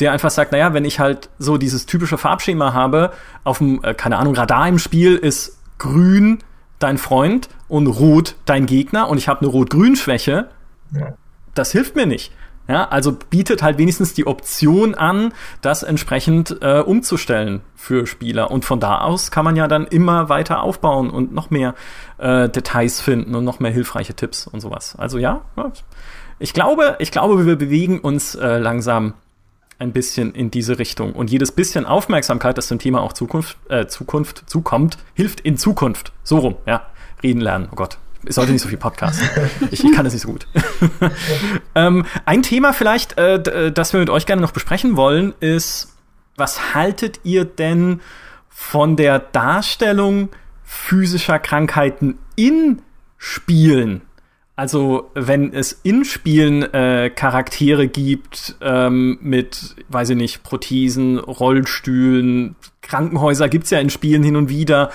der 0.00 0.12
einfach 0.12 0.30
sagt, 0.30 0.52
naja, 0.52 0.72
wenn 0.74 0.84
ich 0.84 0.98
halt 0.98 1.28
so 1.38 1.58
dieses 1.58 1.86
typische 1.86 2.18
Farbschema 2.18 2.72
habe, 2.72 3.12
auf 3.44 3.58
dem, 3.58 3.84
äh, 3.84 3.94
keine 3.94 4.18
Ahnung, 4.18 4.34
Radar 4.34 4.66
im 4.66 4.78
Spiel 4.78 5.16
ist 5.16 5.58
grün 5.78 6.38
dein 6.78 6.98
Freund 6.98 7.48
und 7.68 7.86
rot 7.86 8.34
dein 8.46 8.66
Gegner 8.66 9.08
und 9.08 9.18
ich 9.18 9.28
habe 9.28 9.40
eine 9.40 9.48
Rot-Grün-Schwäche, 9.48 10.48
ja. 10.92 11.14
Das 11.54 11.72
hilft 11.72 11.96
mir 11.96 12.06
nicht. 12.06 12.32
Ja, 12.66 12.88
also 12.88 13.12
bietet 13.12 13.62
halt 13.62 13.76
wenigstens 13.76 14.14
die 14.14 14.26
Option 14.26 14.94
an, 14.94 15.34
das 15.60 15.82
entsprechend 15.82 16.62
äh, 16.62 16.80
umzustellen 16.80 17.60
für 17.74 18.06
Spieler. 18.06 18.50
Und 18.50 18.64
von 18.64 18.80
da 18.80 18.98
aus 18.98 19.30
kann 19.30 19.44
man 19.44 19.54
ja 19.54 19.68
dann 19.68 19.86
immer 19.86 20.30
weiter 20.30 20.62
aufbauen 20.62 21.10
und 21.10 21.34
noch 21.34 21.50
mehr 21.50 21.74
äh, 22.16 22.48
Details 22.48 23.02
finden 23.02 23.34
und 23.34 23.44
noch 23.44 23.60
mehr 23.60 23.70
hilfreiche 23.70 24.14
Tipps 24.14 24.46
und 24.46 24.60
sowas. 24.60 24.96
Also 24.96 25.18
ja, 25.18 25.42
ich 26.38 26.54
glaube, 26.54 26.96
ich 27.00 27.10
glaube, 27.10 27.44
wir 27.44 27.56
bewegen 27.56 28.00
uns 28.00 28.34
äh, 28.34 28.56
langsam 28.58 29.12
ein 29.78 29.92
bisschen 29.92 30.34
in 30.34 30.50
diese 30.50 30.78
Richtung. 30.78 31.12
Und 31.12 31.30
jedes 31.30 31.52
bisschen 31.52 31.84
Aufmerksamkeit, 31.84 32.56
das 32.56 32.68
dem 32.68 32.78
Thema 32.78 33.02
auch 33.02 33.12
Zukunft, 33.12 33.58
äh, 33.68 33.86
Zukunft 33.86 34.44
zukommt, 34.46 34.96
hilft 35.12 35.40
in 35.40 35.58
Zukunft. 35.58 36.12
So 36.22 36.38
rum, 36.38 36.56
ja. 36.66 36.86
Reden 37.22 37.40
lernen, 37.40 37.68
oh 37.70 37.76
Gott 37.76 37.98
ich 38.28 38.34
sollte 38.34 38.52
nicht 38.52 38.62
so 38.62 38.68
viel 38.68 38.78
Podcast. 38.78 39.20
Ich, 39.70 39.84
ich 39.84 39.92
kann 39.92 40.04
das 40.04 40.12
nicht 40.12 40.22
so 40.22 40.28
gut. 40.28 40.46
ähm, 41.74 42.04
ein 42.24 42.42
Thema 42.42 42.72
vielleicht, 42.72 43.18
äh, 43.18 43.36
äh, 43.36 43.72
das 43.72 43.92
wir 43.92 44.00
mit 44.00 44.10
euch 44.10 44.26
gerne 44.26 44.42
noch 44.42 44.52
besprechen 44.52 44.96
wollen, 44.96 45.34
ist, 45.40 45.96
was 46.36 46.74
haltet 46.74 47.20
ihr 47.24 47.44
denn 47.44 48.00
von 48.48 48.96
der 48.96 49.18
Darstellung 49.18 50.30
physischer 50.62 51.38
Krankheiten 51.38 52.18
in 52.36 52.82
Spielen? 53.16 54.02
Also 54.56 55.10
wenn 55.14 55.52
es 55.52 55.80
in 55.82 56.04
Spielen 56.04 56.62
äh, 56.62 57.10
Charaktere 57.10 57.88
gibt 57.88 58.54
ähm, 58.60 59.18
mit, 59.20 59.74
weiß 59.88 60.10
ich 60.10 60.16
nicht, 60.16 60.44
Prothesen, 60.44 61.18
Rollstühlen, 61.18 62.54
Krankenhäuser 62.80 63.48
gibt's 63.48 63.70
ja 63.70 63.80
in 63.80 63.90
Spielen 63.90 64.22
hin 64.22 64.36
und 64.36 64.48
wieder 64.48 64.92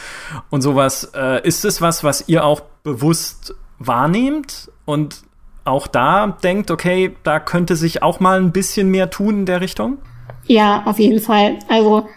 und 0.49 0.61
sowas. 0.61 1.11
Äh, 1.13 1.45
ist 1.45 1.65
es 1.65 1.81
was, 1.81 2.05
was 2.05 2.29
ihr 2.29 2.45
auch 2.45 2.61
bewusst 2.83 3.55
wahrnehmt 3.79 4.71
und 4.85 5.23
auch 5.65 5.87
da 5.87 6.37
denkt, 6.43 6.71
okay, 6.71 7.15
da 7.23 7.39
könnte 7.39 7.75
sich 7.75 8.01
auch 8.01 8.19
mal 8.19 8.39
ein 8.39 8.51
bisschen 8.51 8.89
mehr 8.89 9.09
tun 9.09 9.39
in 9.39 9.45
der 9.45 9.61
Richtung? 9.61 9.99
Ja, 10.45 10.83
auf 10.85 10.99
jeden 10.99 11.21
Fall. 11.21 11.59
Also 11.67 12.07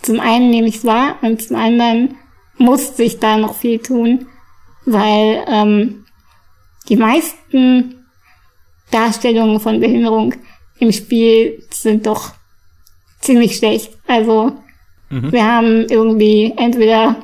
zum 0.00 0.18
einen 0.18 0.50
nehme 0.50 0.68
ich 0.68 0.76
es 0.76 0.84
wahr 0.84 1.16
und 1.22 1.42
zum 1.42 1.56
anderen 1.56 2.16
muss 2.58 2.96
sich 2.96 3.18
da 3.18 3.36
noch 3.36 3.54
viel 3.54 3.78
tun, 3.78 4.26
weil 4.86 5.44
ähm, 5.46 6.04
die 6.88 6.96
meisten 6.96 8.04
Darstellungen 8.90 9.60
von 9.60 9.80
Behinderung 9.80 10.34
im 10.78 10.92
Spiel 10.92 11.62
sind 11.70 12.06
doch 12.06 12.32
ziemlich 13.20 13.56
schlecht. 13.56 13.96
Also 14.06 14.52
mhm. 15.10 15.32
wir 15.32 15.44
haben 15.44 15.86
irgendwie 15.88 16.52
entweder 16.56 17.16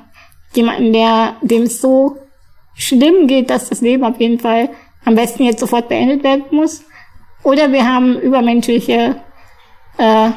jemanden, 0.55 0.93
der 0.93 1.37
dem 1.43 1.67
so 1.67 2.17
schlimm 2.79 3.27
geht, 3.27 3.51
dass 3.51 3.69
das 3.69 3.81
Leben 3.81 4.05
auf 4.05 4.19
jeden 4.21 4.39
Fall 4.39 4.71
am 5.05 5.15
besten 5.15 5.45
jetzt 5.45 5.61
sofort 5.61 5.89
beendet 5.89 6.23
werden 6.23 6.45
muss, 6.51 6.85
oder 7.43 7.73
wir 7.73 7.87
haben 7.87 8.19
übermenschliche 8.19 9.17
äh, 9.97 10.31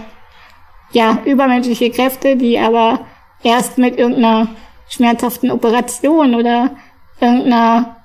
ja 0.92 1.22
übermenschliche 1.26 1.90
Kräfte, 1.90 2.36
die 2.36 2.60
aber 2.60 3.06
erst 3.44 3.78
mit 3.78 3.98
irgendeiner 3.98 4.50
schmerzhaften 4.90 5.52
Operation 5.52 6.36
oder 6.36 6.76
irgendeiner 7.20 7.98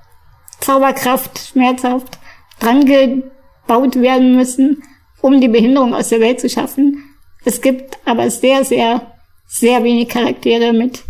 Zauberkraft 0.60 1.38
schmerzhaft 1.38 2.18
dran 2.60 2.84
gebaut 2.84 3.96
werden 3.96 4.36
müssen, 4.36 4.82
um 5.20 5.40
die 5.40 5.48
Behinderung 5.48 5.94
aus 5.94 6.08
der 6.08 6.20
Welt 6.20 6.40
zu 6.40 6.48
schaffen. 6.48 7.02
Es 7.44 7.60
gibt 7.60 7.98
aber 8.06 8.30
sehr, 8.30 8.64
sehr, 8.64 9.12
sehr 9.46 9.82
wenig 9.84 10.08
Charaktere 10.08 10.72
mit 10.72 11.04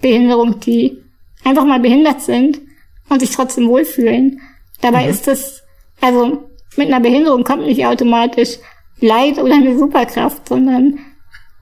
Behinderung, 0.00 0.60
die 0.60 1.03
einfach 1.44 1.64
mal 1.64 1.80
behindert 1.80 2.22
sind 2.22 2.60
und 3.08 3.20
sich 3.20 3.30
trotzdem 3.30 3.68
wohlfühlen. 3.68 4.40
Dabei 4.80 5.04
mhm. 5.04 5.10
ist 5.10 5.28
es, 5.28 5.62
also 6.00 6.50
mit 6.76 6.88
einer 6.88 7.00
Behinderung 7.00 7.44
kommt 7.44 7.66
nicht 7.66 7.84
automatisch 7.86 8.58
Leid 9.00 9.38
oder 9.38 9.54
eine 9.54 9.78
Superkraft, 9.78 10.48
sondern 10.48 10.98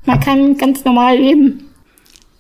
man 0.05 0.21
kann 0.21 0.57
ganz 0.57 0.85
normal 0.85 1.17
leben. 1.17 1.71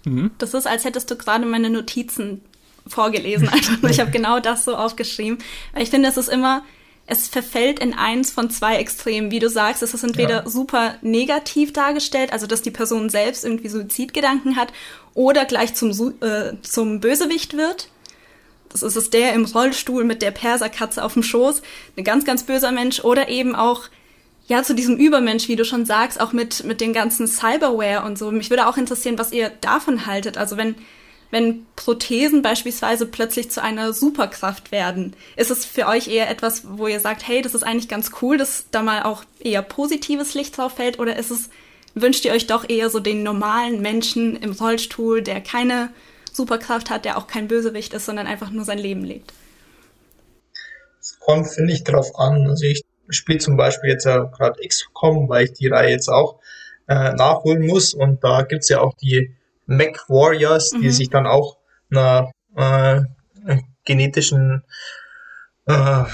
Mhm. 0.04 0.30
Das 0.38 0.54
ist, 0.54 0.66
als 0.66 0.84
hättest 0.84 1.10
du 1.10 1.16
gerade 1.16 1.46
meine 1.46 1.70
Notizen 1.70 2.42
vorgelesen. 2.86 3.48
Also 3.52 3.88
ich 3.88 4.00
habe 4.00 4.10
genau 4.10 4.40
das 4.40 4.64
so 4.64 4.74
aufgeschrieben. 4.74 5.38
Weil 5.72 5.82
ich 5.82 5.90
finde, 5.90 6.08
es 6.08 6.16
ist 6.16 6.28
immer, 6.28 6.64
es 7.06 7.28
verfällt 7.28 7.78
in 7.78 7.94
eins 7.94 8.30
von 8.30 8.50
zwei 8.50 8.76
Extremen. 8.76 9.30
Wie 9.30 9.38
du 9.38 9.48
sagst, 9.48 9.82
es 9.82 9.94
ist 9.94 10.04
entweder 10.04 10.44
ja. 10.44 10.48
super 10.48 10.96
negativ 11.02 11.72
dargestellt, 11.72 12.32
also 12.32 12.46
dass 12.46 12.62
die 12.62 12.70
Person 12.70 13.08
selbst 13.08 13.44
irgendwie 13.44 13.68
Suizidgedanken 13.68 14.56
hat, 14.56 14.72
oder 15.14 15.44
gleich 15.44 15.74
zum, 15.74 15.90
äh, 16.20 16.52
zum 16.62 17.00
Bösewicht 17.00 17.56
wird. 17.56 17.88
das 18.70 18.82
ist 18.82 18.96
es 18.96 19.10
der 19.10 19.34
im 19.34 19.44
Rollstuhl 19.44 20.04
mit 20.04 20.22
der 20.22 20.30
Perserkatze 20.30 21.04
auf 21.04 21.12
dem 21.14 21.22
Schoß, 21.22 21.62
ein 21.96 22.04
ganz, 22.04 22.24
ganz 22.24 22.44
böser 22.44 22.72
Mensch 22.72 23.00
oder 23.04 23.28
eben 23.28 23.54
auch 23.54 23.88
ja, 24.46 24.62
zu 24.62 24.74
diesem 24.74 24.96
Übermensch, 24.96 25.48
wie 25.48 25.56
du 25.56 25.64
schon 25.64 25.86
sagst, 25.86 26.20
auch 26.20 26.32
mit, 26.32 26.64
mit 26.64 26.80
den 26.80 26.92
ganzen 26.92 27.26
Cyberware 27.26 28.04
und 28.04 28.18
so. 28.18 28.30
Mich 28.30 28.50
würde 28.50 28.66
auch 28.66 28.76
interessieren, 28.76 29.18
was 29.18 29.32
ihr 29.32 29.50
davon 29.60 30.06
haltet. 30.06 30.36
Also 30.36 30.56
wenn, 30.56 30.74
wenn 31.30 31.64
Prothesen 31.76 32.42
beispielsweise 32.42 33.06
plötzlich 33.06 33.50
zu 33.50 33.62
einer 33.62 33.92
Superkraft 33.92 34.72
werden, 34.72 35.14
ist 35.36 35.50
es 35.50 35.64
für 35.64 35.86
euch 35.86 36.08
eher 36.08 36.28
etwas, 36.28 36.64
wo 36.68 36.88
ihr 36.88 37.00
sagt, 37.00 37.26
hey, 37.26 37.40
das 37.40 37.54
ist 37.54 37.62
eigentlich 37.62 37.88
ganz 37.88 38.10
cool, 38.20 38.36
dass 38.36 38.66
da 38.70 38.82
mal 38.82 39.04
auch 39.04 39.24
eher 39.38 39.62
positives 39.62 40.34
Licht 40.34 40.58
drauf 40.58 40.72
fällt, 40.74 40.98
oder 40.98 41.16
ist 41.16 41.30
es, 41.30 41.48
wünscht 41.94 42.24
ihr 42.24 42.32
euch 42.32 42.46
doch 42.46 42.68
eher 42.68 42.90
so 42.90 43.00
den 43.00 43.22
normalen 43.22 43.80
Menschen 43.80 44.36
im 44.36 44.52
Rollstuhl, 44.52 45.22
der 45.22 45.40
keine 45.40 45.90
Superkraft 46.32 46.90
hat, 46.90 47.04
der 47.04 47.18
auch 47.18 47.26
kein 47.26 47.48
Bösewicht 47.48 47.92
ist, 47.92 48.06
sondern 48.06 48.26
einfach 48.26 48.50
nur 48.50 48.64
sein 48.64 48.78
Leben 48.78 49.04
lebt? 49.04 49.32
Es 51.00 51.18
kommt, 51.20 51.48
finde 51.48 51.72
ich, 51.72 51.84
drauf 51.84 52.18
an. 52.18 52.46
Also 52.48 52.64
ich 52.64 52.82
spiele 53.08 53.38
zum 53.38 53.56
Beispiel 53.56 53.90
jetzt 53.90 54.04
ja 54.04 54.18
gerade 54.24 54.60
XCOM, 54.66 55.28
weil 55.28 55.44
ich 55.44 55.52
die 55.52 55.68
Reihe 55.68 55.90
jetzt 55.90 56.08
auch 56.08 56.38
äh, 56.88 57.12
nachholen 57.12 57.66
muss. 57.66 57.94
Und 57.94 58.24
da 58.24 58.42
gibt's 58.42 58.68
ja 58.68 58.80
auch 58.80 58.94
die 58.94 59.34
Mac 59.66 60.08
Warriors, 60.08 60.70
die 60.70 60.78
mhm. 60.78 60.90
sich 60.90 61.10
dann 61.10 61.26
auch 61.26 61.58
einer 61.90 62.32
äh, 62.56 63.02
genetischen 63.84 64.64
äh, 65.66 66.04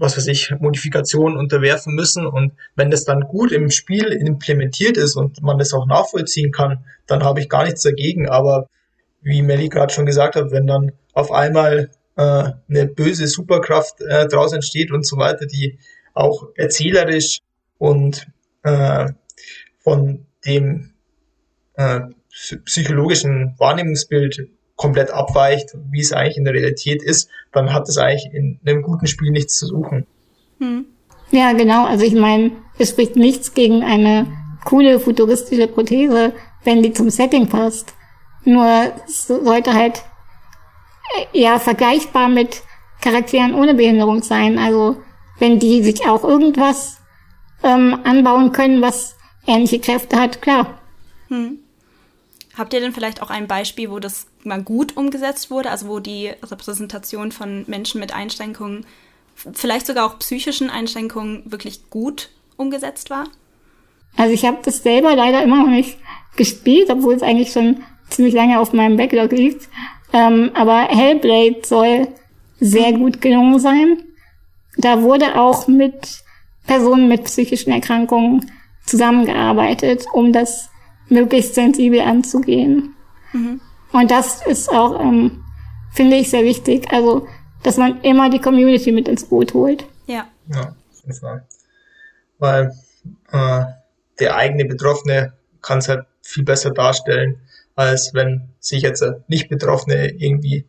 was 0.00 0.16
weiß 0.16 0.26
ich, 0.28 0.52
Modifikationen 0.58 1.38
unterwerfen 1.38 1.94
müssen. 1.94 2.26
Und 2.26 2.52
wenn 2.74 2.90
das 2.90 3.04
dann 3.04 3.20
gut 3.20 3.52
im 3.52 3.70
Spiel 3.70 4.06
implementiert 4.06 4.96
ist 4.96 5.14
und 5.14 5.42
man 5.42 5.58
das 5.58 5.74
auch 5.74 5.86
nachvollziehen 5.86 6.52
kann, 6.52 6.84
dann 7.06 7.22
habe 7.22 7.40
ich 7.40 7.48
gar 7.48 7.64
nichts 7.64 7.82
dagegen. 7.82 8.28
Aber 8.28 8.66
wie 9.20 9.42
Melly 9.42 9.68
gerade 9.68 9.92
schon 9.92 10.06
gesagt 10.06 10.36
hat, 10.36 10.50
wenn 10.50 10.66
dann 10.66 10.92
auf 11.12 11.30
einmal 11.30 11.90
äh, 12.16 12.22
eine 12.68 12.86
böse 12.86 13.26
Superkraft 13.26 14.00
äh, 14.00 14.26
draus 14.26 14.54
entsteht 14.54 14.90
und 14.90 15.06
so 15.06 15.18
weiter, 15.18 15.44
die 15.44 15.78
auch 16.14 16.48
erzählerisch 16.56 17.40
und 17.76 18.26
äh, 18.62 19.12
von 19.80 20.26
dem 20.46 20.94
äh, 21.74 22.00
psychologischen 22.64 23.54
Wahrnehmungsbild 23.58 24.48
komplett 24.80 25.10
abweicht, 25.10 25.76
wie 25.90 26.00
es 26.00 26.14
eigentlich 26.14 26.38
in 26.38 26.44
der 26.44 26.54
Realität 26.54 27.02
ist, 27.02 27.28
dann 27.52 27.74
hat 27.74 27.86
es 27.86 27.98
eigentlich 27.98 28.32
in 28.32 28.58
einem 28.64 28.80
guten 28.80 29.06
Spiel 29.06 29.30
nichts 29.30 29.58
zu 29.58 29.66
suchen. 29.66 30.06
Hm. 30.58 30.86
Ja, 31.30 31.52
genau. 31.52 31.84
Also 31.84 32.06
ich 32.06 32.14
meine, 32.14 32.52
es 32.78 32.88
spricht 32.88 33.14
nichts 33.14 33.52
gegen 33.52 33.82
eine 33.82 34.26
coole 34.64 34.98
futuristische 34.98 35.66
Prothese, 35.66 36.32
wenn 36.64 36.82
die 36.82 36.94
zum 36.94 37.10
Setting 37.10 37.46
passt. 37.46 37.92
Nur 38.46 38.90
es 39.06 39.26
sollte 39.26 39.74
halt 39.74 40.02
ja 41.34 41.58
vergleichbar 41.58 42.30
mit 42.30 42.62
Charakteren 43.02 43.54
ohne 43.54 43.74
Behinderung 43.74 44.22
sein. 44.22 44.58
Also 44.58 44.96
wenn 45.38 45.58
die 45.58 45.82
sich 45.82 46.08
auch 46.08 46.24
irgendwas 46.24 47.02
ähm, 47.62 48.00
anbauen 48.04 48.52
können, 48.52 48.80
was 48.80 49.18
ähnliche 49.46 49.78
Kräfte 49.78 50.18
hat, 50.18 50.40
klar. 50.40 50.78
Hm. 51.28 51.58
Habt 52.56 52.72
ihr 52.72 52.80
denn 52.80 52.94
vielleicht 52.94 53.20
auch 53.20 53.28
ein 53.28 53.46
Beispiel, 53.46 53.90
wo 53.90 53.98
das 53.98 54.29
mal 54.44 54.62
gut 54.62 54.96
umgesetzt 54.96 55.50
wurde, 55.50 55.70
also 55.70 55.88
wo 55.88 55.98
die 55.98 56.28
Repräsentation 56.42 57.32
von 57.32 57.64
Menschen 57.66 58.00
mit 58.00 58.14
Einschränkungen, 58.14 58.86
vielleicht 59.34 59.86
sogar 59.86 60.06
auch 60.06 60.18
psychischen 60.18 60.70
Einschränkungen, 60.70 61.42
wirklich 61.50 61.90
gut 61.90 62.30
umgesetzt 62.56 63.10
war? 63.10 63.24
Also 64.16 64.34
ich 64.34 64.44
habe 64.44 64.58
das 64.62 64.82
selber 64.82 65.14
leider 65.14 65.42
immer 65.42 65.58
noch 65.58 65.70
nicht 65.70 65.98
gespielt, 66.36 66.90
obwohl 66.90 67.14
es 67.14 67.22
eigentlich 67.22 67.52
schon 67.52 67.82
ziemlich 68.08 68.34
lange 68.34 68.60
auf 68.60 68.72
meinem 68.72 68.96
Backlog 68.96 69.32
liegt. 69.32 69.68
Ähm, 70.12 70.50
aber 70.54 70.88
Hellblade 70.88 71.60
soll 71.64 72.08
sehr 72.58 72.92
gut 72.92 73.20
gelungen 73.20 73.58
sein. 73.58 74.02
Da 74.76 75.02
wurde 75.02 75.38
auch 75.40 75.68
mit 75.68 76.22
Personen 76.66 77.08
mit 77.08 77.24
psychischen 77.24 77.72
Erkrankungen 77.72 78.50
zusammengearbeitet, 78.84 80.04
um 80.12 80.32
das 80.32 80.68
möglichst 81.08 81.54
sensibel 81.54 82.00
anzugehen. 82.00 82.94
Mhm. 83.32 83.60
Und 83.92 84.10
das 84.10 84.46
ist 84.46 84.70
auch, 84.70 85.00
ähm, 85.00 85.44
finde 85.92 86.16
ich, 86.16 86.30
sehr 86.30 86.44
wichtig. 86.44 86.92
Also, 86.92 87.26
dass 87.62 87.76
man 87.76 88.00
immer 88.02 88.30
die 88.30 88.40
Community 88.40 88.92
mit 88.92 89.08
ins 89.08 89.24
Boot 89.24 89.54
holt. 89.54 89.84
Ja. 90.06 90.26
Ja, 90.52 90.74
auf 90.90 91.02
jeden 91.02 91.14
Fall. 91.14 91.46
Weil 92.38 92.72
äh, 93.32 93.64
der 94.18 94.36
eigene 94.36 94.64
Betroffene 94.64 95.32
kann 95.62 95.78
es 95.78 95.88
halt 95.88 96.06
viel 96.22 96.44
besser 96.44 96.70
darstellen, 96.70 97.40
als 97.74 98.14
wenn 98.14 98.50
sich 98.60 98.82
jetzt 98.82 99.04
nicht 99.28 99.48
Betroffene 99.48 100.10
irgendwie 100.10 100.66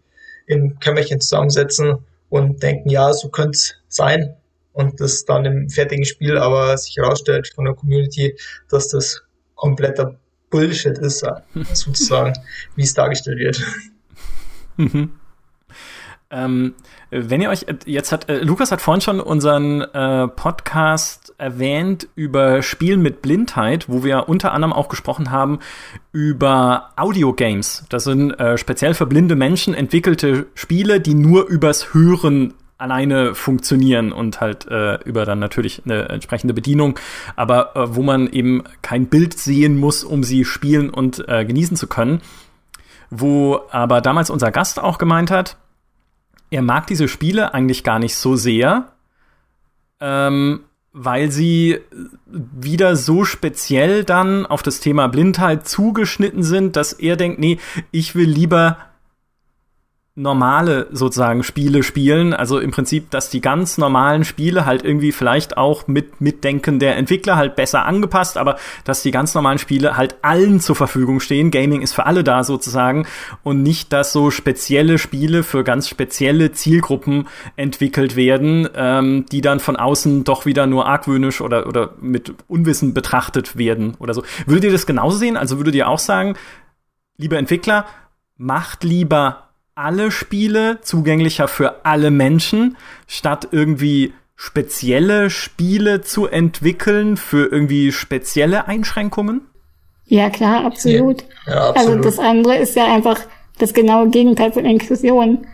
in 0.48 0.80
Kämmerchen 0.80 1.22
zusammensetzen 1.22 2.06
und 2.30 2.64
denken, 2.64 2.90
ja, 2.90 3.14
so 3.14 3.30
könnte 3.30 3.58
es 3.58 3.76
sein. 3.88 4.36
Und 4.74 5.02
das 5.02 5.26
dann 5.26 5.44
im 5.46 5.70
fertigen 5.70 6.06
Spiel 6.06 6.38
aber 6.38 6.78
sich 6.78 6.96
herausstellt 6.96 7.52
von 7.54 7.66
der 7.66 7.74
Community, 7.74 8.38
dass 8.70 8.88
das 8.88 9.24
kompletter 9.56 10.18
Bullshit 10.52 10.98
ist, 11.00 11.26
sozusagen, 11.74 12.34
wie 12.76 12.84
es 12.84 12.94
dargestellt 12.94 13.40
wird. 13.40 13.62
Mhm. 14.78 15.12
Ähm, 16.30 16.76
wenn 17.10 17.42
ihr 17.42 17.50
euch 17.50 17.66
jetzt 17.86 18.14
hat, 18.14 18.30
äh, 18.30 18.40
Lukas 18.40 18.72
hat 18.72 18.82
vorhin 18.82 19.02
schon 19.02 19.20
unseren 19.20 19.82
äh, 19.82 20.30
Podcast 20.30 21.34
erwähnt 21.38 22.08
über 22.16 22.62
Spielen 22.62 23.02
mit 23.02 23.22
Blindheit, 23.22 23.90
wo 23.90 24.06
wir 24.06 24.30
unter 24.30 24.54
anderem 24.54 24.72
auch 24.72 24.88
gesprochen 24.88 25.30
haben 25.30 25.60
über 26.14 26.92
Audiogames. 26.96 27.84
Das 27.90 28.06
sind 28.06 28.32
äh, 28.40 28.58
speziell 28.58 28.94
für 28.94 29.08
blinde 29.08 29.36
Menschen 29.36 29.74
entwickelte 29.74 30.48
Spiele, 30.56 31.02
die 31.02 31.16
nur 31.16 31.48
übers 31.48 31.94
Hören 31.94 32.54
alleine 32.82 33.36
funktionieren 33.36 34.12
und 34.12 34.42
halt 34.42 34.68
äh, 34.68 34.96
über 35.04 35.26
dann 35.26 35.40
natürlich 35.40 35.84
eine 35.86 36.10
entsprechende 36.10 36.54
Bedienung, 36.54 37.00
aber 37.36 37.76
äh, 37.76 37.96
wo 37.96 38.02
man 38.02 38.28
eben 38.28 38.64
kein 38.82 39.08
Bild 39.08 39.38
sehen 39.38 39.78
muss, 39.80 40.04
um 40.04 40.24
sie 40.24 40.44
spielen 40.44 40.90
und 40.90 41.24
äh, 41.30 41.46
genießen 41.46 41.78
zu 41.78 41.88
können. 41.88 42.22
Wo 43.10 43.62
aber 43.72 44.02
damals 44.02 44.30
unser 44.30 44.52
Gast 44.52 44.80
auch 44.80 44.98
gemeint 44.98 45.32
hat, 45.32 45.58
er 46.50 46.62
mag 46.62 46.88
diese 46.88 47.08
Spiele 47.08 47.54
eigentlich 47.54 47.84
gar 47.84 48.00
nicht 48.00 48.16
so 48.16 48.36
sehr, 48.36 48.92
ähm, 50.00 50.62
weil 50.94 51.32
sie 51.32 51.80
wieder 52.26 52.96
so 52.96 53.24
speziell 53.24 54.04
dann 54.04 54.46
auf 54.46 54.64
das 54.64 54.80
Thema 54.80 55.08
Blindheit 55.08 55.68
zugeschnitten 55.68 56.44
sind, 56.44 56.76
dass 56.76 56.94
er 56.94 57.16
denkt, 57.16 57.40
nee, 57.40 57.60
ich 57.92 58.16
will 58.16 58.30
lieber 58.30 58.78
normale 60.16 60.88
sozusagen 60.92 61.42
Spiele 61.42 61.84
spielen. 61.84 62.34
Also 62.34 62.60
im 62.60 62.72
Prinzip, 62.72 63.10
dass 63.12 63.30
die 63.30 63.40
ganz 63.40 63.78
normalen 63.78 64.26
Spiele 64.26 64.66
halt 64.66 64.84
irgendwie 64.84 65.14
vielleicht 65.14 65.56
auch 65.56 65.88
mit 65.88 66.20
Mitdenken 66.20 66.80
der 66.80 66.98
Entwickler 66.98 67.38
halt 67.38 67.56
besser 67.56 67.86
angepasst, 67.86 68.38
aber 68.38 68.58
dass 68.84 69.04
die 69.04 69.12
ganz 69.12 69.34
normalen 69.34 69.58
Spiele 69.58 69.96
halt 69.96 70.16
allen 70.22 70.60
zur 70.60 70.76
Verfügung 70.76 71.22
stehen. 71.22 71.50
Gaming 71.50 71.82
ist 71.82 71.94
für 71.94 72.06
alle 72.06 72.26
da 72.26 72.44
sozusagen 72.44 73.08
und 73.44 73.64
nicht, 73.64 73.94
dass 73.94 74.12
so 74.12 74.32
spezielle 74.32 74.98
Spiele 74.98 75.44
für 75.44 75.64
ganz 75.64 75.88
spezielle 75.88 76.52
Zielgruppen 76.52 77.30
entwickelt 77.56 78.18
werden, 78.18 78.68
ähm, 78.76 79.26
die 79.32 79.40
dann 79.40 79.62
von 79.62 79.78
außen 79.78 80.26
doch 80.26 80.46
wieder 80.46 80.68
nur 80.68 80.88
argwöhnisch 80.88 81.40
oder, 81.40 81.68
oder 81.68 81.96
mit 82.02 82.34
Unwissen 82.50 82.94
betrachtet 82.94 83.58
werden 83.58 83.96
oder 83.98 84.14
so. 84.14 84.24
Würdet 84.46 84.66
ihr 84.66 84.72
das 84.74 84.86
genauso 84.86 85.18
sehen? 85.18 85.38
Also 85.38 85.56
würdet 85.56 85.76
ihr 85.76 85.88
auch 85.88 86.00
sagen, 86.00 86.36
liebe 87.16 87.38
Entwickler, 87.38 87.86
macht 88.36 88.84
lieber 88.84 89.51
alle 89.76 90.12
Spiele 90.12 90.80
zugänglicher 90.82 91.48
für 91.48 91.86
alle 91.86 92.12
Menschen, 92.12 92.78
statt 93.08 93.48
irgendwie 93.52 94.14
spezielle 94.36 95.30
Spiele 95.30 96.02
zu 96.02 96.26
entwickeln 96.28 97.18
für 97.18 97.52
irgendwie 97.52 97.92
spezielle 97.92 98.68
Einschränkungen? 98.68 99.42
Ja, 100.06 100.30
klar, 100.30 100.66
absolut. 100.66 101.24
Ja, 101.46 101.54
ja, 101.54 101.70
absolut. 101.70 101.98
Also 101.98 102.04
das 102.04 102.20
andere 102.20 102.58
ist 102.58 102.76
ja 102.76 102.94
einfach 102.94 103.20
das 103.60 103.74
genaue 103.74 104.10
Gegenteil 104.10 104.52
von 104.52 104.66
Inklusion. 104.66 105.46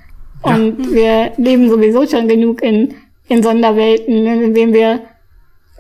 Und 0.42 0.86
ja. 0.86 0.92
wir 0.92 1.32
leben 1.38 1.70
sowieso 1.70 2.08
schon 2.08 2.28
genug 2.28 2.62
in, 2.64 2.96
in 3.28 3.44
Sonderwelten, 3.44 4.26
indem 4.26 4.74
wir 4.74 5.02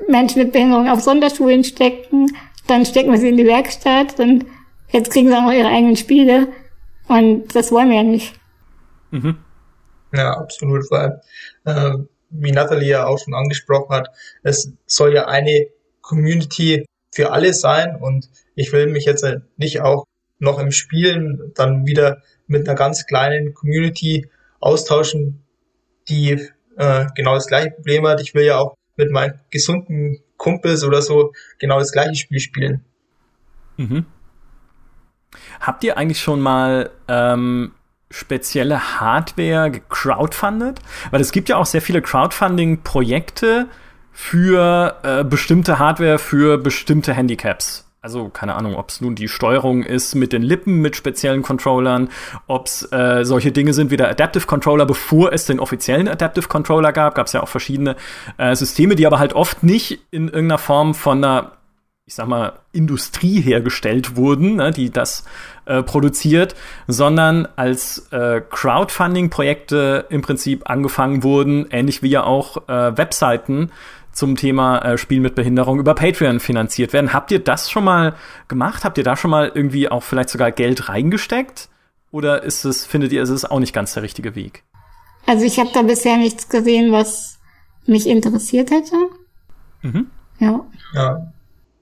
Menschen 0.07 0.43
mit 0.43 0.51
Behinderung 0.51 0.89
auf 0.89 1.01
Sonderschulen 1.01 1.63
stecken, 1.63 2.27
dann 2.67 2.85
stecken 2.85 3.11
wir 3.11 3.17
sie 3.17 3.29
in 3.29 3.38
die 3.38 3.45
Werkstatt 3.45 4.19
und 4.19 4.45
jetzt 4.91 5.11
kriegen 5.11 5.29
sie 5.29 5.35
auch 5.35 5.43
noch 5.43 5.53
ihre 5.53 5.69
eigenen 5.69 5.95
Spiele. 5.95 6.49
Und 7.07 7.55
das 7.55 7.71
wollen 7.71 7.89
wir 7.89 7.97
ja 7.97 8.03
nicht. 8.03 8.33
Mhm. 9.11 9.37
Ja, 10.13 10.37
absolut, 10.37 10.89
weil, 10.91 11.21
äh, 11.65 11.93
wie 12.29 12.51
Nathalie 12.51 12.89
ja 12.89 13.07
auch 13.07 13.19
schon 13.19 13.33
angesprochen 13.33 13.93
hat, 13.95 14.09
es 14.43 14.71
soll 14.85 15.13
ja 15.13 15.27
eine 15.27 15.67
Community 16.01 16.85
für 17.13 17.31
alle 17.31 17.53
sein 17.53 17.95
und 17.95 18.29
ich 18.55 18.71
will 18.71 18.87
mich 18.87 19.05
jetzt 19.05 19.25
nicht 19.57 19.81
auch 19.81 20.05
noch 20.39 20.59
im 20.59 20.71
Spielen 20.71 21.51
dann 21.55 21.85
wieder 21.85 22.21
mit 22.47 22.67
einer 22.67 22.77
ganz 22.77 23.05
kleinen 23.05 23.53
Community 23.53 24.29
austauschen, 24.59 25.43
die 26.09 26.49
äh, 26.77 27.05
genau 27.15 27.35
das 27.35 27.47
gleiche 27.47 27.71
Problem 27.71 28.07
hat. 28.07 28.21
Ich 28.21 28.33
will 28.33 28.45
ja 28.45 28.59
auch 28.59 28.75
mit 28.95 29.11
meinen 29.11 29.39
gesunden 29.49 30.19
Kumpels 30.37 30.83
oder 30.83 31.01
so 31.01 31.33
genau 31.59 31.79
das 31.79 31.91
gleiche 31.91 32.15
Spiel 32.15 32.39
spielen. 32.39 32.85
Mhm. 33.77 34.05
Habt 35.59 35.84
ihr 35.84 35.97
eigentlich 35.97 36.19
schon 36.19 36.39
mal 36.39 36.89
ähm, 37.07 37.71
spezielle 38.09 38.99
Hardware 38.99 39.71
gecrowdfundet? 39.71 40.80
Weil 41.11 41.21
es 41.21 41.32
gibt 41.32 41.49
ja 41.49 41.57
auch 41.57 41.65
sehr 41.65 41.82
viele 41.82 42.01
Crowdfunding-Projekte 42.01 43.67
für 44.11 44.95
äh, 45.03 45.23
bestimmte 45.23 45.80
Hardware 45.80 46.17
für 46.17 46.57
bestimmte 46.57 47.13
Handicaps. 47.13 47.88
Also 48.01 48.30
keine 48.30 48.55
Ahnung, 48.55 48.75
ob 48.75 48.89
es 48.89 49.01
nun 49.01 49.15
die 49.15 49.28
Steuerung 49.28 49.84
ist 49.84 50.15
mit 50.15 50.32
den 50.32 50.41
Lippen, 50.41 50.82
mit 50.82 50.95
speziellen 50.95 51.41
Controllern, 51.41 52.09
ob 52.47 52.67
es 52.67 52.89
äh, 52.91 53.25
solche 53.25 53.51
Dinge 53.51 53.73
sind 53.73 53.91
wie 53.91 53.97
der 53.97 54.09
Adaptive 54.09 54.47
Controller, 54.47 54.86
bevor 54.86 55.34
es 55.34 55.45
den 55.45 55.59
offiziellen 55.59 56.07
Adaptive 56.07 56.47
Controller 56.47 56.93
gab, 56.93 57.15
gab 57.15 57.28
es 57.28 57.34
ja 57.34 57.43
auch 57.43 57.49
verschiedene 57.49 57.95
äh, 58.38 58.55
Systeme, 58.55 58.95
die 58.95 59.05
aber 59.05 59.19
halt 59.19 59.34
oft 59.34 59.61
nicht 59.61 59.99
in 60.09 60.30
irgendeiner 60.30 60.57
Form 60.57 60.93
von 60.93 61.23
einer 61.23 61.56
ich 62.07 62.15
sag 62.15 62.27
mal, 62.29 62.53
Industrie 62.71 63.41
hergestellt 63.41 64.15
wurden, 64.15 64.55
ne, 64.55 64.71
die 64.71 64.89
das 64.89 65.25
äh, 65.65 65.83
produziert, 65.83 66.55
sondern 66.87 67.49
als 67.57 68.07
äh, 68.11 68.41
Crowdfunding-Projekte 68.49 70.05
im 70.09 70.21
Prinzip 70.21 70.69
angefangen 70.69 71.21
wurden, 71.21 71.67
ähnlich 71.69 72.01
wie 72.01 72.09
ja 72.09 72.23
auch 72.23 72.69
äh, 72.69 72.97
Webseiten 72.97 73.71
zum 74.13 74.37
Thema 74.37 74.79
äh, 74.79 74.97
Spiel 74.97 75.19
mit 75.19 75.35
Behinderung 75.35 75.79
über 75.79 75.95
Patreon 75.95 76.39
finanziert 76.39 76.93
werden. 76.93 77.11
Habt 77.11 77.29
ihr 77.29 77.39
das 77.39 77.69
schon 77.69 77.83
mal 77.83 78.15
gemacht? 78.47 78.85
Habt 78.85 78.97
ihr 78.97 79.03
da 79.03 79.17
schon 79.17 79.29
mal 79.29 79.51
irgendwie 79.53 79.89
auch 79.89 80.01
vielleicht 80.01 80.29
sogar 80.29 80.53
Geld 80.53 80.87
reingesteckt? 80.87 81.67
Oder 82.11 82.41
ist 82.41 82.63
es, 82.63 82.85
findet 82.85 83.11
ihr, 83.11 83.21
ist 83.21 83.29
es 83.29 83.43
auch 83.43 83.59
nicht 83.59 83.73
ganz 83.73 83.93
der 83.95 84.03
richtige 84.03 84.33
Weg? 84.33 84.63
Also 85.25 85.43
ich 85.43 85.59
habe 85.59 85.71
da 85.73 85.81
bisher 85.81 86.15
nichts 86.15 86.47
gesehen, 86.47 86.93
was 86.93 87.37
mich 87.85 88.07
interessiert 88.07 88.71
hätte. 88.71 88.95
Mhm. 89.81 90.07
Ja. 90.39 90.65
Ja, 90.93 91.33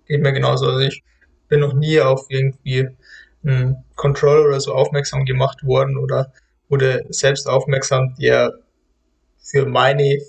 geht 0.08 0.22
mir 0.22 0.34
genauso. 0.34 0.68
Also 0.68 0.80
ich 0.80 1.03
bin 1.47 1.60
noch 1.60 1.74
nie 1.74 1.99
auf 1.99 2.26
irgendwie 2.30 2.89
einen 3.43 3.84
Controller 3.95 4.47
oder 4.47 4.60
so 4.60 4.74
aufmerksam 4.74 5.26
gemacht 5.26 5.64
worden 5.64 5.97
oder 5.97 6.34
wurde 6.70 7.06
selbst 7.10 7.47
aufmerksam, 7.47 8.16
der 8.20 8.53
für 9.38 9.66
meine 9.66 10.20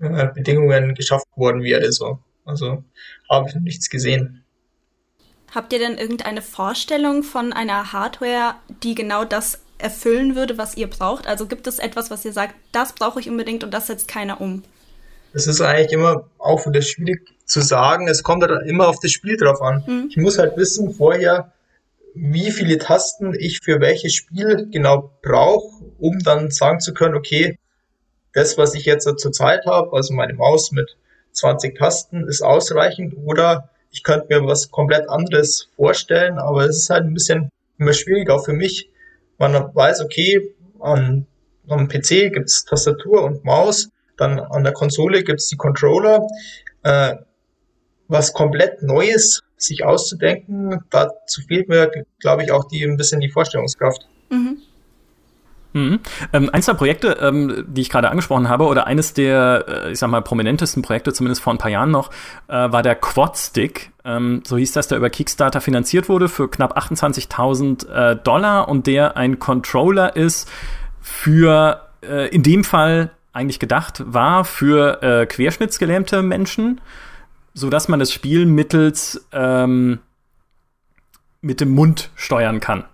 äh, 0.00 0.26
Bedingungen 0.34 0.94
geschafft 0.94 1.28
worden 1.36 1.62
wäre. 1.62 1.92
So. 1.92 2.18
Also 2.44 2.84
habe 3.30 3.48
ich 3.48 3.54
noch 3.54 3.62
nichts 3.62 3.88
gesehen. 3.88 4.44
Habt 5.54 5.72
ihr 5.72 5.78
denn 5.78 5.98
irgendeine 5.98 6.42
Vorstellung 6.42 7.22
von 7.22 7.52
einer 7.52 7.92
Hardware, 7.92 8.54
die 8.82 8.94
genau 8.94 9.24
das 9.24 9.60
erfüllen 9.78 10.34
würde, 10.34 10.56
was 10.56 10.76
ihr 10.76 10.88
braucht? 10.88 11.26
Also 11.26 11.46
gibt 11.46 11.66
es 11.66 11.78
etwas, 11.78 12.10
was 12.10 12.24
ihr 12.24 12.32
sagt, 12.32 12.54
das 12.72 12.94
brauche 12.94 13.20
ich 13.20 13.28
unbedingt 13.28 13.62
und 13.62 13.72
das 13.72 13.88
setzt 13.88 14.08
keiner 14.08 14.40
um? 14.40 14.62
Das 15.32 15.46
ist 15.46 15.60
eigentlich 15.60 15.92
immer 15.92 16.28
auch 16.38 16.66
wieder 16.66 16.82
schwierig 16.82 17.34
zu 17.52 17.60
sagen. 17.60 18.08
Es 18.08 18.22
kommt 18.22 18.42
halt 18.42 18.66
immer 18.66 18.88
auf 18.88 18.98
das 18.98 19.12
Spiel 19.12 19.36
drauf 19.36 19.60
an. 19.60 19.84
Mhm. 19.86 20.06
Ich 20.08 20.16
muss 20.16 20.38
halt 20.38 20.56
wissen 20.56 20.94
vorher, 20.94 21.52
wie 22.14 22.50
viele 22.50 22.78
Tasten 22.78 23.34
ich 23.34 23.60
für 23.62 23.80
welches 23.80 24.14
Spiel 24.14 24.68
genau 24.70 25.12
brauche, 25.22 25.84
um 25.98 26.18
dann 26.20 26.50
sagen 26.50 26.80
zu 26.80 26.94
können, 26.94 27.14
okay, 27.14 27.58
das, 28.32 28.56
was 28.56 28.74
ich 28.74 28.86
jetzt 28.86 29.06
zur 29.18 29.32
Zeit 29.32 29.66
habe, 29.66 29.94
also 29.94 30.14
meine 30.14 30.32
Maus 30.32 30.72
mit 30.72 30.96
20 31.32 31.76
Tasten, 31.76 32.26
ist 32.26 32.42
ausreichend 32.42 33.14
oder 33.22 33.68
ich 33.90 34.02
könnte 34.02 34.26
mir 34.30 34.46
was 34.46 34.70
komplett 34.70 35.10
anderes 35.10 35.68
vorstellen, 35.76 36.38
aber 36.38 36.64
es 36.64 36.78
ist 36.78 36.90
halt 36.90 37.04
ein 37.04 37.12
bisschen 37.12 37.50
immer 37.78 37.92
schwierig, 37.92 38.30
auch 38.30 38.44
für 38.44 38.54
mich. 38.54 38.88
Man 39.36 39.52
weiß, 39.52 40.00
okay, 40.00 40.54
an, 40.80 41.26
am 41.68 41.88
PC 41.88 42.32
gibt's 42.32 42.64
Tastatur 42.64 43.24
und 43.24 43.44
Maus, 43.44 43.90
dann 44.16 44.40
an 44.40 44.64
der 44.64 44.72
Konsole 44.72 45.22
gibt's 45.22 45.48
die 45.48 45.56
Controller. 45.56 46.26
Äh, 46.82 47.16
was 48.08 48.32
komplett 48.32 48.82
Neues 48.82 49.42
sich 49.56 49.84
auszudenken, 49.84 50.80
dazu 50.90 51.40
fehlt 51.42 51.68
mir, 51.68 51.90
glaube 52.20 52.42
ich, 52.42 52.52
auch 52.52 52.64
die 52.64 52.82
ein 52.84 52.96
bisschen 52.96 53.20
die 53.20 53.30
Vorstellungskraft. 53.30 54.06
Mhm. 54.30 54.58
Mhm. 55.74 56.00
Ähm, 56.32 56.50
eins 56.52 56.66
der 56.66 56.74
Projekte, 56.74 57.16
ähm, 57.20 57.64
die 57.66 57.80
ich 57.80 57.88
gerade 57.88 58.10
angesprochen 58.10 58.48
habe, 58.48 58.66
oder 58.66 58.86
eines 58.86 59.14
der, 59.14 59.64
äh, 59.86 59.92
ich 59.92 59.98
sag 59.98 60.10
mal, 60.10 60.20
prominentesten 60.20 60.82
Projekte, 60.82 61.12
zumindest 61.12 61.40
vor 61.40 61.52
ein 61.52 61.58
paar 61.58 61.70
Jahren 61.70 61.90
noch, 61.90 62.10
äh, 62.48 62.52
war 62.52 62.82
der 62.82 62.94
Quad-Stick. 62.94 63.90
Ähm, 64.04 64.42
so 64.46 64.58
hieß 64.58 64.72
das, 64.72 64.88
der 64.88 64.98
über 64.98 65.08
Kickstarter 65.08 65.60
finanziert 65.60 66.08
wurde 66.08 66.28
für 66.28 66.50
knapp 66.50 66.76
28.000 66.76 67.88
äh, 67.88 68.16
Dollar 68.16 68.68
und 68.68 68.86
der 68.86 69.16
ein 69.16 69.38
Controller 69.38 70.14
ist 70.14 70.50
für, 71.00 71.88
äh, 72.02 72.28
in 72.28 72.42
dem 72.42 72.64
Fall 72.64 73.10
eigentlich 73.32 73.58
gedacht 73.58 74.02
war, 74.04 74.44
für 74.44 75.02
äh, 75.02 75.26
querschnittsgelähmte 75.26 76.22
Menschen 76.22 76.82
so 77.54 77.70
dass 77.70 77.88
man 77.88 77.98
das 77.98 78.12
Spiel 78.12 78.46
mittels 78.46 79.26
ähm, 79.32 79.98
mit 81.40 81.60
dem 81.60 81.70
Mund 81.70 82.10
steuern 82.14 82.60
kann. 82.60 82.84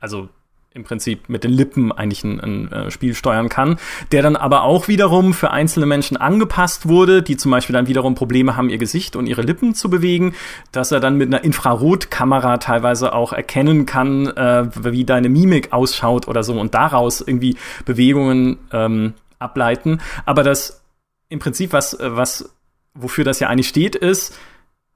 Also 0.00 0.28
im 0.74 0.82
Prinzip 0.82 1.28
mit 1.28 1.44
den 1.44 1.52
Lippen 1.52 1.92
eigentlich 1.92 2.24
ein, 2.24 2.40
ein 2.40 2.72
äh, 2.72 2.90
Spiel 2.90 3.14
steuern 3.14 3.48
kann, 3.48 3.78
der 4.10 4.22
dann 4.22 4.34
aber 4.34 4.64
auch 4.64 4.88
wiederum 4.88 5.32
für 5.32 5.52
einzelne 5.52 5.86
Menschen 5.86 6.16
angepasst 6.16 6.88
wurde, 6.88 7.22
die 7.22 7.36
zum 7.36 7.52
Beispiel 7.52 7.74
dann 7.74 7.86
wiederum 7.86 8.16
Probleme 8.16 8.56
haben, 8.56 8.68
ihr 8.68 8.78
Gesicht 8.78 9.14
und 9.14 9.28
ihre 9.28 9.42
Lippen 9.42 9.76
zu 9.76 9.88
bewegen, 9.88 10.34
dass 10.72 10.90
er 10.90 10.98
dann 10.98 11.16
mit 11.16 11.28
einer 11.28 11.44
Infrarotkamera 11.44 12.58
teilweise 12.58 13.12
auch 13.12 13.32
erkennen 13.32 13.86
kann, 13.86 14.26
äh, 14.26 14.68
wie 14.92 15.04
deine 15.04 15.28
Mimik 15.28 15.72
ausschaut 15.72 16.26
oder 16.26 16.42
so 16.42 16.58
und 16.58 16.74
daraus 16.74 17.20
irgendwie 17.20 17.56
Bewegungen 17.84 18.58
ähm, 18.72 19.14
ableiten. 19.38 20.00
Aber 20.26 20.42
das 20.42 20.82
im 21.28 21.38
Prinzip 21.38 21.72
was, 21.72 21.96
was 22.00 22.52
wofür 22.94 23.24
das 23.24 23.40
ja 23.40 23.48
eigentlich 23.48 23.68
steht, 23.68 23.96
ist, 23.96 24.38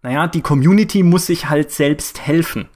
naja, 0.02 0.26
die 0.26 0.40
Community 0.40 1.02
muss 1.02 1.26
sich 1.26 1.48
halt 1.48 1.70
selbst 1.70 2.20
helfen. 2.20 2.68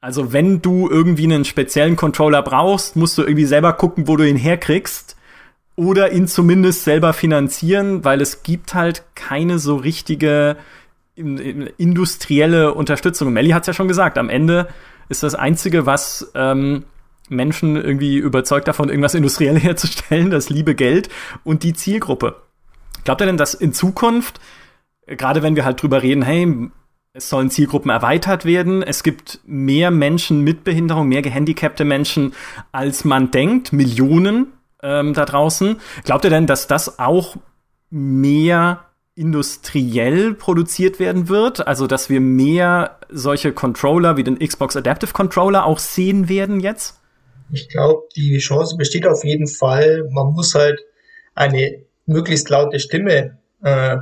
Also 0.00 0.32
wenn 0.32 0.62
du 0.62 0.88
irgendwie 0.88 1.24
einen 1.24 1.44
speziellen 1.44 1.96
Controller 1.96 2.42
brauchst, 2.42 2.96
musst 2.96 3.18
du 3.18 3.22
irgendwie 3.22 3.44
selber 3.44 3.72
gucken, 3.72 4.08
wo 4.08 4.16
du 4.16 4.26
ihn 4.26 4.36
herkriegst. 4.36 5.16
Oder 5.76 6.10
ihn 6.10 6.26
zumindest 6.26 6.82
selber 6.82 7.12
finanzieren, 7.12 8.04
weil 8.04 8.20
es 8.20 8.42
gibt 8.42 8.74
halt 8.74 9.04
keine 9.14 9.60
so 9.60 9.76
richtige 9.76 10.56
industrielle 11.14 12.74
Unterstützung. 12.74 13.32
Melly 13.32 13.50
hat 13.50 13.62
es 13.62 13.68
ja 13.68 13.72
schon 13.72 13.88
gesagt, 13.88 14.18
am 14.18 14.28
Ende 14.28 14.68
ist 15.08 15.22
das 15.22 15.34
Einzige, 15.34 15.84
was 15.86 16.30
ähm, 16.34 16.84
Menschen 17.28 17.76
irgendwie 17.76 18.16
überzeugt 18.16 18.68
davon, 18.68 18.88
irgendwas 18.88 19.14
industriell 19.16 19.58
herzustellen, 19.58 20.30
das 20.30 20.48
liebe 20.48 20.74
Geld 20.74 21.08
und 21.44 21.62
die 21.62 21.74
Zielgruppe. 21.74 22.36
Glaubt 23.08 23.22
ihr 23.22 23.26
denn, 23.26 23.38
dass 23.38 23.54
in 23.54 23.72
Zukunft, 23.72 24.38
gerade 25.06 25.42
wenn 25.42 25.56
wir 25.56 25.64
halt 25.64 25.80
drüber 25.80 26.02
reden, 26.02 26.20
hey, 26.20 26.46
es 27.14 27.30
sollen 27.30 27.48
Zielgruppen 27.48 27.90
erweitert 27.90 28.44
werden, 28.44 28.82
es 28.82 29.02
gibt 29.02 29.40
mehr 29.46 29.90
Menschen 29.90 30.42
mit 30.42 30.62
Behinderung, 30.62 31.08
mehr 31.08 31.22
gehandicapte 31.22 31.86
Menschen, 31.86 32.34
als 32.70 33.06
man 33.06 33.30
denkt, 33.30 33.72
Millionen 33.72 34.48
ähm, 34.82 35.14
da 35.14 35.24
draußen. 35.24 35.76
Glaubt 36.04 36.24
ihr 36.24 36.30
denn, 36.30 36.46
dass 36.46 36.66
das 36.66 36.98
auch 36.98 37.36
mehr 37.88 38.84
industriell 39.14 40.34
produziert 40.34 41.00
werden 41.00 41.30
wird, 41.30 41.66
also 41.66 41.86
dass 41.86 42.10
wir 42.10 42.20
mehr 42.20 42.98
solche 43.08 43.54
Controller 43.54 44.18
wie 44.18 44.24
den 44.24 44.38
Xbox 44.38 44.76
Adaptive 44.76 45.14
Controller 45.14 45.64
auch 45.64 45.78
sehen 45.78 46.28
werden 46.28 46.60
jetzt? 46.60 47.00
Ich 47.50 47.70
glaube, 47.70 48.02
die 48.14 48.36
Chance 48.36 48.76
besteht 48.76 49.06
auf 49.06 49.24
jeden 49.24 49.46
Fall. 49.46 50.06
Man 50.12 50.34
muss 50.34 50.54
halt 50.54 50.78
eine 51.34 51.87
möglichst 52.08 52.50
laute 52.50 52.80
Stimme 52.80 53.38
äh, 53.62 53.96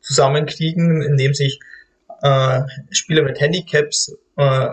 zusammenkriegen, 0.00 1.02
indem 1.02 1.34
sich 1.34 1.60
äh, 2.22 2.62
Spieler 2.90 3.22
mit 3.22 3.40
Handicaps 3.40 4.16
äh, 4.36 4.68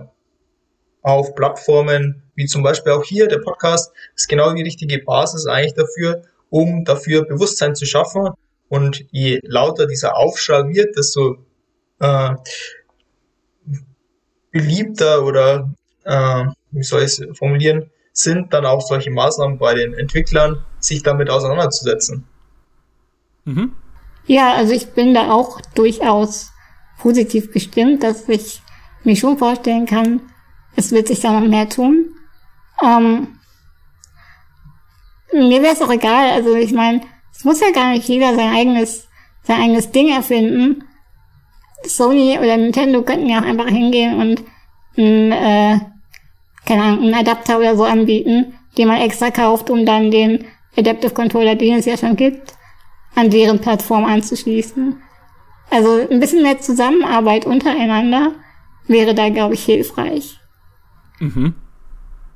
auf 1.01 1.36
Plattformen 1.36 2.24
wie 2.36 2.45
zum 2.45 2.64
Beispiel 2.64 2.93
auch 2.93 3.03
hier 3.03 3.28
der 3.28 3.39
Podcast 3.39 3.91
ist 4.16 4.28
genau 4.28 4.53
die 4.53 4.64
richtige 4.64 4.99
Basis 4.99 5.45
eigentlich 5.45 5.74
dafür, 5.74 6.24
um 6.49 6.84
dafür 6.86 7.26
Bewusstsein 7.26 7.76
zu 7.76 7.86
schaffen. 7.86 8.30
Und 8.70 9.05
je 9.11 9.39
lauter 9.43 9.86
dieser 9.86 10.18
Aufschrei 10.18 10.64
wird, 10.70 10.97
desto 10.97 11.38
äh, 11.99 12.36
beliebter 14.51 15.24
oder 15.24 15.74
äh, 16.05 16.45
wie 16.72 16.84
soll 16.84 17.01
ich 17.01 17.20
es 17.20 17.38
formulieren, 17.38 17.91
sind 18.14 18.53
dann 18.53 18.66
auch 18.66 18.82
solche 18.82 19.11
Maßnahmen 19.11 19.57
bei 19.57 19.74
den 19.76 19.93
Entwicklern, 19.93 20.64
sich 20.80 21.03
damit 21.03 21.30
auseinanderzusetzen. 21.30 22.28
Mhm. 23.46 23.74
Ja, 24.26 24.54
also 24.54 24.74
ich 24.74 24.94
bin 24.94 25.14
da 25.14 25.32
auch 25.32 25.60
durchaus 25.76 26.52
positiv 27.00 27.52
gestimmt, 27.52 28.04
dass 28.04 28.30
ich 28.30 28.62
mir 29.04 29.16
schon 29.16 29.38
vorstellen 29.38 29.86
kann, 29.86 30.22
es 30.76 30.91
wird 30.91 31.08
sich 31.08 31.20
da 31.20 31.38
noch 31.38 31.48
mehr 31.48 31.70
tun. 31.70 32.10
Ähm, 32.82 33.39
mir 35.34 35.62
wäre 35.62 35.74
es 35.74 35.82
auch 35.82 35.91
egal, 35.91 36.32
also 36.32 36.56
ich 36.56 36.72
meine, 36.74 37.02
es 37.32 37.44
muss 37.44 37.60
ja 37.60 37.72
gar 37.72 37.91
nicht 37.91 38.08
jeder 38.08 38.36
sein 38.36 38.54
eigenes, 38.54 39.08
sein 39.44 39.62
eigenes 39.62 39.91
Ding 39.91 40.10
erfinden. 40.10 40.84
Sony 41.84 42.38
oder 42.39 42.56
Nintendo 42.56 43.02
könnten 43.02 43.28
ja 43.28 43.39
auch 43.39 43.46
einfach 43.46 43.68
hingehen 43.68 44.20
und 44.20 44.44
ein, 44.98 45.32
äh, 45.32 45.80
keine 46.66 46.84
Ahnung, 46.84 47.04
einen 47.06 47.14
Adapter 47.16 47.58
oder 47.58 47.76
so 47.76 47.84
anbieten, 47.84 48.54
den 48.78 48.88
man 48.88 49.02
extra 49.02 49.32
kauft, 49.32 49.70
um 49.70 49.86
dann 49.86 50.12
den 50.12 50.46
Adaptive 50.78 51.14
Controller, 51.14 51.56
den 51.56 51.78
es 51.78 51.86
ja 51.86 51.98
schon 51.98 52.16
gibt, 52.16 52.54
an 53.16 53.30
deren 53.30 53.59
Plattform 53.59 54.05
anzuschließen. 54.05 55.01
Also 55.70 56.07
ein 56.09 56.20
bisschen 56.20 56.43
mehr 56.43 56.59
Zusammenarbeit 56.59 57.45
untereinander 57.45 58.32
wäre 58.88 59.16
da, 59.16 59.30
glaube 59.30 59.53
ich, 59.53 59.64
hilfreich. 59.64 60.39
Mhm. 61.20 61.55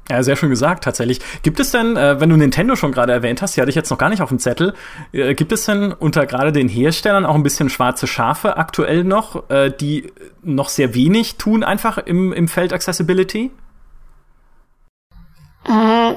Ja, 0.09 0.23
sehr 0.23 0.37
schön 0.37 0.49
gesagt, 0.49 0.85
tatsächlich. 0.85 1.19
Gibt 1.43 1.59
es 1.59 1.71
denn, 1.71 1.97
äh, 1.97 2.19
wenn 2.21 2.29
du 2.29 2.37
Nintendo 2.37 2.77
schon 2.77 2.93
gerade 2.93 3.11
erwähnt 3.11 3.41
hast, 3.41 3.57
die 3.57 3.61
hatte 3.61 3.69
ich 3.69 3.75
jetzt 3.75 3.89
noch 3.89 3.97
gar 3.97 4.09
nicht 4.09 4.21
auf 4.21 4.29
dem 4.29 4.39
Zettel, 4.39 4.73
äh, 5.11 5.35
gibt 5.35 5.51
es 5.51 5.65
denn 5.65 5.91
unter 5.91 6.25
gerade 6.25 6.53
den 6.53 6.69
Herstellern 6.69 7.25
auch 7.25 7.35
ein 7.35 7.43
bisschen 7.43 7.69
schwarze 7.69 8.07
Schafe 8.07 8.55
aktuell 8.55 9.03
noch, 9.03 9.49
äh, 9.49 9.69
die 9.69 10.11
noch 10.43 10.69
sehr 10.69 10.93
wenig 10.93 11.35
tun, 11.35 11.63
einfach 11.63 11.97
im, 11.97 12.31
im 12.31 12.47
Feld 12.47 12.71
Accessibility? 12.71 13.51
Äh, 15.65 16.13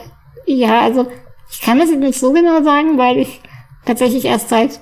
ja, 0.47 0.81
also 0.83 1.11
ich 1.51 1.61
kann 1.61 1.81
das 1.81 1.91
jetzt 1.91 1.99
nicht 1.99 2.21
so 2.21 2.33
genau 2.33 2.63
sagen, 2.63 2.97
weil 2.97 3.19
ich 3.19 3.41
tatsächlich 3.85 4.25
erst 4.25 4.49
seit 4.49 4.81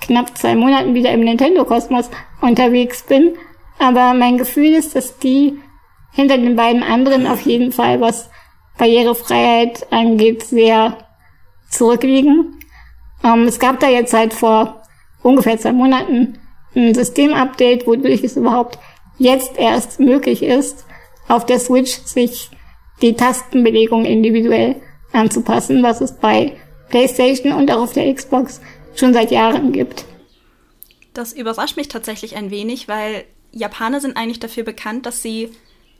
knapp 0.00 0.36
zwei 0.36 0.54
Monaten 0.54 0.94
wieder 0.94 1.12
im 1.12 1.20
Nintendo-Kosmos 1.20 2.10
unterwegs 2.40 3.04
bin. 3.04 3.34
Aber 3.78 4.14
mein 4.14 4.38
Gefühl 4.38 4.74
ist, 4.74 4.94
dass 4.96 5.18
die 5.18 5.58
hinter 6.12 6.36
den 6.36 6.56
beiden 6.56 6.82
anderen 6.82 7.26
auf 7.26 7.40
jeden 7.40 7.72
Fall, 7.72 8.00
was 8.00 8.30
Barrierefreiheit 8.78 9.90
angeht, 9.92 10.42
sehr 10.42 10.98
zurückliegen. 11.70 12.58
Ähm, 13.24 13.44
es 13.44 13.58
gab 13.58 13.80
da 13.80 13.88
jetzt 13.88 14.12
halt 14.12 14.34
vor 14.34 14.82
ungefähr 15.22 15.58
zwei 15.58 15.72
Monaten 15.72 16.38
ein 16.74 16.94
Systemupdate, 16.94 17.86
wodurch 17.86 18.24
es 18.24 18.36
überhaupt 18.36 18.78
jetzt 19.18 19.58
erst 19.58 20.00
möglich 20.00 20.42
ist, 20.42 20.86
auf 21.28 21.46
der 21.46 21.58
Switch 21.58 21.92
sich 22.04 22.50
die 23.00 23.14
Tastenbelegung 23.14 24.04
individuell 24.04 24.76
anzupassen, 25.12 25.82
was 25.82 26.00
es 26.00 26.18
bei 26.18 26.56
PlayStation 26.92 27.52
und 27.52 27.70
auch 27.72 27.82
auf 27.82 27.92
der 27.92 28.14
Xbox 28.14 28.60
schon 28.94 29.12
seit 29.12 29.32
Jahren 29.32 29.72
gibt. 29.72 30.04
Das 31.14 31.32
überrascht 31.32 31.76
mich 31.76 31.88
tatsächlich 31.88 32.36
ein 32.36 32.50
wenig, 32.50 32.86
weil 32.86 33.24
Japaner 33.50 34.00
sind 34.00 34.16
eigentlich 34.16 34.38
dafür 34.38 34.62
bekannt, 34.62 35.04
dass 35.04 35.22
sie 35.22 35.50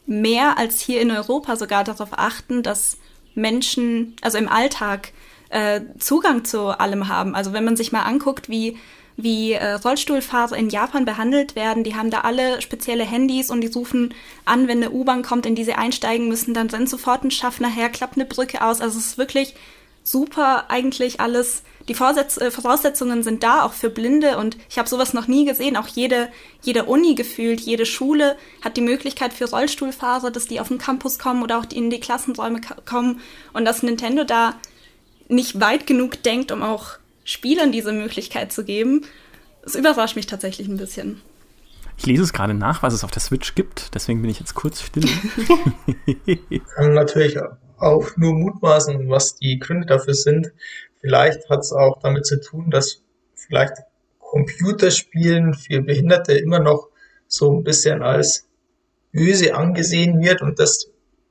mehr 0.06 0.56
als 0.56 0.80
hier 0.80 1.00
in 1.00 1.10
Europa 1.10 1.56
sogar 1.56 1.82
darauf 1.82 2.10
achten, 2.12 2.62
dass 2.62 2.98
Menschen, 3.34 4.14
also 4.22 4.38
im 4.38 4.48
Alltag, 4.48 5.12
äh, 5.50 5.80
Zugang 5.98 6.44
zu 6.44 6.68
allem 6.68 7.08
haben. 7.08 7.34
Also 7.34 7.52
wenn 7.52 7.64
man 7.64 7.76
sich 7.76 7.92
mal 7.92 8.02
anguckt, 8.02 8.48
wie 8.48 8.76
wie 9.16 9.52
äh, 9.52 9.72
Rollstuhlfahrer 9.74 10.56
in 10.56 10.70
Japan 10.70 11.04
behandelt 11.04 11.54
werden. 11.54 11.84
Die 11.84 11.94
haben 11.94 12.10
da 12.10 12.20
alle 12.20 12.62
spezielle 12.62 13.04
Handys 13.04 13.50
und 13.50 13.60
die 13.60 13.68
rufen 13.68 14.14
an, 14.44 14.68
wenn 14.68 14.78
eine 14.78 14.90
U-Bahn 14.90 15.22
kommt, 15.22 15.46
in 15.46 15.54
die 15.54 15.64
sie 15.64 15.74
einsteigen 15.74 16.28
müssen, 16.28 16.54
dann 16.54 16.70
rennt 16.70 16.88
sofort 16.88 17.24
ein 17.24 17.30
Schaffner 17.30 17.68
her, 17.68 17.88
klappt 17.88 18.16
eine 18.16 18.24
Brücke 18.24 18.64
aus. 18.64 18.80
Also 18.80 18.98
es 18.98 19.06
ist 19.06 19.18
wirklich 19.18 19.54
super 20.02 20.70
eigentlich 20.70 21.20
alles. 21.20 21.62
Die 21.88 21.94
Vorsetz 21.94 22.36
äh, 22.36 22.50
Voraussetzungen 22.50 23.22
sind 23.22 23.42
da, 23.42 23.62
auch 23.62 23.72
für 23.72 23.90
Blinde. 23.90 24.36
Und 24.38 24.56
ich 24.68 24.78
habe 24.78 24.88
sowas 24.88 25.14
noch 25.14 25.26
nie 25.26 25.44
gesehen. 25.44 25.76
Auch 25.76 25.88
jede, 25.88 26.28
jede 26.62 26.84
Uni 26.84 27.14
gefühlt, 27.14 27.60
jede 27.60 27.86
Schule 27.86 28.36
hat 28.62 28.76
die 28.76 28.82
Möglichkeit 28.82 29.32
für 29.32 29.50
Rollstuhlfahrer, 29.50 30.30
dass 30.30 30.46
die 30.46 30.60
auf 30.60 30.68
den 30.68 30.78
Campus 30.78 31.18
kommen 31.18 31.42
oder 31.42 31.58
auch 31.58 31.64
die 31.64 31.76
in 31.76 31.90
die 31.90 32.00
Klassenräume 32.00 32.60
kommen. 32.84 33.20
Und 33.52 33.64
dass 33.64 33.82
Nintendo 33.82 34.24
da 34.24 34.54
nicht 35.28 35.60
weit 35.60 35.86
genug 35.86 36.22
denkt, 36.22 36.52
um 36.52 36.62
auch 36.62 36.98
Spielern 37.24 37.72
diese 37.72 37.92
Möglichkeit 37.92 38.52
zu 38.52 38.64
geben, 38.64 39.02
das 39.62 39.74
überrascht 39.74 40.16
mich 40.16 40.26
tatsächlich 40.26 40.68
ein 40.68 40.76
bisschen. 40.76 41.20
Ich 41.96 42.06
lese 42.06 42.22
es 42.22 42.32
gerade 42.32 42.54
nach, 42.54 42.82
was 42.82 42.94
es 42.94 43.04
auf 43.04 43.10
der 43.10 43.22
Switch 43.22 43.54
gibt, 43.54 43.94
deswegen 43.94 44.22
bin 44.22 44.30
ich 44.30 44.40
jetzt 44.40 44.54
kurz 44.54 44.82
still. 44.82 45.08
Kann 46.74 46.94
natürlich 46.94 47.38
auch 47.82 48.16
nur 48.16 48.32
mutmaßen, 48.34 49.08
was 49.08 49.36
die 49.36 49.58
Gründe 49.58 49.86
dafür 49.86 50.14
sind. 50.14 50.52
Vielleicht 51.00 51.48
hat 51.50 51.60
es 51.60 51.72
auch 51.72 51.98
damit 52.00 52.26
zu 52.26 52.40
tun, 52.40 52.70
dass 52.70 53.02
vielleicht 53.34 53.74
Computerspielen 54.18 55.54
für 55.54 55.82
Behinderte 55.82 56.34
immer 56.34 56.60
noch 56.60 56.88
so 57.26 57.52
ein 57.52 57.64
bisschen 57.64 58.02
als 58.02 58.48
böse 59.12 59.54
angesehen 59.54 60.20
wird 60.20 60.42
und 60.42 60.58
das 60.58 60.88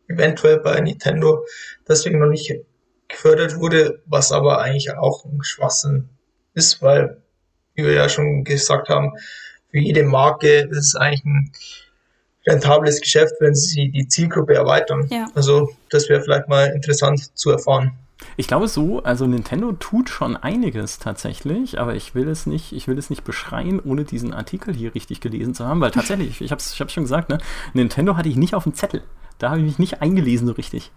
eventuell 0.08 0.60
bei 0.60 0.80
Nintendo 0.82 1.46
deswegen 1.88 2.20
noch 2.20 2.28
nicht 2.28 2.54
gefördert 3.08 3.58
wurde, 3.58 4.02
was 4.06 4.32
aber 4.32 4.62
eigentlich 4.62 4.94
auch 4.94 5.26
ein 5.26 5.44
Schwachsinn 5.44 6.10
ist, 6.54 6.82
weil, 6.82 7.22
wie 7.76 7.84
wir 7.84 7.94
ja 7.94 8.10
schon 8.10 8.44
gesagt 8.44 8.90
haben, 8.90 9.14
für 9.70 9.80
jede 9.80 10.04
Marke 10.04 10.68
ist 10.70 10.78
es 10.78 10.96
eigentlich 10.96 11.24
ein 11.24 11.52
rentables 12.48 13.00
Geschäft, 13.02 13.34
wenn 13.40 13.56
sie 13.56 13.90
die 13.92 14.08
Zielgruppe 14.08 14.56
erweitern. 14.56 15.08
Ja. 15.10 15.28
Also 15.36 15.70
das 15.90 16.10
wäre 16.10 16.22
vielleicht 16.22 16.48
mal 16.48 16.68
interessant 16.68 17.38
zu 17.38 17.52
erfahren. 17.52 17.94
Ich 18.38 18.48
glaube 18.48 18.68
so, 18.68 19.02
also 19.04 19.26
Nintendo 19.26 19.72
tut 19.74 20.10
schon 20.10 20.38
einiges 20.38 21.00
tatsächlich, 21.00 21.80
aber 21.80 21.96
ich 21.96 22.14
will 22.14 22.28
es 22.28 22.46
nicht, 22.46 22.72
ich 22.72 22.88
will 22.88 22.98
es 22.98 23.10
nicht 23.10 23.24
beschreien, 23.24 23.80
ohne 23.80 24.04
diesen 24.04 24.34
Artikel 24.34 24.74
hier 24.74 24.94
richtig 24.94 25.22
gelesen 25.22 25.56
zu 25.56 25.66
haben, 25.66 25.82
weil 25.82 25.92
tatsächlich, 25.92 26.42
ich 26.42 26.52
habe 26.52 26.60
es 26.60 26.74
ich 26.74 26.82
hab's 26.82 26.94
schon 26.94 27.04
gesagt, 27.04 27.30
ne, 27.30 27.40
Nintendo 27.74 28.18
hatte 28.18 28.30
ich 28.30 28.36
nicht 28.36 28.54
auf 28.54 28.64
dem 28.64 28.76
Zettel. 28.76 29.04
Da 29.40 29.50
habe 29.50 29.60
ich 29.60 29.66
mich 29.66 29.80
nicht 29.80 30.02
eingelesen 30.02 30.48
so 30.48 30.54
richtig. 30.54 30.92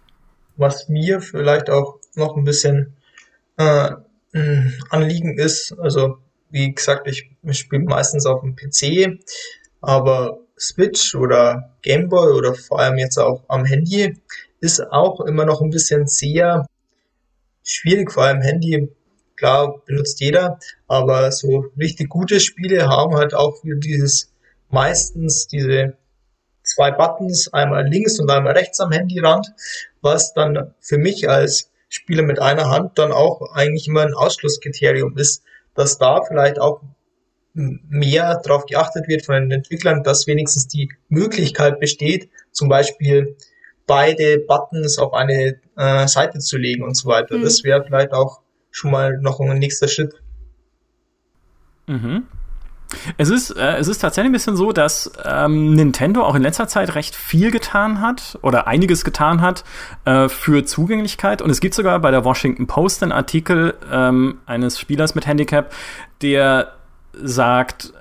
Was 0.57 0.89
mir 0.89 1.21
vielleicht 1.21 1.71
auch 1.71 1.99
noch 2.15 2.37
ein 2.37 2.45
bisschen 2.45 2.95
äh, 3.57 3.93
ein 4.35 4.79
Anliegen 4.91 5.39
ist, 5.39 5.75
also 5.79 6.19
wie 6.51 6.73
gesagt, 6.73 7.09
ich 7.09 7.31
spiele 7.53 7.85
meistens 7.85 8.27
auf 8.27 8.43
dem 8.43 8.55
PC, 8.55 9.19
aber 9.81 10.39
Switch 10.59 11.15
oder 11.15 11.75
Gameboy 11.83 12.33
oder 12.33 12.55
vor 12.55 12.81
allem 12.81 12.99
jetzt 12.99 13.19
auch 13.19 13.43
am 13.49 13.65
Handy 13.65 14.17
ist 14.61 14.81
auch 14.81 15.21
immer 15.21 15.45
noch 15.45 15.61
ein 15.61 15.71
bisschen 15.71 16.07
sehr 16.07 16.67
schwierig, 17.63 18.13
vor 18.13 18.25
allem 18.25 18.41
Handy. 18.41 18.89
Klar, 19.37 19.83
benutzt 19.85 20.21
jeder, 20.21 20.61
aber 20.87 21.33
so 21.33 21.67
richtig 21.77 22.09
gute 22.09 22.39
Spiele 22.39 22.89
haben 22.89 23.17
halt 23.17 23.35
auch 23.35 23.61
dieses 23.65 24.33
meistens 24.71 25.49
diese 25.49 25.97
zwei 26.63 26.93
Buttons, 26.93 27.53
einmal 27.53 27.87
links 27.87 28.19
und 28.21 28.31
einmal 28.31 28.55
rechts 28.55 28.81
am 28.81 28.93
Handyrand, 28.93 29.53
was 30.01 30.35
dann 30.35 30.73
für 30.81 30.99
mich 30.99 31.29
als 31.29 31.71
Spieler 31.89 32.23
mit 32.23 32.41
einer 32.41 32.71
Hand 32.71 32.99
dann 32.99 33.13
auch 33.13 33.53
eigentlich 33.55 33.89
immer 33.89 34.03
ein 34.03 34.15
Ausschlusskriterium 34.15 35.17
ist, 35.19 35.43
dass 35.75 35.99
da 35.99 36.23
vielleicht 36.23 36.59
auch 36.59 36.81
mehr 37.55 38.41
darauf 38.45 38.67
geachtet 38.67 39.09
wird 39.09 39.25
von 39.25 39.35
den 39.37 39.51
Entwicklern, 39.51 40.03
dass 40.03 40.27
wenigstens 40.27 40.67
die 40.67 40.91
Möglichkeit 41.09 41.81
besteht, 41.81 42.29
zum 42.51 42.69
Beispiel 42.69 43.37
beide 43.87 44.39
Buttons 44.41 44.99
auf 44.99 45.13
eine 45.13 45.61
äh, 45.77 46.07
Seite 46.09 46.41
zu 46.41 46.59
legen 46.59 46.83
und 46.83 46.97
so 46.97 47.09
weiter. 47.09 47.39
Mhm. 47.39 47.43
Das 47.43 47.63
wäre 47.65 47.85
vielleicht 47.85 48.13
auch 48.13 48.41
schon 48.71 48.91
mal 48.91 49.19
noch 49.21 49.41
ein 49.41 49.59
nächster 49.59 49.89
Schritt. 49.89 50.15
Mhm. 51.87 52.25
Es 53.19 53.29
ist, 53.29 53.51
äh, 53.51 53.77
es 53.77 53.89
ist 53.89 53.99
tatsächlich 53.99 54.31
ein 54.31 54.33
bisschen 54.33 54.57
so, 54.57 54.73
dass 54.73 55.11
ähm, 55.25 55.75
Nintendo 55.75 56.23
auch 56.23 56.35
in 56.35 56.43
letzter 56.43 56.69
Zeit 56.69 56.95
recht 56.95 57.15
viel 57.15 57.51
getan 57.51 58.01
hat 58.01 58.39
oder 58.43 58.67
einiges 58.67 59.05
getan 59.05 59.41
hat 59.41 59.65
äh, 60.05 60.29
für 60.29 60.65
Zugänglichkeit. 60.65 61.43
Und 61.43 61.51
es 61.51 61.61
gibt 61.61 61.75
sogar 61.75 61.99
bei 62.01 62.11
der 62.11 62.25
Washington 62.25 62.67
Post 62.67 63.03
einen 63.03 63.13
Artikel 63.13 63.75
ähm, 63.91 64.39
eines 64.47 64.79
Spielers 64.79 65.15
mit 65.15 65.27
Handicap, 65.27 65.73
der 66.23 66.74
sagt, 67.23 67.93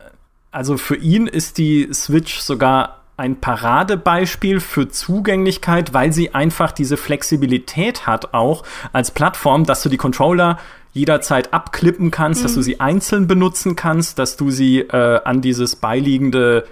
also 0.52 0.78
für 0.78 0.96
ihn 0.96 1.28
ist 1.28 1.58
die 1.58 1.90
Switch 1.94 2.40
sogar 2.40 3.02
ein 3.16 3.40
Paradebeispiel 3.40 4.60
für 4.60 4.90
Zugänglichkeit, 4.90 5.94
weil 5.94 6.12
sie 6.12 6.34
einfach 6.34 6.72
diese 6.72 6.98
Flexibilität 6.98 8.08
hat 8.08 8.34
auch 8.34 8.64
als 8.92 9.12
Plattform, 9.12 9.66
dass 9.66 9.84
du 9.84 9.90
die 9.90 9.98
Controller 9.98 10.58
jederzeit 10.94 11.54
abklippen 11.54 12.12
kannst, 12.12 12.42
mhm. 12.42 12.44
dass 12.44 12.54
du 12.54 12.60
mhm. 12.60 12.64
sie 12.64 12.80
einzeln 12.80 13.28
benutzen 13.28 13.76
kannst, 13.76 14.20
dass 14.20 14.38
du 14.38 14.52
sie 14.52 14.80
äh, 14.80 15.22
an 15.24 15.42
dieses 15.42 15.76
beiliegende 15.76 16.66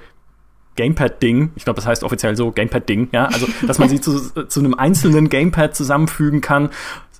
Gamepad-Ding, 0.76 1.51
ich 1.55 1.65
glaube, 1.65 1.78
das 1.78 1.86
heißt 1.86 2.03
offiziell 2.03 2.36
so 2.36 2.51
Gamepad-Ding, 2.51 3.09
ja, 3.11 3.26
also 3.26 3.47
dass 3.67 3.78
man 3.78 3.89
sie 3.89 3.99
zu, 3.99 4.19
zu 4.47 4.59
einem 4.59 4.74
einzelnen 4.74 5.30
Gamepad 5.30 5.76
zusammenfügen 5.76 6.41
kann 6.41 6.69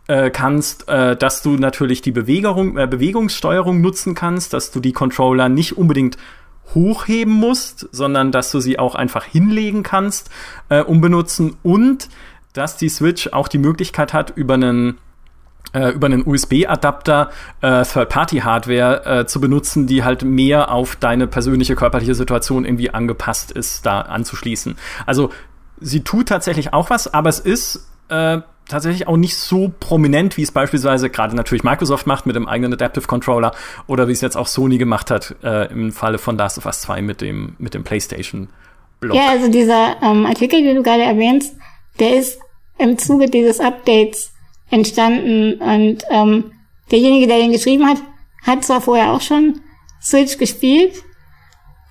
äh, 0.08 0.30
kannst, 0.30 0.89
äh, 0.89 1.16
dass 1.16 1.41
du 1.41 1.52
natürlich 1.52 2.02
die 2.02 2.12
Bewegung, 2.12 2.78
äh, 2.78 2.88
Bewegungssteuerung 2.88 3.82
nutzen 3.82 4.16
kannst, 4.16 4.54
dass 4.54 4.72
du 4.72 4.80
die 4.80 4.93
Controller 4.93 5.47
nicht 5.47 5.78
unbedingt 5.78 6.18
hochheben 6.74 7.34
musst, 7.34 7.88
sondern 7.91 8.32
dass 8.32 8.52
du 8.52 8.60
sie 8.60 8.80
auch 8.80 8.95
einfach 8.95 9.24
hinlegen 9.24 9.84
kannst, 9.84 10.30
äh, 10.70 10.82
um 10.82 11.02
benutzen 11.02 11.58
und 11.64 12.10
dass 12.54 12.78
die 12.78 12.89
Switch 12.89 13.28
auch 13.30 13.47
die 13.47 13.58
Möglichkeit 13.58 14.14
hat, 14.14 14.32
über 14.36 14.56
einen 14.56 14.97
über 15.74 16.07
einen 16.07 16.28
USB-Adapter 16.28 17.30
äh, 17.62 17.84
Third-Party-Hardware 17.84 19.05
äh, 19.05 19.26
zu 19.26 19.39
benutzen, 19.39 19.88
die 19.88 20.03
halt 20.03 20.24
mehr 20.24 20.72
auf 20.72 20.97
deine 20.97 21.28
persönliche 21.28 21.76
körperliche 21.76 22.14
Situation 22.14 22.66
irgendwie 22.66 22.89
angepasst 22.89 23.51
ist, 23.51 23.86
da 23.86 24.01
anzuschließen. 24.01 24.76
Also 25.05 25.30
sie 25.80 26.03
tut 26.03 26.28
tatsächlich 26.28 26.74
auch 26.74 26.89
was, 26.89 27.14
aber 27.14 27.30
es 27.30 27.39
ist 27.39 27.88
äh, 28.09 28.41
tatsächlich 28.68 29.07
auch 29.07 29.18
nicht 29.18 29.36
so 29.36 29.72
prominent, 29.80 30.38
wie 30.38 30.43
es 30.43 30.51
beispielsweise 30.51 31.09
gerade 31.09 31.36
natürlich 31.36 31.64
Microsoft 31.64 32.07
macht 32.07 32.26
mit 32.26 32.36
dem 32.36 32.47
eigenen 32.47 32.74
Adaptive 32.74 33.07
Controller 33.07 33.53
oder 33.88 34.07
wie 34.07 34.14
es 34.14 34.22
jetzt 34.22 34.38
auch 34.38 34.47
Sony 34.47 34.78
gemacht 34.78 35.12
hat 35.12 35.36
äh, 35.43 35.72
im 35.72 35.91
Falle 35.91 36.18
von 36.18 36.38
Last 36.38 36.57
of 36.57 36.66
Us 36.66 36.82
2 36.82 37.01
mit 37.01 37.22
dem, 37.22 37.55
mit 37.59 37.74
dem 37.74 37.84
PlayStation 37.84 38.49
Blog. 38.99 39.16
Ja, 39.16 39.30
also 39.30 39.51
dieser 39.51 39.97
ähm, 40.01 40.26
Artikel, 40.26 40.62
den 40.64 40.76
du 40.76 40.84
gerade 40.84 41.03
erwähnst, 41.03 41.55
der 41.99 42.18
ist 42.18 42.39
im 42.78 42.97
Zuge 42.97 43.30
dieses 43.30 43.59
Updates 43.59 44.31
entstanden 44.72 45.55
und 45.61 46.03
ähm, 46.09 46.51
derjenige, 46.89 47.28
der 47.28 47.38
den 47.38 47.51
geschrieben 47.51 47.88
hat, 47.88 47.97
hat 48.45 48.63
zwar 48.65 48.82
vorher 48.82 49.11
auch 49.11 49.22
schon 49.22 49.61
Switch 50.01 50.38
gespielt, 50.38 50.95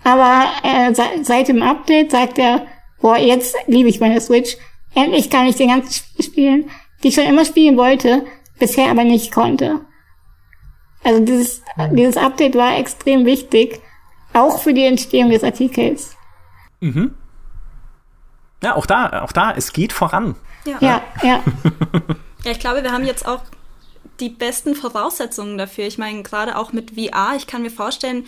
aber 0.02 0.46
äh, 0.62 0.92
seit 1.22 1.48
dem 1.48 1.62
Update 1.62 2.10
sagt 2.10 2.38
er, 2.38 2.66
boah, 3.00 3.18
jetzt 3.18 3.54
liebe 3.66 3.88
ich 3.88 4.00
meine 4.00 4.20
Switch, 4.20 4.56
endlich 4.94 5.30
kann 5.30 5.46
ich 5.46 5.56
den 5.56 5.68
ganzen 5.68 5.92
Spiel 5.92 6.24
spielen, 6.24 6.70
die 7.02 7.08
ich 7.08 7.14
schon 7.14 7.24
immer 7.24 7.44
spielen 7.44 7.76
wollte, 7.76 8.24
bisher 8.58 8.90
aber 8.90 9.04
nicht 9.04 9.32
konnte. 9.32 9.80
Also 11.04 11.24
dieses, 11.24 11.62
dieses 11.92 12.16
Update 12.16 12.56
war 12.56 12.76
extrem 12.76 13.24
wichtig, 13.24 13.80
auch 14.32 14.58
für 14.58 14.74
die 14.74 14.84
Entstehung 14.84 15.30
des 15.30 15.44
Artikels. 15.44 16.16
Mhm. 16.80 17.14
Ja, 18.62 18.76
auch 18.76 18.86
da, 18.86 19.22
auch 19.22 19.32
da, 19.32 19.52
es 19.52 19.72
geht 19.72 19.92
voran. 19.92 20.36
Ja, 20.66 20.76
ja. 20.80 21.02
Ja, 21.22 21.28
ja 21.28 21.42
ich 22.61 22.62
glaube, 22.62 22.82
wir 22.82 22.92
haben 22.92 23.06
jetzt 23.06 23.26
auch 23.26 23.40
die 24.20 24.28
besten 24.28 24.74
Voraussetzungen 24.74 25.56
dafür. 25.56 25.86
Ich 25.86 25.96
meine, 25.96 26.22
gerade 26.22 26.58
auch 26.58 26.74
mit 26.74 26.90
VR, 26.90 27.32
ich 27.38 27.46
kann 27.46 27.62
mir 27.62 27.70
vorstellen, 27.70 28.26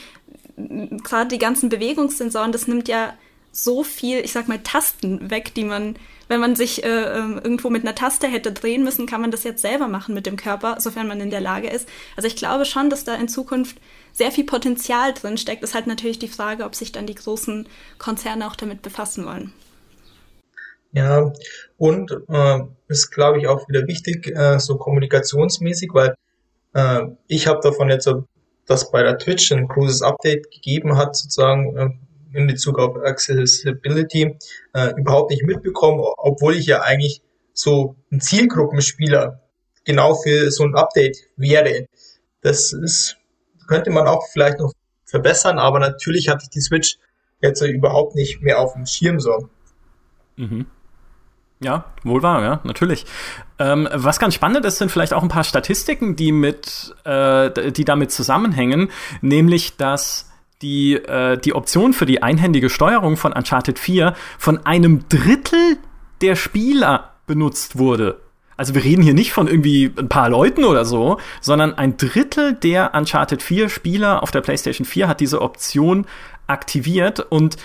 gerade 0.56 1.28
die 1.28 1.38
ganzen 1.38 1.68
Bewegungssensoren, 1.68 2.50
das 2.50 2.66
nimmt 2.66 2.88
ja 2.88 3.12
so 3.50 3.84
viel, 3.84 4.20
ich 4.20 4.32
sag 4.32 4.48
mal, 4.48 4.58
Tasten 4.60 5.30
weg, 5.30 5.52
die 5.52 5.64
man, 5.64 5.96
wenn 6.28 6.40
man 6.40 6.56
sich 6.56 6.82
äh, 6.82 7.18
ähm, 7.18 7.38
irgendwo 7.44 7.68
mit 7.68 7.82
einer 7.82 7.94
Taste 7.94 8.26
hätte 8.26 8.52
drehen 8.52 8.84
müssen, 8.84 9.04
kann 9.04 9.20
man 9.20 9.30
das 9.30 9.44
jetzt 9.44 9.60
selber 9.60 9.86
machen 9.86 10.14
mit 10.14 10.24
dem 10.24 10.38
Körper, 10.38 10.80
sofern 10.80 11.08
man 11.08 11.20
in 11.20 11.28
der 11.28 11.42
Lage 11.42 11.68
ist. 11.68 11.86
Also 12.16 12.26
ich 12.26 12.36
glaube 12.36 12.64
schon, 12.64 12.88
dass 12.88 13.04
da 13.04 13.14
in 13.16 13.28
Zukunft 13.28 13.76
sehr 14.14 14.32
viel 14.32 14.44
Potenzial 14.44 15.12
drin 15.12 15.36
steckt. 15.36 15.62
Ist 15.62 15.74
halt 15.74 15.86
natürlich 15.86 16.18
die 16.18 16.28
Frage, 16.28 16.64
ob 16.64 16.74
sich 16.74 16.90
dann 16.90 17.06
die 17.06 17.16
großen 17.16 17.68
Konzerne 17.98 18.46
auch 18.46 18.56
damit 18.56 18.80
befassen 18.80 19.26
wollen. 19.26 19.52
Ja, 20.92 21.32
und 21.78 22.10
äh, 22.28 22.60
ist, 22.88 23.10
glaube 23.10 23.38
ich, 23.38 23.46
auch 23.46 23.66
wieder 23.68 23.86
wichtig, 23.86 24.26
äh, 24.28 24.58
so 24.58 24.76
kommunikationsmäßig, 24.76 25.90
weil 25.94 26.14
äh, 26.74 27.02
ich 27.28 27.46
habe 27.46 27.60
davon 27.62 27.88
jetzt, 27.88 28.10
dass 28.66 28.90
bei 28.90 29.02
der 29.02 29.18
Twitch 29.18 29.50
ein 29.52 29.68
großes 29.68 30.02
Update 30.02 30.50
gegeben 30.50 30.96
hat, 30.96 31.16
sozusagen 31.16 31.76
äh, 31.76 31.90
in 32.38 32.46
Bezug 32.46 32.78
auf 32.78 32.96
Accessibility, 32.96 34.36
äh, 34.74 34.92
überhaupt 34.96 35.30
nicht 35.30 35.44
mitbekommen, 35.44 36.02
obwohl 36.18 36.56
ich 36.56 36.66
ja 36.66 36.82
eigentlich 36.82 37.22
so 37.54 37.96
ein 38.10 38.20
Zielgruppenspieler 38.20 39.40
genau 39.84 40.14
für 40.14 40.50
so 40.50 40.64
ein 40.64 40.74
Update 40.74 41.16
wäre. 41.36 41.86
Das 42.42 42.72
ist, 42.72 43.16
könnte 43.66 43.90
man 43.90 44.06
auch 44.06 44.26
vielleicht 44.30 44.58
noch 44.58 44.72
verbessern, 45.04 45.58
aber 45.58 45.78
natürlich 45.78 46.28
hatte 46.28 46.44
ich 46.44 46.50
die 46.50 46.60
Switch 46.60 46.98
jetzt 47.40 47.62
überhaupt 47.62 48.14
nicht 48.14 48.42
mehr 48.42 48.60
auf 48.60 48.74
dem 48.74 48.86
Schirm 48.86 49.20
so. 49.20 49.48
Mhm. 50.36 50.66
Ja, 51.62 51.84
wohl 52.02 52.22
wahr, 52.22 52.42
ja, 52.42 52.60
natürlich. 52.64 53.06
Ähm, 53.58 53.88
was 53.92 54.18
ganz 54.18 54.34
spannend 54.34 54.64
ist, 54.64 54.78
sind 54.78 54.90
vielleicht 54.90 55.14
auch 55.14 55.22
ein 55.22 55.28
paar 55.28 55.44
Statistiken, 55.44 56.16
die 56.16 56.32
mit, 56.32 56.94
äh, 57.04 57.72
die 57.72 57.84
damit 57.84 58.10
zusammenhängen, 58.10 58.90
nämlich 59.20 59.76
dass 59.76 60.30
die, 60.60 60.94
äh, 60.94 61.38
die 61.38 61.54
Option 61.54 61.92
für 61.92 62.06
die 62.06 62.22
einhändige 62.22 62.68
Steuerung 62.68 63.16
von 63.16 63.32
Uncharted 63.32 63.78
4 63.78 64.14
von 64.38 64.66
einem 64.66 65.08
Drittel 65.08 65.78
der 66.20 66.36
Spieler 66.36 67.10
benutzt 67.26 67.78
wurde. 67.78 68.20
Also 68.56 68.74
wir 68.74 68.84
reden 68.84 69.02
hier 69.02 69.14
nicht 69.14 69.32
von 69.32 69.48
irgendwie 69.48 69.92
ein 69.96 70.08
paar 70.08 70.28
Leuten 70.28 70.64
oder 70.64 70.84
so, 70.84 71.18
sondern 71.40 71.74
ein 71.74 71.96
Drittel 71.96 72.54
der 72.54 72.94
Uncharted 72.94 73.42
4 73.42 73.68
Spieler 73.68 74.22
auf 74.22 74.30
der 74.30 74.40
PlayStation 74.40 74.84
4 74.84 75.08
hat 75.08 75.20
diese 75.20 75.40
Option 75.40 76.06
aktiviert 76.46 77.20
und 77.20 77.56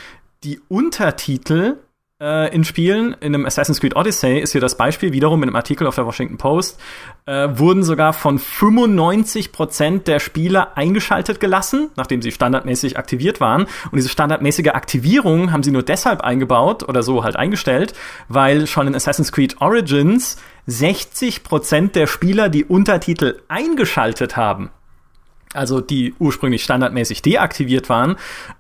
die 0.44 0.60
Untertitel 0.70 1.78
äh, 2.22 2.54
in 2.54 2.64
Spielen. 2.64 3.16
In 3.20 3.36
einem 3.36 3.46
Assassin's 3.46 3.80
Creed 3.80 3.96
Odyssey 3.96 4.40
ist 4.40 4.52
hier 4.52 4.62
das 4.62 4.78
Beispiel 4.78 5.12
wiederum 5.14 5.44
in 5.44 5.50
einem 5.50 5.56
Artikel 5.56 5.88
auf 5.88 5.96
der 5.96 6.06
Washington 6.06 6.38
Post, 6.38 6.80
äh, 7.26 7.48
wurden 7.52 7.84
sogar 7.84 8.14
von 8.14 8.40
95 8.40 9.52
Prozent 9.52 10.08
der 10.08 10.20
Spieler 10.20 10.78
eingeschaltet 10.78 11.40
gelassen, 11.40 11.90
nachdem 11.96 12.22
sie 12.22 12.32
standardmäßig 12.32 12.98
aktiviert 12.98 13.40
waren. 13.40 13.64
Und 13.64 13.96
diese 13.96 14.10
standardmäßige 14.10 14.70
Aktivierung 14.70 15.52
haben 15.52 15.64
sie 15.64 15.72
nur 15.72 15.84
deshalb 15.84 16.22
eingebaut 16.22 16.88
oder 16.88 17.04
so 17.04 17.24
halt 17.24 17.36
eingestellt, 17.36 17.94
weil 18.28 18.68
schon 18.68 18.88
in 18.88 18.96
Assassin's 18.96 19.32
Creed 19.32 19.62
Origins 19.62 20.38
60 20.66 21.44
Prozent 21.44 21.96
der 21.96 22.08
Spieler 22.08 22.50
die 22.50 22.66
Untertitel 22.66 23.40
eingeschaltet 23.48 24.36
haben 24.36 24.70
also 25.58 25.82
die 25.82 26.14
ursprünglich 26.20 26.64
standardmäßig 26.64 27.22
deaktiviert 27.22 27.90
waren. 27.90 28.16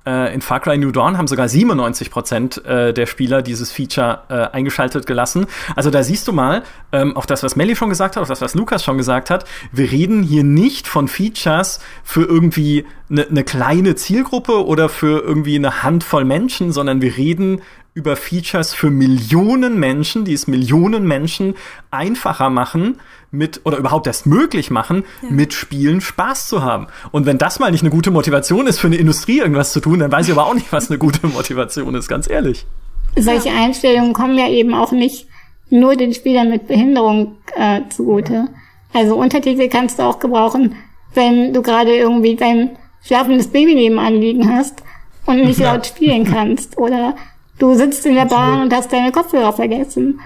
Äh, 0.06 0.34
in 0.34 0.42
Far 0.42 0.60
Cry 0.60 0.78
New 0.78 0.92
Dawn 0.92 1.18
haben 1.18 1.28
sogar 1.28 1.48
97 1.48 2.12
Prozent 2.12 2.66
äh, 2.66 2.94
der 2.94 3.06
Spieler 3.06 3.42
dieses 3.42 3.72
Feature 3.72 4.24
äh, 4.30 4.56
eingeschaltet 4.56 5.06
gelassen. 5.06 5.46
Also 5.76 5.92
da 5.92 6.04
siehst 6.04 6.28
du 6.28 6.34
mal, 6.34 6.64
ähm, 6.92 7.16
auf 7.16 7.26
das, 7.26 7.44
was 7.44 7.56
Melly 7.56 7.76
schon 7.76 7.90
gesagt 7.90 8.16
hat, 8.16 8.22
auf 8.22 8.28
das, 8.28 8.42
was 8.42 8.56
Lukas 8.56 8.84
schon 8.84 8.98
gesagt 8.98 9.30
hat, 9.30 9.46
wir 9.72 9.92
reden 9.92 10.24
hier 10.24 10.44
nicht 10.44 10.88
von 10.88 11.08
Features 11.08 11.80
für 12.04 12.24
irgendwie 12.24 12.86
eine 13.10 13.28
ne 13.30 13.44
kleine 13.44 13.96
Zielgruppe 13.96 14.66
oder 14.66 14.90
für 14.90 15.22
irgendwie 15.22 15.56
eine 15.56 15.84
Handvoll 15.84 16.26
Menschen, 16.26 16.72
sondern 16.72 17.02
wir 17.02 17.16
reden 17.16 17.62
über 17.98 18.16
Features 18.16 18.76
für 18.76 18.92
Millionen 18.92 19.80
Menschen, 19.80 20.24
die 20.24 20.34
es 20.34 20.46
Millionen 20.46 21.08
Menschen 21.08 21.56
einfacher 21.90 22.52
machen, 22.52 23.00
mit 23.32 23.62
oder 23.66 23.78
überhaupt 23.78 24.06
erst 24.06 24.28
möglich 24.28 24.70
machen, 24.70 25.04
ja. 25.24 25.32
mit 25.32 25.52
Spielen 25.52 26.00
Spaß 26.00 26.48
zu 26.48 26.62
haben. 26.62 26.86
Und 27.12 27.26
wenn 27.26 27.40
das 27.40 27.58
mal 27.58 27.72
nicht 27.72 27.82
eine 27.82 27.90
gute 27.90 28.12
Motivation 28.12 28.68
ist, 28.68 28.78
für 28.78 28.86
eine 28.86 28.98
Industrie 28.98 29.40
irgendwas 29.40 29.74
zu 29.74 29.80
tun, 29.80 29.98
dann 29.98 30.12
weiß 30.12 30.28
ich 30.28 30.32
aber 30.32 30.46
auch 30.46 30.54
nicht, 30.54 30.72
was 30.72 30.92
eine 30.92 31.00
gute 31.00 31.26
Motivation 31.26 31.96
ist, 31.96 32.08
ganz 32.08 32.30
ehrlich. 32.30 32.68
Solche 33.16 33.50
Einstellungen 33.50 34.14
kommen 34.14 34.38
ja 34.38 34.48
eben 34.48 34.76
auch 34.76 34.92
nicht 34.92 35.28
nur 35.72 35.96
den 35.96 36.14
Spielern 36.14 36.52
mit 36.52 36.68
Behinderung 36.68 37.38
äh, 37.56 37.82
zugute. 37.90 38.48
Also 38.94 39.16
Untertitel 39.16 39.70
kannst 39.70 39.98
du 39.98 40.04
auch 40.04 40.20
gebrauchen, 40.20 40.76
wenn 41.16 41.52
du 41.52 41.64
gerade 41.64 41.96
irgendwie 41.96 42.36
dein 42.36 42.78
schlafendes 43.04 43.48
Baby 43.48 43.74
nebenan 43.74 44.14
liegen 44.14 44.56
hast 44.56 44.84
und 45.26 45.44
nicht 45.44 45.60
ja. 45.60 45.74
laut 45.74 45.88
spielen 45.88 46.26
kannst. 46.26 46.78
Oder 46.78 47.16
Du 47.60 47.74
sitzt 47.74 48.06
in 48.06 48.16
der 48.16 48.26
Bahn 48.26 48.62
und 48.62 48.74
hast 48.74 48.92
deine 48.94 49.12
Kopfhörer 49.12 49.54
vergessen. 49.54 50.20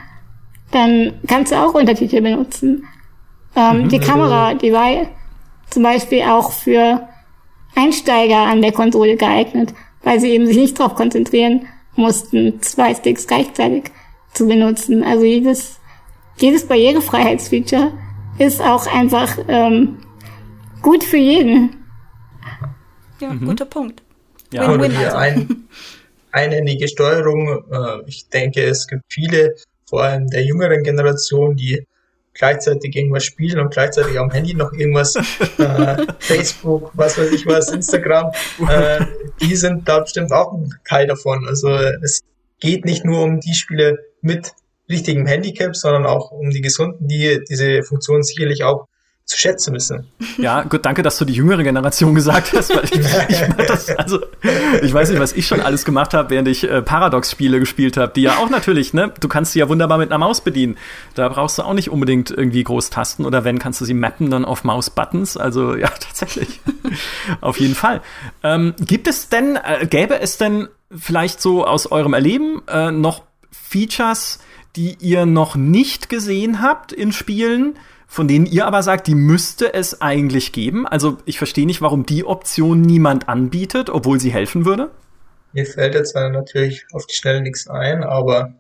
Dann 0.72 1.14
kannst 1.28 1.52
du 1.52 1.56
auch 1.56 1.74
Untertitel 1.74 2.22
benutzen. 2.22 2.88
Ähm, 3.56 3.84
mhm, 3.84 3.90
die 3.90 4.00
Kamera, 4.00 4.54
die 4.54 4.72
war 4.72 5.08
zum 5.70 5.84
Beispiel 5.84 6.24
auch 6.24 6.52
für 6.52 7.08
Einsteiger 7.76 8.38
an 8.38 8.62
der 8.62 8.72
Konsole 8.72 9.16
geeignet, 9.16 9.74
weil 10.04 10.20
sie 10.20 10.30
eben 10.30 10.46
sich 10.46 10.58
nicht 10.58 10.80
darauf 10.80 10.96
konzentrieren 10.96 11.68
mussten, 11.96 12.62
zwei 12.62 12.94
Sticks 12.94 13.28
gleichzeitig 13.28 13.92
zu 14.34 14.48
benutzen. 14.48 15.04
Also 15.04 15.26
jedes, 15.26 15.80
jedes 16.38 16.68
Barrierefreiheitsfeature 16.68 17.92
ist 18.38 18.62
auch 18.62 18.88
einfach 18.88 19.38
ähm, 19.48 19.98
gut 20.82 21.04
für 21.04 21.18
jeden. 21.18 21.76
Ja, 23.20 23.34
mhm. 23.34 23.46
guter 23.46 23.66
Punkt. 23.66 24.02
Ja, 24.52 24.72
win, 24.72 24.82
win, 24.82 24.96
also. 24.96 25.18
ein, 25.18 25.68
einhändige 26.32 26.88
Steuerung. 26.88 27.64
Äh, 27.72 28.08
ich 28.08 28.30
denke, 28.30 28.64
es 28.64 28.88
gibt 28.88 29.04
viele, 29.10 29.56
vor 29.88 30.04
allem 30.04 30.28
der 30.28 30.44
jüngeren 30.44 30.84
Generation, 30.84 31.56
die 31.56 31.86
gleichzeitig 32.34 32.96
irgendwas 32.96 33.26
spielen 33.26 33.60
und 33.60 33.72
gleichzeitig 33.72 34.18
am 34.18 34.32
Handy 34.32 34.54
noch 34.54 34.72
irgendwas, 34.74 35.16
äh, 35.58 36.06
Facebook, 36.20 36.92
was 36.94 37.18
weiß 37.18 37.32
ich 37.32 37.46
was, 37.46 37.72
Instagram, 37.72 38.32
äh, 38.70 39.06
die 39.42 39.56
sind 39.56 39.88
da 39.88 40.00
bestimmt 40.00 40.32
auch 40.32 40.54
ein 40.54 40.74
Teil 40.88 41.08
davon. 41.08 41.46
Also 41.48 41.70
es 41.70 42.22
geht 42.60 42.86
nicht 42.86 43.04
nur 43.04 43.24
um 43.24 43.40
die 43.40 43.54
Spiele 43.54 44.00
mit 44.22 44.54
richtigem 44.90 45.26
Handicap, 45.26 45.76
sondern 45.76 46.06
auch 46.06 46.32
um 46.32 46.52
die 46.52 46.62
Gesunden, 46.62 47.08
die 47.08 47.42
diese 47.50 47.84
Funktion 47.84 48.24
sicherlich 48.24 48.64
auch 48.64 48.88
zu 49.32 49.38
schätzen 49.38 49.74
wissen. 49.74 50.08
Ja, 50.38 50.64
gut, 50.64 50.86
danke, 50.86 51.04
dass 51.04 51.18
du 51.18 51.26
die 51.26 51.34
jüngere 51.34 51.62
Generation 51.62 52.16
gesagt 52.16 52.54
hast, 52.54 52.76
weil 52.76 52.86
ich, 52.86 52.94
ich, 52.94 53.68
das, 53.68 53.90
also, 53.90 54.20
ich 54.82 54.92
weiß 54.92 55.10
nicht, 55.10 55.20
was 55.20 55.34
ich 55.34 55.46
schon 55.46 55.62
alles 55.62 55.86
gemacht 55.86 56.14
habe, 56.14 56.32
während 56.32 56.48
ich 56.48 56.64
äh, 56.64 56.82
Paradox-Spiele 56.82 57.60
gespielt 57.60 57.98
habe, 57.98 58.12
die 58.16 58.24
ja 58.24 58.38
auch 58.38 58.50
natürlich, 58.50 58.94
ne, 58.94 59.14
du 59.20 59.28
kannst 59.28 59.52
sie 59.52 59.60
ja 59.60 59.70
wunderbar 59.70 59.98
mit 60.00 60.10
einer 60.10 60.18
Maus 60.18 60.42
bedienen. 60.42 60.78
Da 61.14 61.30
brauchst 61.30 61.60
du 61.60 61.64
auch 61.64 61.74
nicht 61.74 61.92
unbedingt 61.92 62.32
irgendwie 62.32 62.64
groß 62.64 62.90
Tasten 62.90 63.26
oder 63.26 63.44
wenn, 63.44 63.60
kannst 63.60 63.82
du 63.82 63.86
sie 63.86 63.94
mappen 63.94 64.32
dann 64.32 64.46
auf 64.46 64.64
Maus-Buttons. 64.64 65.38
Also 65.38 65.76
ja, 65.76 65.88
tatsächlich. 66.00 66.60
auf 67.42 67.60
jeden 67.60 67.76
Fall. 67.76 68.02
Ähm, 68.44 68.74
gibt 68.80 69.08
es 69.08 69.30
denn, 69.30 69.58
äh, 69.58 69.86
gäbe 69.86 70.20
es 70.20 70.38
denn 70.38 70.70
vielleicht 70.90 71.42
so 71.42 71.66
aus 71.66 71.92
eurem 71.92 72.14
Erleben 72.14 72.62
äh, 72.68 72.92
noch 72.92 73.24
Features, 73.52 74.40
die 74.76 74.98
ihr 75.00 75.26
noch 75.26 75.56
nicht 75.56 76.10
gesehen 76.10 76.62
habt 76.62 76.94
in 76.94 77.12
Spielen? 77.12 77.76
Von 78.12 78.28
denen 78.28 78.46
ihr 78.46 78.68
aber 78.68 78.84
sagt, 78.84 79.08
die 79.08 79.16
müsste 79.16 79.74
es 79.74 80.02
eigentlich 80.02 80.52
geben. 80.52 80.86
Also 80.86 81.20
ich 81.24 81.38
verstehe 81.38 81.66
nicht, 81.66 81.82
warum 81.82 82.06
die 82.06 82.26
Option 82.26 82.82
niemand 82.82 83.30
anbietet, 83.30 83.90
obwohl 83.90 84.20
sie 84.20 84.34
helfen 84.34 84.66
würde. 84.66 84.92
Mir 85.54 85.66
fällt 85.66 85.96
jetzt 85.96 86.14
natürlich 86.14 86.86
auf 86.92 87.06
die 87.06 87.16
Schnelle 87.16 87.42
nichts 87.42 87.70
ein, 87.70 88.04
aber. 88.04 88.54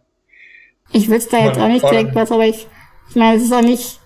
Ich 0.93 1.09
wüsste 1.09 1.35
da 1.35 1.43
jetzt 1.43 1.59
auch 1.59 1.67
nicht 1.67 1.83
direkt 1.83 2.15
was, 2.15 2.31
aber 2.31 2.45
ich, 2.45 2.65
ich 3.09 3.15
meine, 3.17 3.35
es 3.35 3.43
ist 3.43 3.51
auch 3.51 3.61
nicht, 3.61 3.99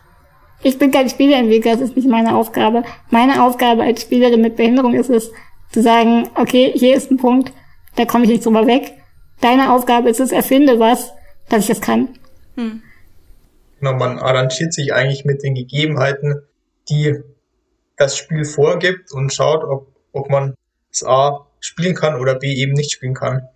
ich 0.64 0.80
bin 0.80 0.90
kein 0.90 1.10
Spieleentwickler, 1.10 1.74
das 1.74 1.90
ist 1.90 1.96
nicht 1.96 2.10
meine 2.10 2.36
Aufgabe. 2.36 2.82
Meine 3.12 3.44
Aufgabe 3.44 3.84
als 3.84 4.02
Spielerin 4.02 4.42
mit 4.42 4.56
Behinderung 4.56 4.96
ist 4.96 5.12
es, 5.12 5.32
zu 5.72 5.84
sagen, 5.84 6.28
okay, 6.34 6.74
hier 6.74 6.96
ist 6.96 7.12
ein 7.12 7.18
Punkt, 7.18 7.54
da 7.98 8.06
komme 8.06 8.24
ich 8.24 8.32
nicht 8.32 8.46
drüber 8.48 8.66
weg. 8.66 8.94
Deine 9.42 9.74
Aufgabe 9.74 10.10
ist 10.10 10.20
es, 10.20 10.32
erfinde 10.32 10.80
was, 10.80 11.12
dass 11.50 11.62
ich 11.62 11.68
das 11.68 11.82
kann. 11.82 12.10
Hm 12.56 12.82
man 13.80 14.20
arrangiert 14.20 14.74
sich 14.74 14.94
eigentlich 14.94 15.26
mit 15.26 15.44
den 15.44 15.56
Gegebenheiten, 15.56 16.42
die 16.90 17.20
das 17.98 18.18
Spiel 18.18 18.46
vorgibt 18.46 19.12
und 19.12 19.34
schaut, 19.34 19.64
ob, 19.64 19.88
ob 20.12 20.30
man 20.30 20.56
es 20.92 21.04
A 21.04 21.48
spielen 21.60 21.96
kann 21.96 22.20
oder 22.20 22.36
B 22.36 22.54
eben 22.54 22.74
nicht 22.74 22.92
spielen 22.92 23.14
kann. 23.14 23.48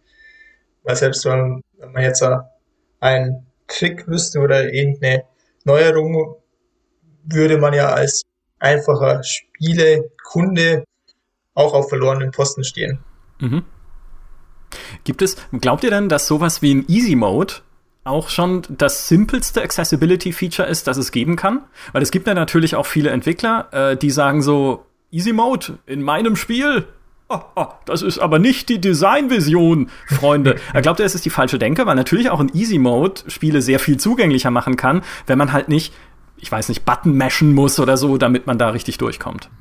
Weil 0.84 0.95
selbst 0.95 1.26
wenn, 1.26 1.61
wenn 1.78 1.91
man 1.91 2.03
jetzt 2.03 2.24
ein 2.99 3.45
Trick 3.67 4.07
wüsste 4.07 4.39
oder 4.39 4.74
irgendeine 4.74 5.24
Neuerung, 5.63 6.36
würde 7.24 7.57
man 7.57 7.74
ja 7.74 7.89
als 7.89 8.24
einfacher 8.59 9.24
Spielekunde 9.24 10.84
auch 11.53 11.74
auf 11.74 11.89
verlorenen 11.89 12.32
Posten 12.32 12.63
stehen. 12.63 12.99
Mhm. 13.39 13.63
Gibt 15.03 15.22
es, 15.22 15.36
glaubt 15.51 15.84
ihr 15.84 15.91
denn, 15.91 16.09
dass 16.09 16.28
sowas 16.28 16.61
wie 16.61 16.76
ein 16.76 16.86
Easy 16.88 17.15
Mode 17.15 17.55
auch 18.04 18.30
schon 18.30 18.64
das 18.70 19.08
simpelste 19.08 19.62
Accessibility-Feature 19.62 20.68
ist, 20.68 20.88
das 20.88 20.97
es 20.97 21.12
geben 21.12 21.36
kann? 21.36 21.62
Weil 21.91 22.02
es 22.02 22.12
gibt 22.12 22.28
ja 22.28 22.34
natürlich 22.34 22.76
auch 22.76 22.86
viele 22.86 23.10
Entwickler, 23.10 23.68
äh, 23.72 23.97
die 23.97 24.12
sagen 24.12 24.41
so, 24.41 24.86
Easy 25.12 25.34
Mode 25.34 25.80
in 25.86 26.02
meinem 26.02 26.36
Spiel, 26.36 26.86
Oh, 27.32 27.41
oh, 27.56 27.68
das 27.86 28.02
ist 28.02 28.18
aber 28.18 28.39
nicht 28.39 28.70
die 28.70 28.82
Designvision, 28.82 29.91
Freunde. 30.08 30.56
Er 30.74 30.82
glaubt, 30.82 31.00
es 31.00 31.14
ist 31.14 31.26
die 31.26 31.30
falsche 31.30 31.60
Denke, 31.60 31.86
weil 31.86 31.95
natürlich 31.95 32.32
auch 32.32 32.39
in 32.39 32.50
Easy 32.56 32.80
Mode 32.80 33.22
Spiele 33.28 33.62
sehr 33.62 33.78
viel 33.78 33.97
zugänglicher 33.97 34.50
machen 34.50 34.76
kann, 34.76 35.04
wenn 35.28 35.38
man 35.38 35.54
halt 35.54 35.70
nicht, 35.70 35.93
ich 36.38 36.52
weiß 36.52 36.70
nicht, 36.70 36.86
Button 36.86 37.16
mashen 37.16 37.54
muss 37.54 37.80
oder 37.80 37.97
so, 37.97 38.18
damit 38.18 38.47
man 38.47 38.58
da 38.58 38.70
richtig 38.70 38.97
durchkommt. 38.97 39.52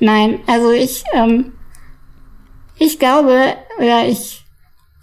Nein, 0.00 0.40
also 0.46 0.70
ich, 0.70 1.04
ähm, 1.12 1.52
ich 2.78 2.98
glaube, 2.98 3.54
oder 3.78 4.08
ich 4.08 4.46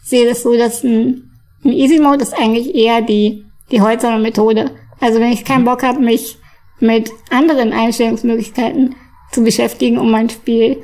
sehe 0.01 0.27
das 0.27 0.41
so, 0.41 0.57
dass 0.57 0.83
ein, 0.83 1.31
ein 1.63 1.71
Easy 1.71 1.99
Mode 1.99 2.23
ist 2.23 2.33
eigentlich 2.33 2.75
eher 2.75 3.01
die, 3.01 3.45
die 3.71 3.81
heutzere 3.81 4.19
Methode. 4.19 4.71
Also 4.99 5.19
wenn 5.19 5.31
ich 5.31 5.45
keinen 5.45 5.65
Bock 5.65 5.83
habe, 5.83 5.99
mich 5.99 6.37
mit 6.79 7.11
anderen 7.29 7.73
Einstellungsmöglichkeiten 7.73 8.95
zu 9.31 9.43
beschäftigen, 9.43 9.97
um 9.97 10.11
mein 10.11 10.29
Spiel 10.29 10.83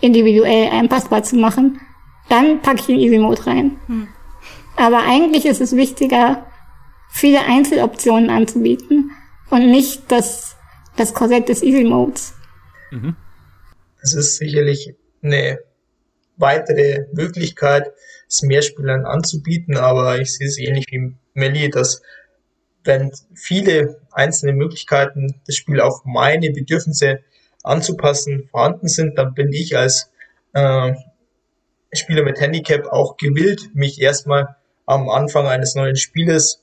individuell 0.00 0.70
einpassbar 0.70 1.22
zu 1.22 1.36
machen, 1.36 1.80
dann 2.28 2.60
packe 2.62 2.80
ich 2.80 2.86
den 2.86 2.98
Easy 2.98 3.18
Mode 3.18 3.46
rein. 3.46 3.78
Hm. 3.86 4.08
Aber 4.76 4.98
eigentlich 4.98 5.44
ist 5.44 5.60
es 5.60 5.74
wichtiger, 5.74 6.46
viele 7.10 7.40
Einzeloptionen 7.40 8.30
anzubieten 8.30 9.10
und 9.50 9.70
nicht 9.70 10.10
das, 10.10 10.56
das 10.96 11.14
Korsett 11.14 11.48
des 11.48 11.62
Easy 11.62 11.84
Modes. 11.84 12.34
Mhm. 12.90 13.16
Das 14.00 14.14
ist 14.14 14.36
sicherlich 14.36 14.94
eine 15.22 15.58
weitere 16.36 17.06
Möglichkeit, 17.12 17.92
es 18.28 18.42
Mehrspielern 18.42 19.06
anzubieten, 19.06 19.76
aber 19.76 20.18
ich 20.20 20.34
sehe 20.34 20.46
es 20.46 20.58
ähnlich 20.58 20.86
wie 20.90 21.14
Melly, 21.34 21.70
dass 21.70 22.02
wenn 22.84 23.12
viele 23.34 24.00
einzelne 24.12 24.52
Möglichkeiten, 24.52 25.40
das 25.46 25.56
Spiel 25.56 25.80
auf 25.80 26.02
meine 26.04 26.50
Bedürfnisse 26.50 27.20
anzupassen 27.62 28.48
vorhanden 28.50 28.88
sind, 28.88 29.18
dann 29.18 29.34
bin 29.34 29.52
ich 29.52 29.76
als 29.76 30.10
äh, 30.52 30.94
Spieler 31.92 32.22
mit 32.22 32.40
Handicap 32.40 32.86
auch 32.86 33.16
gewillt, 33.16 33.74
mich 33.74 34.00
erstmal 34.00 34.56
am 34.86 35.08
Anfang 35.08 35.46
eines 35.46 35.74
neuen 35.74 35.96
Spieles 35.96 36.62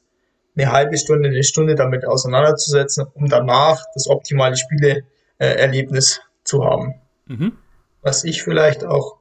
eine 0.55 0.72
halbe 0.72 0.97
Stunde, 0.97 1.30
eine 1.30 1.43
Stunde 1.43 1.76
damit 1.76 2.05
auseinanderzusetzen, 2.05 3.05
um 3.13 3.28
danach 3.28 3.84
das 3.93 4.07
optimale 4.07 4.55
Spieleerlebnis 4.55 6.22
zu 6.43 6.63
haben. 6.63 6.95
Mhm. 7.28 7.57
Was 8.01 8.24
ich 8.24 8.43
vielleicht 8.43 8.86
auch 8.86 9.18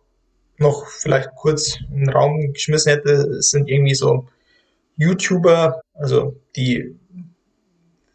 noch 0.59 0.86
vielleicht 0.86 1.34
kurz 1.34 1.78
in 1.90 2.00
den 2.00 2.11
Raum 2.11 2.52
geschmissen 2.52 2.92
hätte, 2.92 3.42
sind 3.42 3.68
irgendwie 3.68 3.94
so 3.94 4.26
YouTuber, 4.96 5.80
also 5.94 6.36
die 6.57 6.96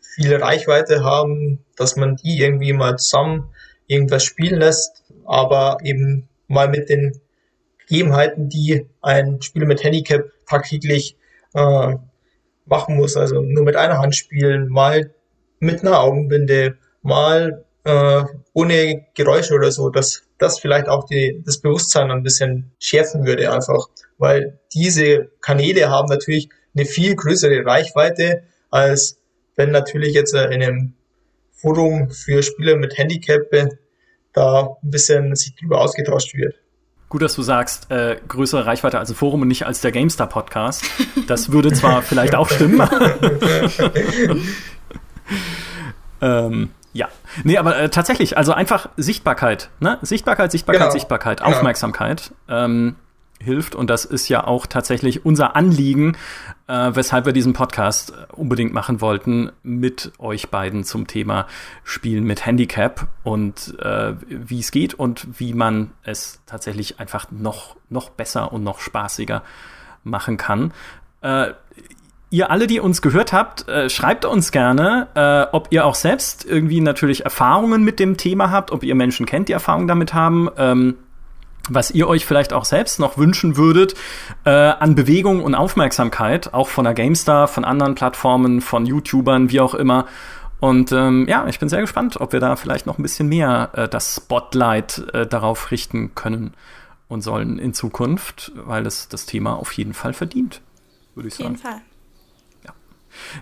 viele 0.02 0.42
Reichweite 0.42 1.04
haben, 1.04 1.64
dass 1.76 1.96
man 1.96 2.16
die 2.16 2.40
irgendwie 2.40 2.74
mal 2.74 2.98
zusammen 2.98 3.50
irgendwas 3.88 4.24
spielen 4.24 4.60
lässt, 4.60 5.04
aber 5.26 5.78
eben 5.84 6.28
mal 6.48 6.68
mit 6.68 6.90
den 6.90 7.20
Gegebenheiten, 7.80 8.50
die 8.50 8.86
ein 9.02 9.42
Spieler 9.42 9.66
mit 9.66 9.84
Handicap 9.84 10.32
tagtäglich 10.48 11.18
äh, 11.54 11.96
machen 12.66 12.96
muss. 12.96 13.18
Also 13.18 13.42
nur 13.42 13.64
mit 13.64 13.76
einer 13.76 13.98
Hand 14.00 14.16
spielen, 14.16 14.70
mal 14.70 15.14
mit 15.60 15.82
einer 15.82 16.00
Augenbinde, 16.00 16.78
mal 17.02 17.66
äh, 17.84 18.24
ohne 18.54 19.06
Geräusche 19.16 19.56
oder 19.56 19.72
so, 19.72 19.90
dass 19.90 20.24
das 20.40 20.60
vielleicht 20.60 20.88
auch 20.88 21.06
die, 21.06 21.44
das 21.46 21.60
Bewusstsein 21.60 22.10
ein 22.10 22.24
bisschen 22.24 22.72
schärfen 22.80 23.26
würde 23.26 23.52
einfach, 23.52 23.90
weil 24.18 24.60
diese 24.74 25.30
Kanäle 25.42 25.90
haben 25.90 26.08
natürlich 26.08 26.50
eine 26.76 26.86
viel 26.86 27.16
größere 27.16 27.66
Reichweite 27.66 28.44
als 28.72 29.18
wenn 29.56 29.72
natürlich 29.72 30.14
jetzt 30.14 30.34
äh, 30.34 30.46
in 30.46 30.64
einem 30.64 30.94
Forum 31.52 32.10
für 32.10 32.42
Spieler 32.44 32.78
mit 32.78 32.98
Handicap 32.98 33.42
da 34.34 34.78
ein 34.82 34.90
bisschen 34.90 35.36
sich 35.36 35.56
drüber 35.56 35.82
ausgetauscht 35.82 36.34
wird. 36.36 36.56
Gut, 37.10 37.22
dass 37.24 37.34
du 37.34 37.42
sagst, 37.42 37.92
äh, 37.92 38.18
größere 38.28 38.66
Reichweite 38.66 39.00
als 39.00 39.10
ein 39.10 39.16
Forum 39.16 39.42
und 39.42 39.48
nicht 39.48 39.66
als 39.66 39.82
der 39.82 39.92
GameStar 39.92 40.30
Podcast. 40.30 40.86
Das 41.28 41.52
würde 41.52 41.74
zwar 41.74 42.02
vielleicht 42.04 42.36
auch 42.36 42.48
stimmen. 42.48 42.80
ähm, 46.22 46.70
ja. 47.00 47.08
Nee, 47.44 47.58
aber 47.58 47.78
äh, 47.78 47.90
tatsächlich, 47.90 48.38
also 48.38 48.52
einfach 48.52 48.90
Sichtbarkeit, 48.98 49.70
ne? 49.80 49.98
Sichtbarkeit, 50.02 50.52
Sichtbarkeit, 50.52 50.82
genau. 50.82 50.92
Sichtbarkeit, 50.92 51.40
genau. 51.40 51.50
Aufmerksamkeit. 51.50 52.34
Ähm, 52.50 52.96
hilft. 53.42 53.74
Und 53.74 53.90
das 53.90 54.04
ist 54.04 54.28
ja 54.28 54.46
auch 54.46 54.66
tatsächlich 54.66 55.26
unser 55.26 55.56
Anliegen, 55.56 56.18
äh, 56.68 56.92
weshalb 56.94 57.26
wir 57.26 57.32
diesen 57.32 57.54
Podcast 57.54 58.12
unbedingt 58.34 58.74
machen 58.74 59.00
wollten 59.00 59.50
mit 59.64 60.12
euch 60.20 60.50
beiden 60.50 60.84
zum 60.84 61.08
Thema 61.08 61.48
Spielen 61.86 62.26
mit 62.26 62.46
Handicap 62.46 63.08
und 63.24 63.80
äh, 63.80 64.14
wie 64.28 64.60
es 64.60 64.72
geht 64.72 64.94
und 64.94 65.40
wie 65.40 65.54
man 65.54 65.92
es 66.04 66.42
tatsächlich 66.48 67.00
einfach 67.00 67.32
noch, 67.32 67.78
noch 67.90 68.10
besser 68.10 68.52
und 68.52 68.66
noch 68.66 68.82
spaßiger 68.82 69.42
machen 70.04 70.36
kann. 70.36 70.74
Äh, 71.22 71.54
ihr 72.30 72.52
alle, 72.52 72.68
die 72.68 72.80
uns 72.80 73.02
gehört 73.02 73.34
habt, 73.34 73.68
äh, 73.68 73.90
schreibt 73.90 74.26
uns 74.26 74.52
gerne, 74.52 75.08
äh, 75.16 75.56
ob 75.56 75.68
ihr 75.72 75.86
auch 75.86 75.96
selbst 75.96 76.46
irgendwie 76.46 76.82
natürlich 76.82 77.24
Erfahrungen 77.24 77.84
mit 77.84 78.00
dem 78.00 78.18
Thema 78.18 78.52
habt, 78.52 78.72
ob 78.72 78.84
ihr 78.84 78.96
Menschen 78.96 79.26
kennt, 79.26 79.50
die 79.50 79.54
Erfahrungen 79.54 79.88
damit 79.88 80.14
haben. 80.14 80.50
Ähm, 80.58 80.96
was 81.72 81.92
ihr 81.92 82.08
euch 82.08 82.26
vielleicht 82.26 82.52
auch 82.52 82.66
selbst 82.66 83.00
noch 83.00 83.18
wünschen 83.18 83.56
würdet 83.56 83.94
äh, 84.44 84.50
an 84.50 84.96
Bewegung 84.96 85.44
und 85.44 85.54
Aufmerksamkeit, 85.54 86.54
auch 86.54 86.68
von 86.68 86.86
der 86.86 86.96
GameStar, 86.96 87.48
von 87.48 87.64
anderen 87.64 87.94
Plattformen, 87.94 88.62
von 88.62 88.86
YouTubern, 88.86 89.52
wie 89.52 89.60
auch 89.60 89.76
immer. 89.76 90.08
Und 90.60 90.92
ähm, 90.92 91.26
ja, 91.30 91.48
ich 91.48 91.60
bin 91.60 91.70
sehr 91.70 91.82
gespannt, 91.82 92.20
ob 92.20 92.34
wir 92.34 92.40
da 92.40 92.56
vielleicht 92.56 92.86
noch 92.86 92.98
ein 92.98 93.04
bisschen 93.04 93.30
mehr 93.30 93.70
äh, 93.74 93.88
das 93.88 94.16
Spotlight 94.16 95.06
äh, 95.14 95.28
darauf 95.28 95.72
richten 95.72 96.16
können 96.16 96.54
und 97.08 97.22
sollen 97.22 97.60
in 97.60 97.74
Zukunft, 97.74 98.52
weil 98.56 98.86
es 98.86 99.08
das 99.08 99.26
Thema 99.26 99.54
auf 99.54 99.72
jeden 99.74 99.94
Fall 99.94 100.14
verdient, 100.14 100.62
würde 101.16 101.28
ich 101.28 101.36
sagen. 101.36 101.56
Auf 101.56 101.64
jeden 101.64 101.72
Fall. 101.72 101.82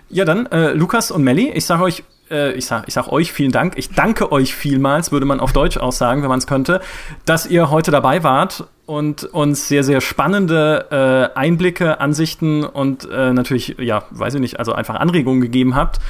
Ja, 0.08 0.24
dann, 0.24 0.46
äh, 0.46 0.72
Lukas 0.72 1.10
und 1.10 1.22
Melly, 1.22 1.50
ich 1.50 1.64
sage 1.64 1.82
euch 1.82 2.02
äh, 2.30 2.52
ich 2.52 2.66
sag, 2.66 2.86
ich 2.88 2.94
sag 2.94 3.08
euch 3.08 3.32
vielen 3.32 3.52
Dank. 3.52 3.74
Ich 3.76 3.90
danke 3.90 4.32
euch 4.32 4.54
vielmals, 4.54 5.12
würde 5.12 5.26
man 5.26 5.40
auf 5.40 5.52
Deutsch 5.52 5.76
auch 5.76 5.92
sagen, 5.92 6.22
wenn 6.22 6.28
man 6.28 6.38
es 6.38 6.46
könnte, 6.46 6.80
dass 7.24 7.46
ihr 7.46 7.70
heute 7.70 7.90
dabei 7.90 8.22
wart 8.22 8.68
und 8.86 9.24
uns 9.24 9.68
sehr, 9.68 9.84
sehr 9.84 10.00
spannende 10.00 11.30
äh, 11.34 11.38
Einblicke, 11.38 12.00
Ansichten 12.00 12.64
und 12.64 13.08
äh, 13.10 13.32
natürlich, 13.32 13.76
ja, 13.78 14.04
weiß 14.10 14.34
ich 14.34 14.40
nicht, 14.40 14.58
also 14.58 14.72
einfach 14.72 14.96
Anregungen 14.96 15.40
gegeben 15.40 15.74
habt 15.74 16.00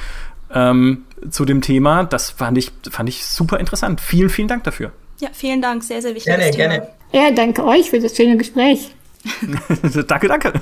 ähm, 0.53 1.05
zu 1.29 1.45
dem 1.45 1.61
Thema. 1.61 2.03
Das 2.03 2.31
fand 2.31 2.57
ich, 2.57 2.71
fand 2.89 3.09
ich 3.09 3.25
super 3.25 3.59
interessant. 3.59 4.01
Vielen, 4.01 4.29
vielen 4.29 4.47
Dank 4.47 4.63
dafür. 4.63 4.91
Ja, 5.19 5.29
vielen 5.33 5.61
Dank. 5.61 5.83
Sehr, 5.83 6.01
sehr 6.01 6.15
wichtig. 6.15 6.33
Gerne, 6.33 6.51
gerne. 6.51 6.87
Ja, 7.11 7.31
danke 7.31 7.65
euch 7.65 7.89
für 7.89 7.99
das 7.99 8.15
schöne 8.15 8.37
Gespräch. 8.37 8.91
danke, 10.07 10.27
danke. 10.27 10.53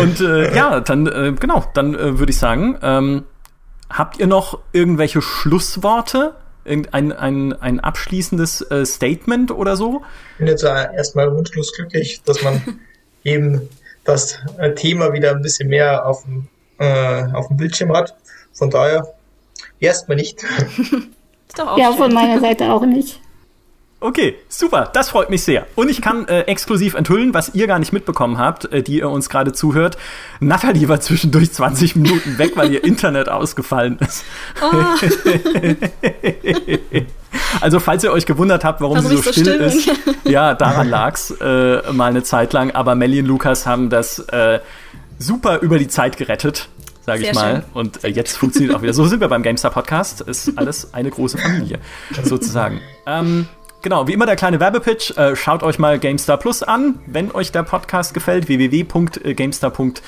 und 0.00 0.20
äh, 0.20 0.54
ja, 0.54 0.80
dann, 0.80 1.06
äh, 1.06 1.32
genau, 1.38 1.64
dann 1.74 1.94
äh, 1.94 2.18
würde 2.18 2.30
ich 2.30 2.38
sagen, 2.38 2.78
ähm, 2.82 3.24
Habt 3.92 4.18
ihr 4.18 4.26
noch 4.26 4.58
irgendwelche 4.72 5.20
Schlussworte? 5.20 6.34
Irgendein 6.64 7.12
ein, 7.12 7.52
ein 7.52 7.80
abschließendes 7.80 8.62
äh, 8.70 8.86
Statement 8.86 9.50
oder 9.50 9.76
so? 9.76 10.02
Ich 10.32 10.38
bin 10.38 10.46
jetzt 10.46 10.64
erstmal 10.64 11.34
wunschlos 11.34 11.74
glücklich, 11.74 12.22
dass 12.22 12.42
man 12.42 12.80
eben 13.24 13.68
das 14.04 14.38
äh, 14.58 14.74
Thema 14.74 15.12
wieder 15.12 15.32
ein 15.32 15.42
bisschen 15.42 15.68
mehr 15.68 16.06
auf 16.06 16.22
dem, 16.22 16.48
äh, 16.78 17.24
auf 17.34 17.48
dem 17.48 17.58
Bildschirm 17.58 17.94
hat. 17.94 18.16
Von 18.54 18.70
daher 18.70 19.12
erstmal 19.78 20.16
nicht. 20.16 20.42
ja, 21.58 21.76
schön. 21.76 21.96
von 21.96 22.14
meiner 22.14 22.40
Seite 22.40 22.72
auch 22.72 22.86
nicht. 22.86 23.20
Okay, 24.02 24.34
super, 24.48 24.90
das 24.92 25.10
freut 25.10 25.30
mich 25.30 25.44
sehr. 25.44 25.64
Und 25.76 25.88
ich 25.88 26.02
kann 26.02 26.26
äh, 26.26 26.40
exklusiv 26.42 26.94
enthüllen, 26.94 27.34
was 27.34 27.54
ihr 27.54 27.68
gar 27.68 27.78
nicht 27.78 27.92
mitbekommen 27.92 28.36
habt, 28.36 28.64
äh, 28.72 28.82
die 28.82 28.98
ihr 28.98 29.08
uns 29.08 29.28
gerade 29.30 29.52
zuhört. 29.52 29.96
Nathalie 30.40 30.88
war 30.88 31.00
zwischendurch 31.00 31.52
20 31.52 31.94
Minuten 31.94 32.36
weg, 32.36 32.52
weil 32.56 32.72
ihr 32.72 32.82
Internet 32.92 33.28
ausgefallen 33.28 33.98
ist. 34.00 34.24
Oh. 34.60 34.74
also, 37.60 37.78
falls 37.78 38.02
ihr 38.02 38.10
euch 38.10 38.26
gewundert 38.26 38.64
habt, 38.64 38.80
warum 38.80 38.96
also 38.96 39.08
sie 39.08 39.16
so, 39.16 39.22
so 39.22 39.32
still, 39.32 39.60
ist, 39.60 39.88
ja, 40.24 40.54
daran 40.54 40.88
lag's 40.88 41.30
äh, 41.40 41.92
mal 41.92 42.10
eine 42.10 42.24
Zeit 42.24 42.52
lang. 42.52 42.72
Aber 42.72 42.96
Melly 42.96 43.20
und 43.20 43.26
Lukas 43.26 43.66
haben 43.66 43.88
das 43.88 44.18
äh, 44.18 44.58
super 45.20 45.60
über 45.60 45.78
die 45.78 45.88
Zeit 45.88 46.16
gerettet 46.16 46.68
sage 47.04 47.24
ich 47.24 47.34
mal. 47.34 47.54
Schön. 47.54 47.64
Und 47.74 48.04
äh, 48.04 48.08
jetzt 48.08 48.36
funktioniert 48.36 48.74
auch 48.76 48.82
wieder. 48.82 48.94
So 48.94 49.04
sind 49.06 49.20
wir 49.20 49.26
beim 49.26 49.42
GameStar 49.42 49.72
Podcast. 49.72 50.20
Ist 50.20 50.56
alles 50.56 50.94
eine 50.94 51.10
große 51.10 51.36
Familie, 51.36 51.80
sozusagen. 52.22 52.80
Ähm, 53.06 53.48
Genau, 53.82 54.06
wie 54.06 54.12
immer 54.12 54.26
der 54.26 54.36
kleine 54.36 54.60
Werbepitch. 54.60 55.16
Äh, 55.16 55.36
schaut 55.36 55.62
euch 55.62 55.78
mal 55.78 55.98
GameStar 55.98 56.38
Plus 56.38 56.62
an, 56.62 57.00
wenn 57.06 57.32
euch 57.32 57.52
der 57.52 57.64
Podcast 57.64 58.14
gefällt. 58.14 58.48
www.gamestar.de 58.48 60.02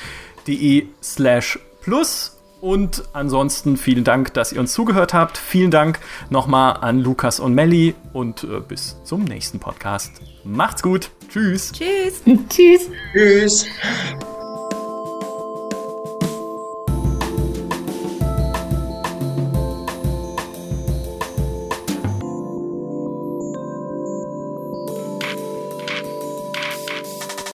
de 0.47 0.87
slash 1.01 1.59
plus. 1.81 2.31
Und 2.61 3.03
ansonsten 3.13 3.77
vielen 3.77 4.03
Dank, 4.03 4.33
dass 4.33 4.51
ihr 4.51 4.59
uns 4.59 4.73
zugehört 4.73 5.13
habt. 5.13 5.37
Vielen 5.37 5.69
Dank 5.69 5.99
nochmal 6.29 6.77
an 6.81 6.99
Lukas 6.99 7.39
und 7.39 7.53
Melli 7.53 7.93
und 8.11 8.43
äh, 8.43 8.59
bis 8.59 8.97
zum 9.03 9.23
nächsten 9.23 9.59
Podcast. 9.59 10.13
Macht's 10.43 10.81
gut. 10.81 11.11
Tschüss. 11.29 11.71
Tschüss. 11.73 12.23
Tschüss. 12.49 12.89
Tschüss. 13.13 13.65